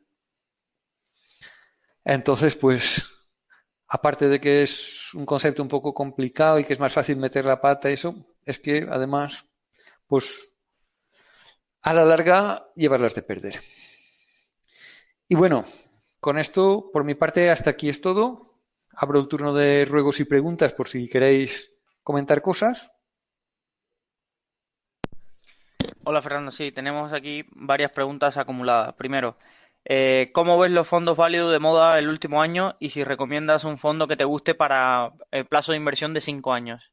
[2.04, 3.06] Entonces, pues,
[3.88, 7.46] aparte de que es un concepto un poco complicado y que es más fácil meter
[7.46, 9.46] la pata, eso, es que además,
[10.08, 10.30] pues,
[11.82, 13.62] a la larga, llevarlas de perder.
[15.28, 15.66] Y bueno,
[16.20, 18.48] con esto, por mi parte, hasta aquí es todo.
[19.01, 21.71] Abro el turno de ruegos y preguntas por si queréis
[22.03, 22.91] comentar cosas.
[26.03, 28.95] Hola Fernando, sí, tenemos aquí varias preguntas acumuladas.
[28.95, 29.38] Primero,
[29.85, 33.77] eh, ¿cómo ves los fondos válidos de moda el último año y si recomiendas un
[33.77, 36.91] fondo que te guste para el plazo de inversión de cinco años?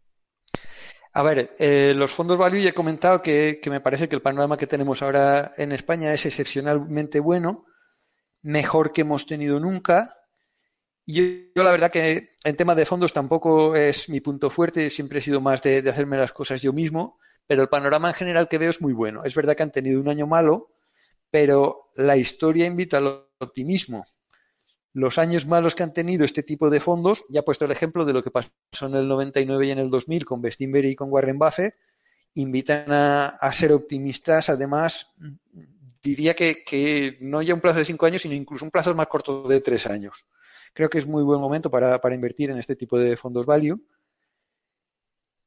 [1.13, 4.57] A ver, eh, los fondos value ya he comentado que, me parece que el panorama
[4.57, 7.65] que tenemos ahora en España es excepcionalmente bueno,
[8.43, 10.16] mejor que hemos tenido nunca.
[11.07, 15.21] Y yo, la verdad que en tema de fondos tampoco es mi punto fuerte, siempre
[15.21, 18.59] he sido más de hacerme las cosas yo mismo pero el panorama en general que
[18.59, 19.25] veo es muy bueno.
[19.25, 20.73] Es verdad que han tenido un año malo,
[21.31, 24.07] pero la historia invita al optimismo.
[24.93, 28.05] Los años malos que han tenido este tipo de fondos, ya he puesto el ejemplo
[28.05, 28.51] de lo que pasó
[28.83, 31.75] en el 99 y en el 2000 con Bestinberry y con Warren Buffett,
[32.35, 34.49] invitan a, ser optimistas.
[34.49, 35.13] Además,
[36.03, 39.47] diría que, no ya un plazo de cinco años, sino incluso un plazo más corto
[39.47, 40.25] de tres años.
[40.77, 43.81] Creo que es muy buen momento para, invertir en este tipo de fondos value.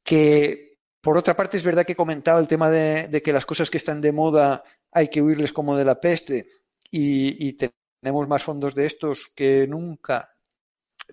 [0.02, 3.70] Que por otra parte, es verdad que he comentado el tema de, que las cosas
[3.70, 6.48] que están de moda hay que huirles como de la peste
[6.90, 10.34] y, tenemos más fondos de estos que nunca.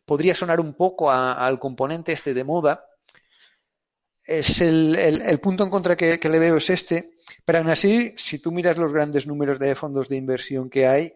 [0.04, 2.88] Podría sonar un poco al componente este de moda.
[4.24, 7.12] Es el, punto en contra que, le veo es este.
[7.46, 11.14] Pero aún así, si tú miras los grandes números de fondos de inversión que hay,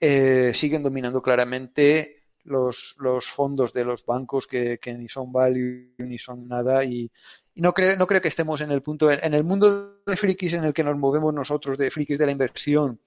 [0.00, 6.18] eh, siguen dominando claramente los, los, fondos de los bancos que, ni son value ni
[6.18, 7.10] son nada y,
[7.54, 10.64] no creo, no creo que estemos en el punto, en el mundo de frikis en
[10.64, 13.00] el que nos movemos nosotros, de frikis de la inversión,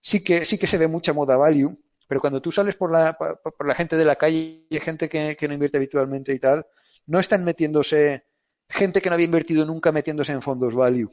[0.00, 3.16] sí que, sí que se ve mucha moda value, pero cuando tú sales por la,
[3.16, 6.66] por la gente de la calle, gente que, que no invierte habitualmente y tal,
[7.06, 8.26] no están metiéndose,
[8.68, 11.10] gente que no había invertido nunca metiéndose en fondos value.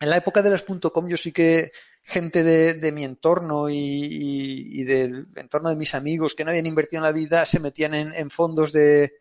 [0.00, 4.84] En la época de las .com yo sí que gente de, de mi entorno y,
[4.84, 8.14] del entorno de mis amigos que no habían invertido en la vida se metían en,
[8.14, 9.14] en fondos de,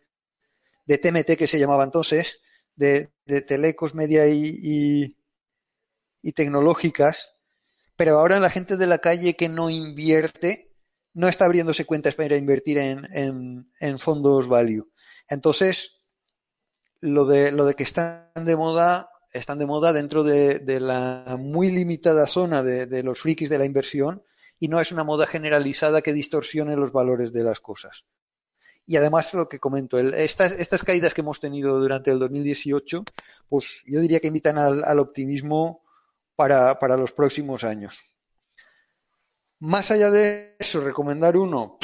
[0.85, 2.39] de TMT que se llamaba entonces
[2.75, 3.11] de,
[3.47, 5.15] telecos, media y,
[6.21, 7.35] y, tecnológicas,
[7.95, 10.73] pero ahora la gente de la calle que no invierte
[11.13, 14.91] no está abriéndose cuentas para invertir en, en, fondos value.
[15.29, 16.01] Entonces,
[16.99, 21.69] lo de, lo de que están de moda, están de moda dentro de, la muy
[21.69, 24.23] limitada zona de, los frikis de la inversión
[24.59, 28.05] y no es una moda generalizada que distorsione los valores de las cosas.
[28.87, 33.03] Y además lo que comento, estas, estas caídas que hemos tenido durante el 2018,
[33.49, 35.83] pues yo diría que invitan al, optimismo
[36.35, 37.99] para, para, los próximos años.
[39.59, 41.77] Más allá de eso, recomendar uno,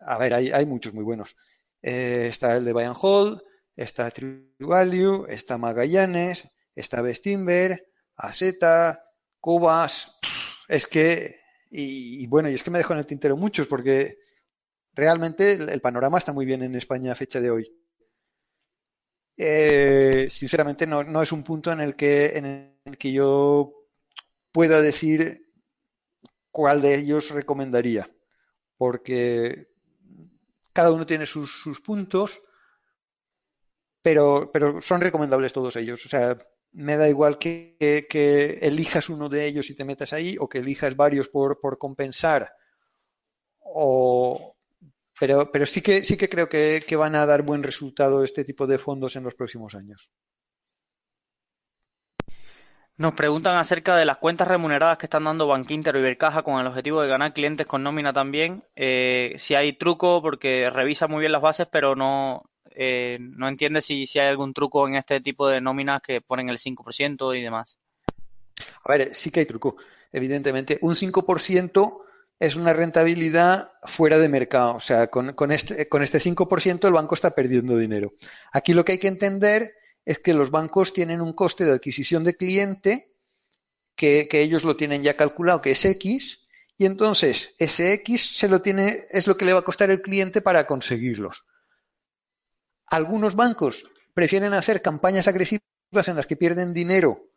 [0.00, 1.36] a ver, hay, hay muchos muy buenos.
[1.82, 3.42] Eh, está el de Bayern Hall,
[3.82, 9.02] está True Value, está Magallanes, está Bestinver, Azeta,
[9.40, 10.14] Cobas,
[10.68, 11.40] es que,
[11.70, 14.18] y, bueno, y es que me dejo en el tintero muchos porque
[14.92, 17.72] realmente el, panorama está muy bien en España a fecha de hoy.
[19.38, 23.72] Eh, sinceramente no, es un punto en el que en el que yo
[24.52, 25.50] pueda decir
[26.50, 28.10] cuál de ellos recomendaría,
[28.76, 29.68] porque
[30.74, 32.38] cada uno tiene sus, puntos,
[34.02, 36.04] pero, pero son recomendables todos ellos.
[36.04, 36.38] O sea,
[36.72, 37.76] me da igual que,
[38.60, 42.52] elijas uno de ellos y te metas ahí o que elijas varios por, por compensar.
[43.58, 44.56] O,
[45.18, 48.44] pero, pero sí que sí que creo que, que, van a dar buen resultado este
[48.44, 50.10] tipo de fondos en los próximos años.
[52.96, 56.66] Nos preguntan acerca de las cuentas remuneradas que están dando Bankinter y Ibercaja con el
[56.66, 58.62] objetivo de ganar clientes con nómina también.
[58.76, 63.80] Eh, si hay truco, porque revisa muy bien las bases, pero no, eh, no entiende
[63.80, 67.42] si, si hay algún truco en este tipo de nóminas que ponen el 5% y
[67.42, 67.78] demás.
[68.84, 69.76] A ver, sí que hay truco,
[70.12, 70.78] evidentemente.
[70.82, 72.02] Un 5%
[72.38, 74.74] es una rentabilidad fuera de mercado.
[74.74, 78.14] O sea, con, con, este, con este 5% el banco está perdiendo dinero.
[78.52, 79.70] Aquí lo que hay que entender
[80.04, 83.10] es que los bancos tienen un coste de adquisición de cliente
[84.00, 86.40] que, ellos lo tienen ya calculado, que es X,
[86.78, 90.00] y entonces ese X se lo tiene, es lo que le va a costar el
[90.00, 91.44] cliente para conseguirlos.
[92.90, 95.62] Algunos bancos prefieren hacer campañas agresivas
[96.06, 97.30] en las que pierden dinero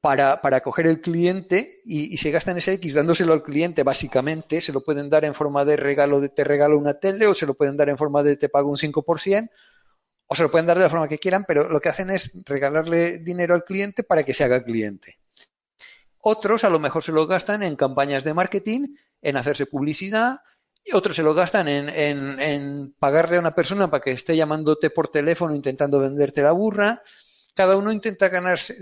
[0.00, 4.60] para, para coger el cliente y, y, se gastan ese X dándoselo al cliente básicamente,
[4.60, 7.46] se lo pueden dar en forma de regalo de te regalo una tele o se
[7.46, 9.50] lo pueden dar en forma de te pago un 5%,
[10.28, 12.30] o se lo pueden dar de la forma que quieran, pero lo que hacen es
[12.44, 15.18] regalarle dinero al cliente para que se haga cliente.
[16.20, 20.38] Otros a lo mejor se lo gastan en campañas de marketing, en hacerse publicidad,
[20.92, 25.08] otros se lo gastan en, en, pagarle a una persona para que esté llamándote por
[25.08, 27.02] teléfono intentando venderte la burra.
[27.54, 28.76] Cada uno intenta ganarse,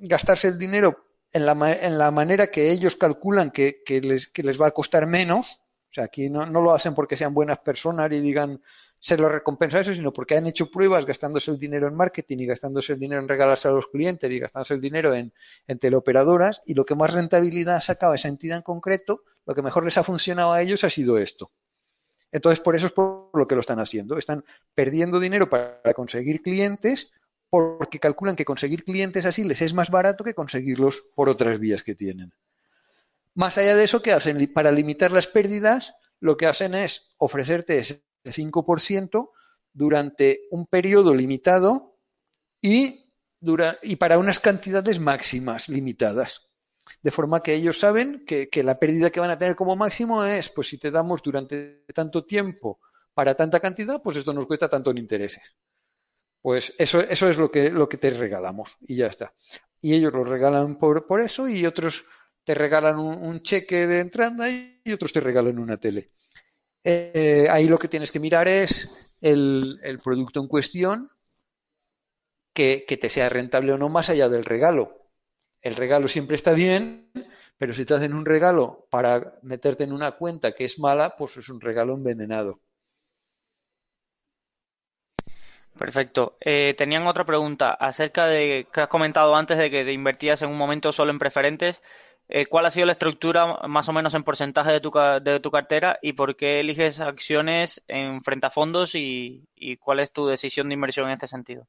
[0.00, 4.42] gastarse el dinero en la, en la manera que ellos calculan que, que, les, que
[4.42, 5.46] les va a costar menos.
[5.90, 8.60] O sea, aquí no, no lo hacen porque sean buenas personas y digan,
[9.04, 12.46] se lo recompensa eso, sino porque han hecho pruebas gastándose el dinero en marketing y
[12.46, 15.30] gastándose el dinero en regalarse a los clientes y gastándose el dinero en,
[15.78, 19.84] teleoperadoras y lo que más rentabilidad ha sacado esa entidad en concreto, lo que mejor
[19.84, 21.52] les ha funcionado a ellos ha sido esto.
[22.32, 24.18] Entonces, por eso es por lo que lo están haciendo.
[24.18, 24.44] Están
[24.74, 27.12] perdiendo dinero para conseguir clientes
[27.48, 31.84] porque calculan que conseguir clientes así les es más barato que conseguirlos por otras vías
[31.84, 32.32] que tienen.
[33.34, 34.52] Más allá de eso, ¿qué hacen?
[34.52, 39.30] Para limitar las pérdidas, lo que hacen es ofrecerte ese 5%
[39.72, 41.98] durante un periodo limitado
[42.60, 43.12] y,
[43.82, 46.48] y para unas cantidades máximas limitadas.
[47.02, 50.48] De forma que ellos saben que, la pérdida que van a tener como máximo es,
[50.48, 52.80] pues si te damos durante tanto tiempo
[53.14, 55.42] para tanta cantidad, pues esto nos cuesta tanto en intereses.
[56.42, 59.32] Pues eso, eso es lo que, lo que te regalamos y ya está.
[59.80, 62.04] Y ellos lo regalan por, por eso y otros
[62.44, 66.10] te regalan un cheque de entrada y otros te regalan una tele.
[66.86, 71.08] Eh, ahí lo que tienes que mirar es el, producto en cuestión,
[72.52, 75.03] que, te sea rentable o no más allá del regalo.
[75.64, 77.10] El regalo siempre está bien,
[77.56, 81.38] pero si te hacen un regalo para meterte en una cuenta que es mala, pues
[81.38, 82.60] es un regalo envenenado.
[85.78, 86.36] Perfecto.
[86.40, 90.50] Eh, tenían otra pregunta acerca de que has comentado antes de que te invertías en
[90.50, 91.80] un momento solo en preferentes.
[92.28, 94.90] Eh, ¿cuál ha sido la estructura más o menos en porcentaje de tu,
[95.22, 99.46] de tu cartera y por qué eliges acciones en frente a fondos y,
[99.80, 101.66] cuál es tu decisión de inversión en este sentido?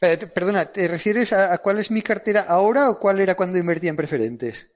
[0.00, 3.96] Perdona, ¿te refieres a, cuál es mi cartera ahora o cuál era cuando invertía en
[3.96, 4.70] preferentes?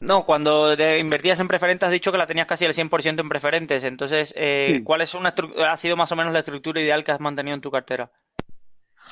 [0.00, 3.84] No, cuando invertías en preferentes has dicho que la tenías casi al 100% en preferentes.
[3.84, 5.34] Entonces, eh, ¿cuál es una
[5.68, 8.10] ha sido más o menos la estructura ideal que has mantenido en tu cartera?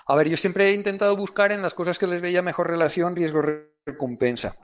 [0.07, 3.15] A ver, yo siempre he intentado buscar en las cosas que les veía mejor relación
[3.15, 4.57] riesgo-recompensa.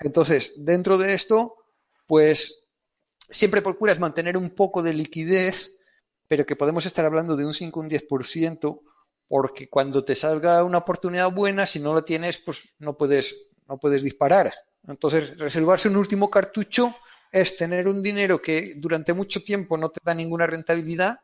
[0.00, 1.54] Entonces, dentro de esto,
[2.06, 2.68] pues
[3.30, 5.78] siempre procuras mantener un poco de liquidez,
[6.26, 8.80] pero que podemos estar hablando de un 5 o un 10%,
[9.30, 13.32] porque cuando te salga una oportunidad buena, si no la tienes, pues no puedes,
[13.68, 14.52] no puedes disparar.
[14.88, 16.96] Entonces, reservarse un último cartucho
[17.30, 21.20] es tener un dinero que durante mucho tiempo no te da ninguna rentabilidad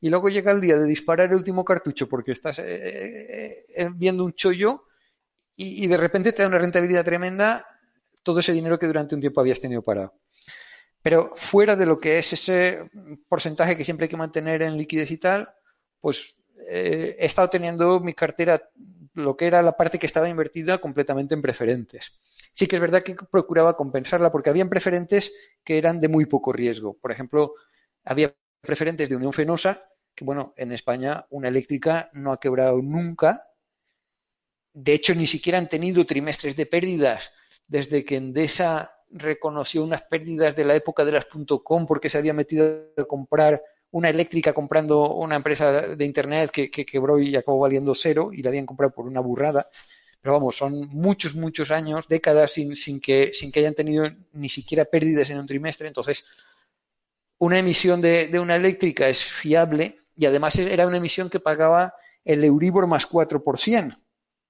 [0.00, 3.90] y luego llega el día de disparar el último cartucho porque estás eh, eh, eh,
[3.96, 4.84] viendo un chollo
[5.54, 7.66] y, y, de repente te da una rentabilidad tremenda
[8.22, 10.14] todo ese dinero que durante un tiempo habías tenido parado.
[11.02, 12.90] Pero fuera de lo que es ese
[13.28, 15.50] porcentaje que siempre hay que mantener en liquidez y tal,
[16.00, 16.36] pues
[16.68, 18.70] eh, he estado teniendo mi cartera,
[19.14, 22.12] lo que era la parte que estaba invertida completamente en preferentes.
[22.52, 25.32] Sí que es verdad que procuraba compensarla porque había preferentes
[25.64, 26.94] que eran de muy poco riesgo.
[26.94, 27.54] Por ejemplo,
[28.04, 33.40] había preferentes de Unión Fenosa, que bueno, en España una eléctrica no ha quebrado nunca.
[34.74, 37.30] De hecho, ni siquiera han tenido trimestres de pérdidas
[37.66, 41.26] desde que Endesa reconoció unas pérdidas de la época de las
[41.64, 43.62] .com porque se había metido a comprar
[43.92, 48.48] una eléctrica comprando una empresa de internet que, quebró y acabó valiendo cero y la
[48.48, 49.68] habían comprado por una burrada.
[50.20, 54.48] Pero vamos, son muchos, muchos años, décadas sin, sin, que, sin que hayan tenido ni
[54.48, 55.88] siquiera pérdidas en un trimestre.
[55.88, 56.24] Entonces,
[57.38, 61.94] una emisión de, de una eléctrica es fiable y además era una emisión que pagaba
[62.24, 63.98] el Euribor más 4%,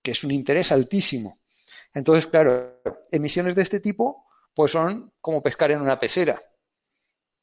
[0.03, 1.41] que es un interés altísimo.
[1.95, 4.25] Entonces, claro, emisiones de este tipo
[4.55, 6.41] pues son como pescar en una pecera.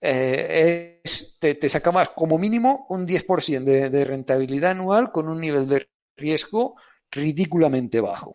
[0.02, 1.02] Eh,
[1.40, 1.70] te, te,
[2.16, 6.76] como mínimo, un 10% de, de rentabilidad anual con un nivel de riesgo
[7.12, 8.34] ridículamente bajo.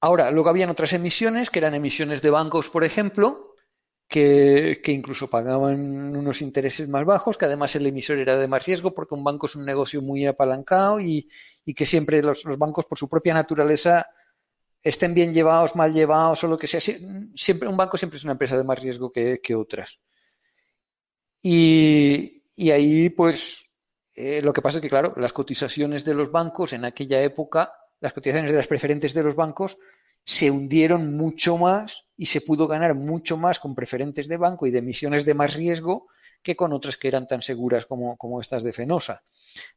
[0.00, 3.50] Ahora, luego habían otras emisiones, que eran emisiones de bancos, por ejemplo,
[4.10, 8.92] que, incluso pagaban unos intereses más bajos, que además el emisor era de más riesgo,
[8.92, 11.28] porque un banco es un negocio muy apalancado y,
[11.76, 14.08] que siempre los, bancos, por su propia naturaleza,
[14.82, 16.80] estén bien llevados, mal llevados o lo que sea.
[16.80, 19.98] Siempre, un banco siempre es una empresa de más riesgo que, otras.
[21.42, 23.64] Y, ahí, pues,
[24.14, 27.72] eh, lo que pasa es que, claro, las cotizaciones de los bancos en aquella época,
[28.00, 29.78] las cotizaciones de las preferentes de los bancos,
[30.24, 34.70] se hundieron mucho más y se pudo ganar mucho más con preferentes de banco y
[34.70, 36.08] de emisiones de más riesgo
[36.42, 39.22] que con otras que eran tan seguras como estas de Fenosa.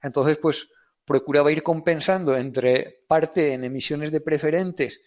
[0.02, 0.68] Entonces, pues,
[1.06, 5.02] procuraba ir compensando entre parte en emisiones de preferentes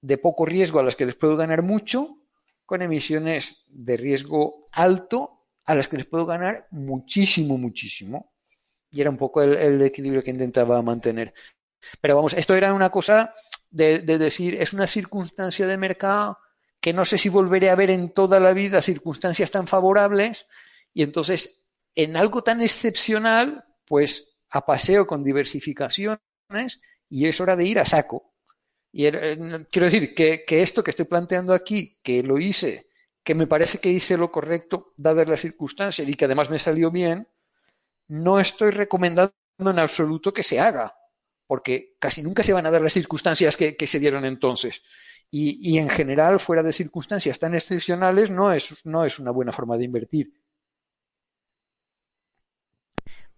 [0.00, 2.18] de poco riesgo a las que les puedo ganar mucho,
[2.66, 8.32] con emisiones de riesgo alto a las que les puedo ganar muchísimo, muchísimo.
[8.90, 11.32] Y era un poco el, equilibrio que intentaba mantener.
[12.00, 13.34] Pero vamos, esto era una cosa
[13.70, 16.38] de, de, decir, es una circunstancia de mercado
[16.80, 20.46] que no sé si volveré a ver en toda la vida circunstancias tan favorables,
[20.92, 26.20] y entonces, en algo tan excepcional, pues a paseo con diversificaciones
[27.08, 28.34] y es hora de ir a saco.
[28.92, 32.88] Y eh, quiero decir que, esto que estoy planteando aquí, que lo hice,
[33.24, 36.90] que me parece que hice lo correcto dadas las circunstancias y que además me salió
[36.90, 37.26] bien,
[38.08, 40.94] no estoy recomendando en absoluto que se haga,
[41.46, 44.82] porque casi nunca se van a dar las circunstancias que, que se dieron entonces.
[45.30, 49.50] Y, y, en general, fuera de circunstancias tan excepcionales, no es, no es una buena
[49.50, 50.41] forma de invertir.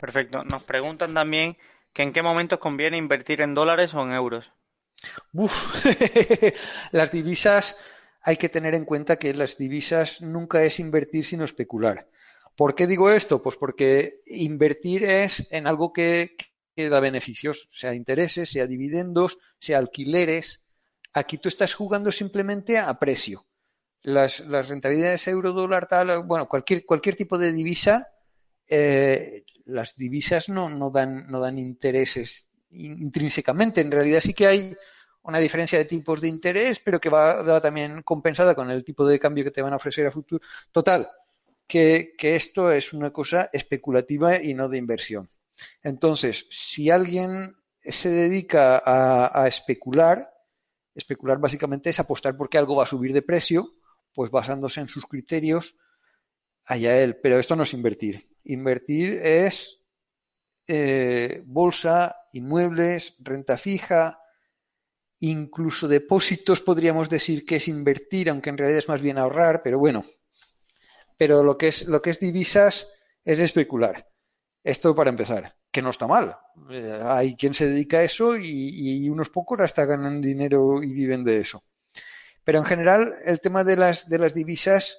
[0.05, 0.45] Perfecto.
[0.45, 1.57] Nos preguntan también
[1.95, 4.53] que en qué momentos conviene invertir en dólares o en euros.
[6.93, 7.75] Las divisas,
[8.21, 12.07] hay que tener en cuenta que las divisas nunca es invertir sino especular.
[12.55, 13.43] ¿Por qué digo esto?
[13.43, 16.37] Pues porque invertir es en algo que,
[16.77, 20.61] que da beneficios, sea intereses, sea dividendos, sea alquileres.
[21.15, 23.47] Aquí tú estás jugando simplemente a precio.
[24.03, 28.14] Las, las rentabilidades euro, dólar, tal, bueno, cualquier, cualquier tipo de divisa
[28.69, 33.81] eh, las divisas no, no, dan, no dan intereses intrínsecamente.
[33.81, 34.77] En realidad sí que hay
[35.23, 39.19] una diferencia de tipos de interés, pero que va, también compensada con el tipo de
[39.19, 40.45] cambio que te van a ofrecer a futuro.
[40.71, 41.09] Total,
[41.67, 45.31] que, que esto es una cosa especulativa y no de inversión.
[45.83, 50.31] Entonces, si alguien se dedica a, a especular,
[50.95, 53.75] especular básicamente es apostar porque algo va a subir de precio,
[54.13, 55.77] pues basándose en sus criterios,
[56.65, 57.17] allá él.
[57.23, 58.34] Pero esto no es invertir.
[58.45, 59.81] Invertir es
[60.67, 64.21] eh, bolsa, inmuebles, renta fija,
[65.21, 69.79] incluso depósitos podríamos decir que es invertir, aunque en realidad es más bien ahorrar, pero
[69.79, 70.05] bueno.
[71.17, 72.89] Pero lo que es, lo que es divisas
[73.25, 74.09] es especular.
[74.63, 76.37] Esto para empezar, que no está mal.
[76.71, 81.25] Eh, hay quien se dedica a eso y, unos pocos hasta ganan dinero y viven
[81.25, 81.63] de eso.
[82.43, 84.99] Pero en general, el tema de las, de las divisas,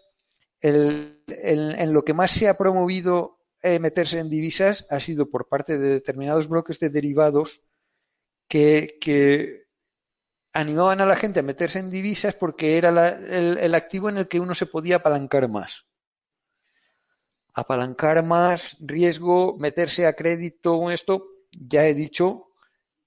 [0.62, 3.35] el, en lo que más se ha promovido
[3.66, 7.62] eh, meterse en divisas ha sido por parte de determinados bloques de derivados
[8.48, 9.66] que,
[10.54, 14.28] animaban a la gente a meterse en divisas porque era la, el, activo en el
[14.28, 15.88] que uno se podía apalancar más.
[17.56, 22.50] Apalancar más, riesgo, meterse a crédito, esto, ya he dicho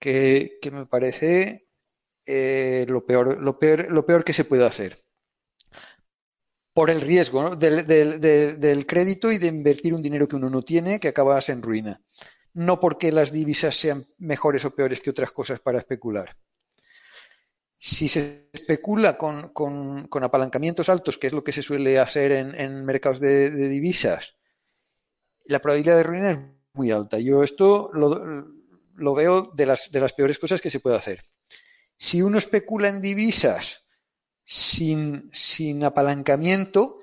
[0.01, 1.69] que, que me parece
[2.27, 5.08] eh, lo, peor, lo, peor, lo peor que se puede hacer
[6.79, 11.09] por el riesgo del, crédito y de invertir un dinero que uno no tiene que
[11.09, 12.01] acabas en ruina.
[12.55, 16.37] No porque las divisas sean mejores o peores que otras cosas para especular.
[17.81, 23.19] Si se especula con, apalancamientos altos, que es lo que se suele hacer en, mercados
[23.19, 24.37] de, divisas,
[25.47, 26.39] la probabilidad de ruina es
[26.75, 27.19] muy alta.
[27.19, 28.47] Yo esto lo,
[28.95, 31.25] lo veo de las peores cosas que se puede hacer.
[31.97, 33.88] Si uno especula en divisas
[34.51, 36.99] sin, sin apalancamiento,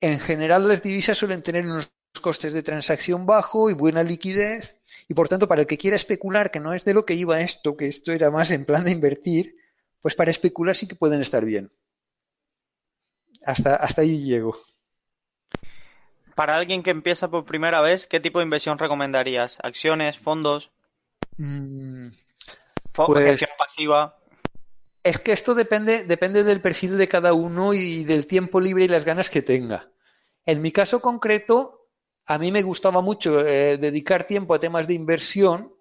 [0.00, 1.92] en general las divisas suelen tener unos
[2.22, 6.52] costes de transacción bajo y buena liquidez y por tanto para el que quiera especular
[6.52, 8.92] que no es de lo que iba esto, que esto era más en plan de
[8.92, 9.56] invertir,
[10.00, 11.72] pues para especular sí que pueden estar bien.
[13.44, 14.56] Hasta, hasta ahí llego.
[16.36, 19.58] Para alguien que empieza por primera vez, ¿qué tipo de inversión recomendarías?
[19.64, 20.70] ¿Acciones, fondos?
[21.38, 22.10] Mm,
[22.92, 24.16] pues, gestión pasiva.
[25.04, 28.88] Es que esto depende, depende del perfil de cada uno y del tiempo libre y
[28.88, 29.92] las ganas que tenga.
[30.44, 31.88] En mi caso concreto,
[32.26, 35.72] a mí me gustaba mucho eh, dedicar tiempo a temas de inversión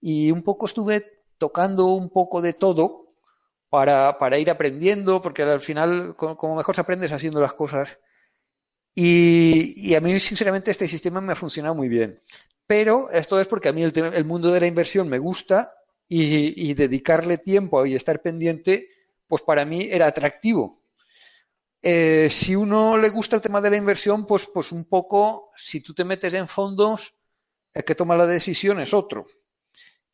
[0.00, 1.04] y un poco estuve
[1.38, 3.08] tocando un poco de todo
[3.68, 7.98] para, para ir aprendiendo, porque al final, como mejor se aprende haciendo las cosas.
[8.94, 12.20] Y, a mí, sinceramente, este sistema me ha funcionado muy bien.
[12.66, 15.72] Pero esto es porque a mí el, mundo de la inversión me gusta
[16.08, 18.88] y, dedicarle tiempo y estar pendiente,
[19.26, 20.82] pues para mí era atractivo.
[21.82, 25.80] Eh, si uno le gusta el tema de la inversión, pues, pues un poco, si
[25.80, 27.14] tú te metes en fondos,
[27.74, 29.26] el que toma la decisión es otro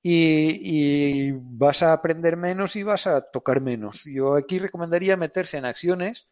[0.06, 4.02] y, vas a aprender menos y vas a tocar menos.
[4.04, 6.28] Yo aquí recomendaría meterse en acciones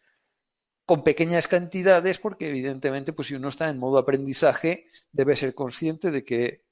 [0.84, 6.10] con pequeñas cantidades porque evidentemente pues si uno está en modo aprendizaje debe ser consciente
[6.10, 6.64] de que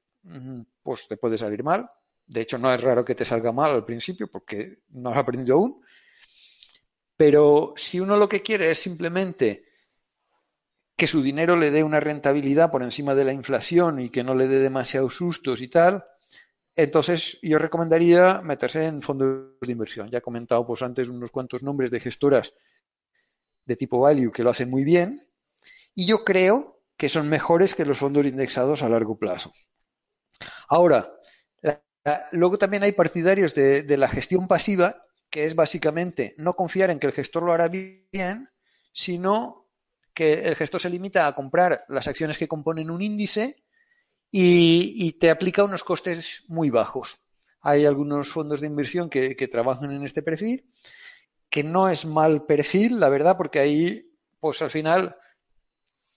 [0.82, 1.90] pues te puede salir mal.
[2.30, 5.56] De hecho no es raro que te salga mal al principio porque no has aprendido
[5.56, 5.82] aún.
[7.16, 9.64] Pero si uno lo que quiere es simplemente
[10.96, 14.36] que su dinero le dé una rentabilidad por encima de la inflación y que no
[14.36, 16.04] le dé demasiados sustos y tal,
[16.76, 20.08] entonces, yo recomendaría meterse en fondos de inversión.
[20.08, 22.54] Ya he comentado pues, antes unos cuantos nombres de gestoras
[23.64, 25.20] de tipo value que lo hacen muy bien
[25.96, 29.52] y yo creo que son mejores que los fondos indexados a largo plazo.
[30.68, 31.12] Ahora,
[32.32, 37.06] luego también hay partidarios de, la gestión pasiva, que es básicamente no confiar en que
[37.06, 38.48] el gestor lo hará bien,
[38.92, 39.68] sino
[40.14, 43.64] que el gestor se limita a comprar las acciones que componen un índice
[44.30, 47.20] y, te aplica unos costes muy bajos.
[47.60, 50.72] Hay algunos fondos de inversión que, trabajan en este perfil,
[51.48, 54.10] que no es mal perfil, la verdad, porque ahí,
[54.40, 55.16] pues al final,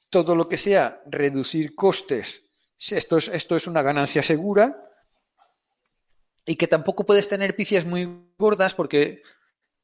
[0.10, 2.46] todo lo que sea reducir costes,
[2.80, 4.93] esto es, esto es una ganancia segura
[6.46, 8.08] y que tampoco puedes tener pifias muy
[8.38, 9.22] gordas porque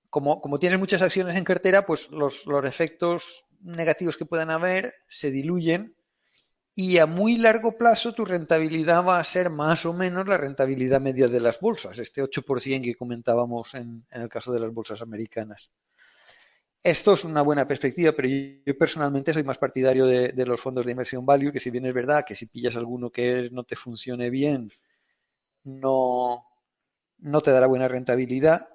[0.09, 4.93] como, como tienes muchas acciones en cartera, pues los, los efectos negativos que puedan haber
[5.07, 5.95] se diluyen
[6.75, 11.01] y a muy largo plazo tu rentabilidad va a ser más o menos la rentabilidad
[11.01, 15.71] media de las bolsas, este 8% que comentábamos en, el caso de las bolsas americanas.
[16.81, 20.91] Esto es una buena perspectiva, pero yo, personalmente soy más partidario de, los fondos de
[20.91, 24.29] inversión value, que si bien es verdad que si pillas alguno que no te funcione
[24.29, 24.71] bien,
[25.65, 26.45] no,
[27.19, 28.69] no te dará buena rentabilidad,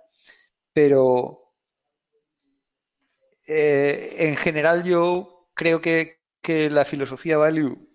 [0.73, 1.53] pero
[3.47, 7.89] eh, en general yo creo que, que la filosofía value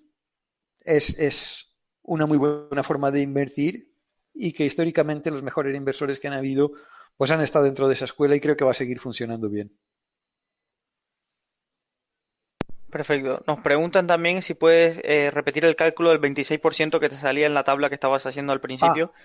[0.81, 1.67] es,
[2.01, 3.93] una muy buena forma de invertir
[4.33, 6.71] y que históricamente los mejores inversores que han habido
[7.17, 9.77] pues han estado dentro de esa escuela y creo que va a seguir funcionando bien.
[12.89, 13.43] Perfecto.
[13.45, 17.53] Nos preguntan también si puedes eh, repetir el cálculo del 26% que te salía en
[17.53, 19.19] la tabla que estabas haciendo al principio ah,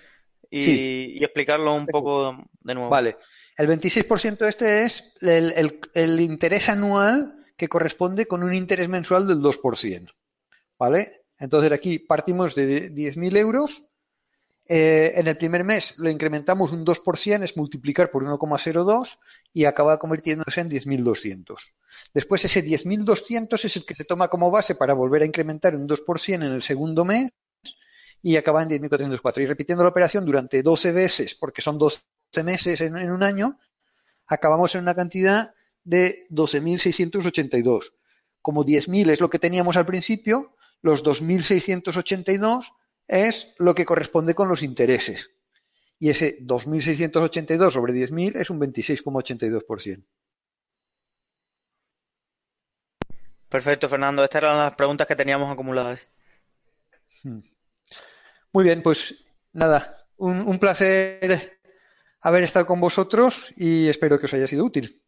[0.49, 2.89] y, explicarlo un poco de nuevo.
[2.89, 3.17] Vale.
[3.57, 9.39] El 26% este es el, el, interés anual que corresponde con un interés mensual del
[9.39, 10.11] 2%.
[10.77, 11.21] ¿Vale?
[11.39, 13.83] Entonces aquí partimos de 10.000 euros.
[14.67, 19.19] Eh, en el primer mes lo incrementamos un 2%, es multiplicar por 1,02
[19.53, 21.55] y acaba convirtiéndose en 10.200.
[22.13, 25.87] Después ese 10.200 es el que se toma como base para volver a incrementar un
[25.87, 27.31] 2% en el segundo mes
[28.25, 29.43] y acaba en 10.404.
[29.43, 32.01] Y repitiendo la operación durante 12 veces, porque son 12
[32.43, 33.59] meses en, en un año,
[34.25, 35.53] acabamos en una cantidad
[35.83, 37.93] de 12.682.
[38.41, 42.65] Como 10.000 es lo que teníamos al principio, los 2.682
[43.07, 45.29] es lo que corresponde con los intereses.
[45.99, 50.03] Y ese 2.682 sobre 10.000 es un 26,82%.
[53.49, 54.23] Perfecto, Fernando.
[54.23, 56.09] Estas eran las preguntas que teníamos acumuladas.
[57.21, 57.41] Hmm.
[58.55, 61.59] Muy bien, pues nada, un, placer
[62.21, 65.03] haber estado con vosotros y espero que os haya sido útil.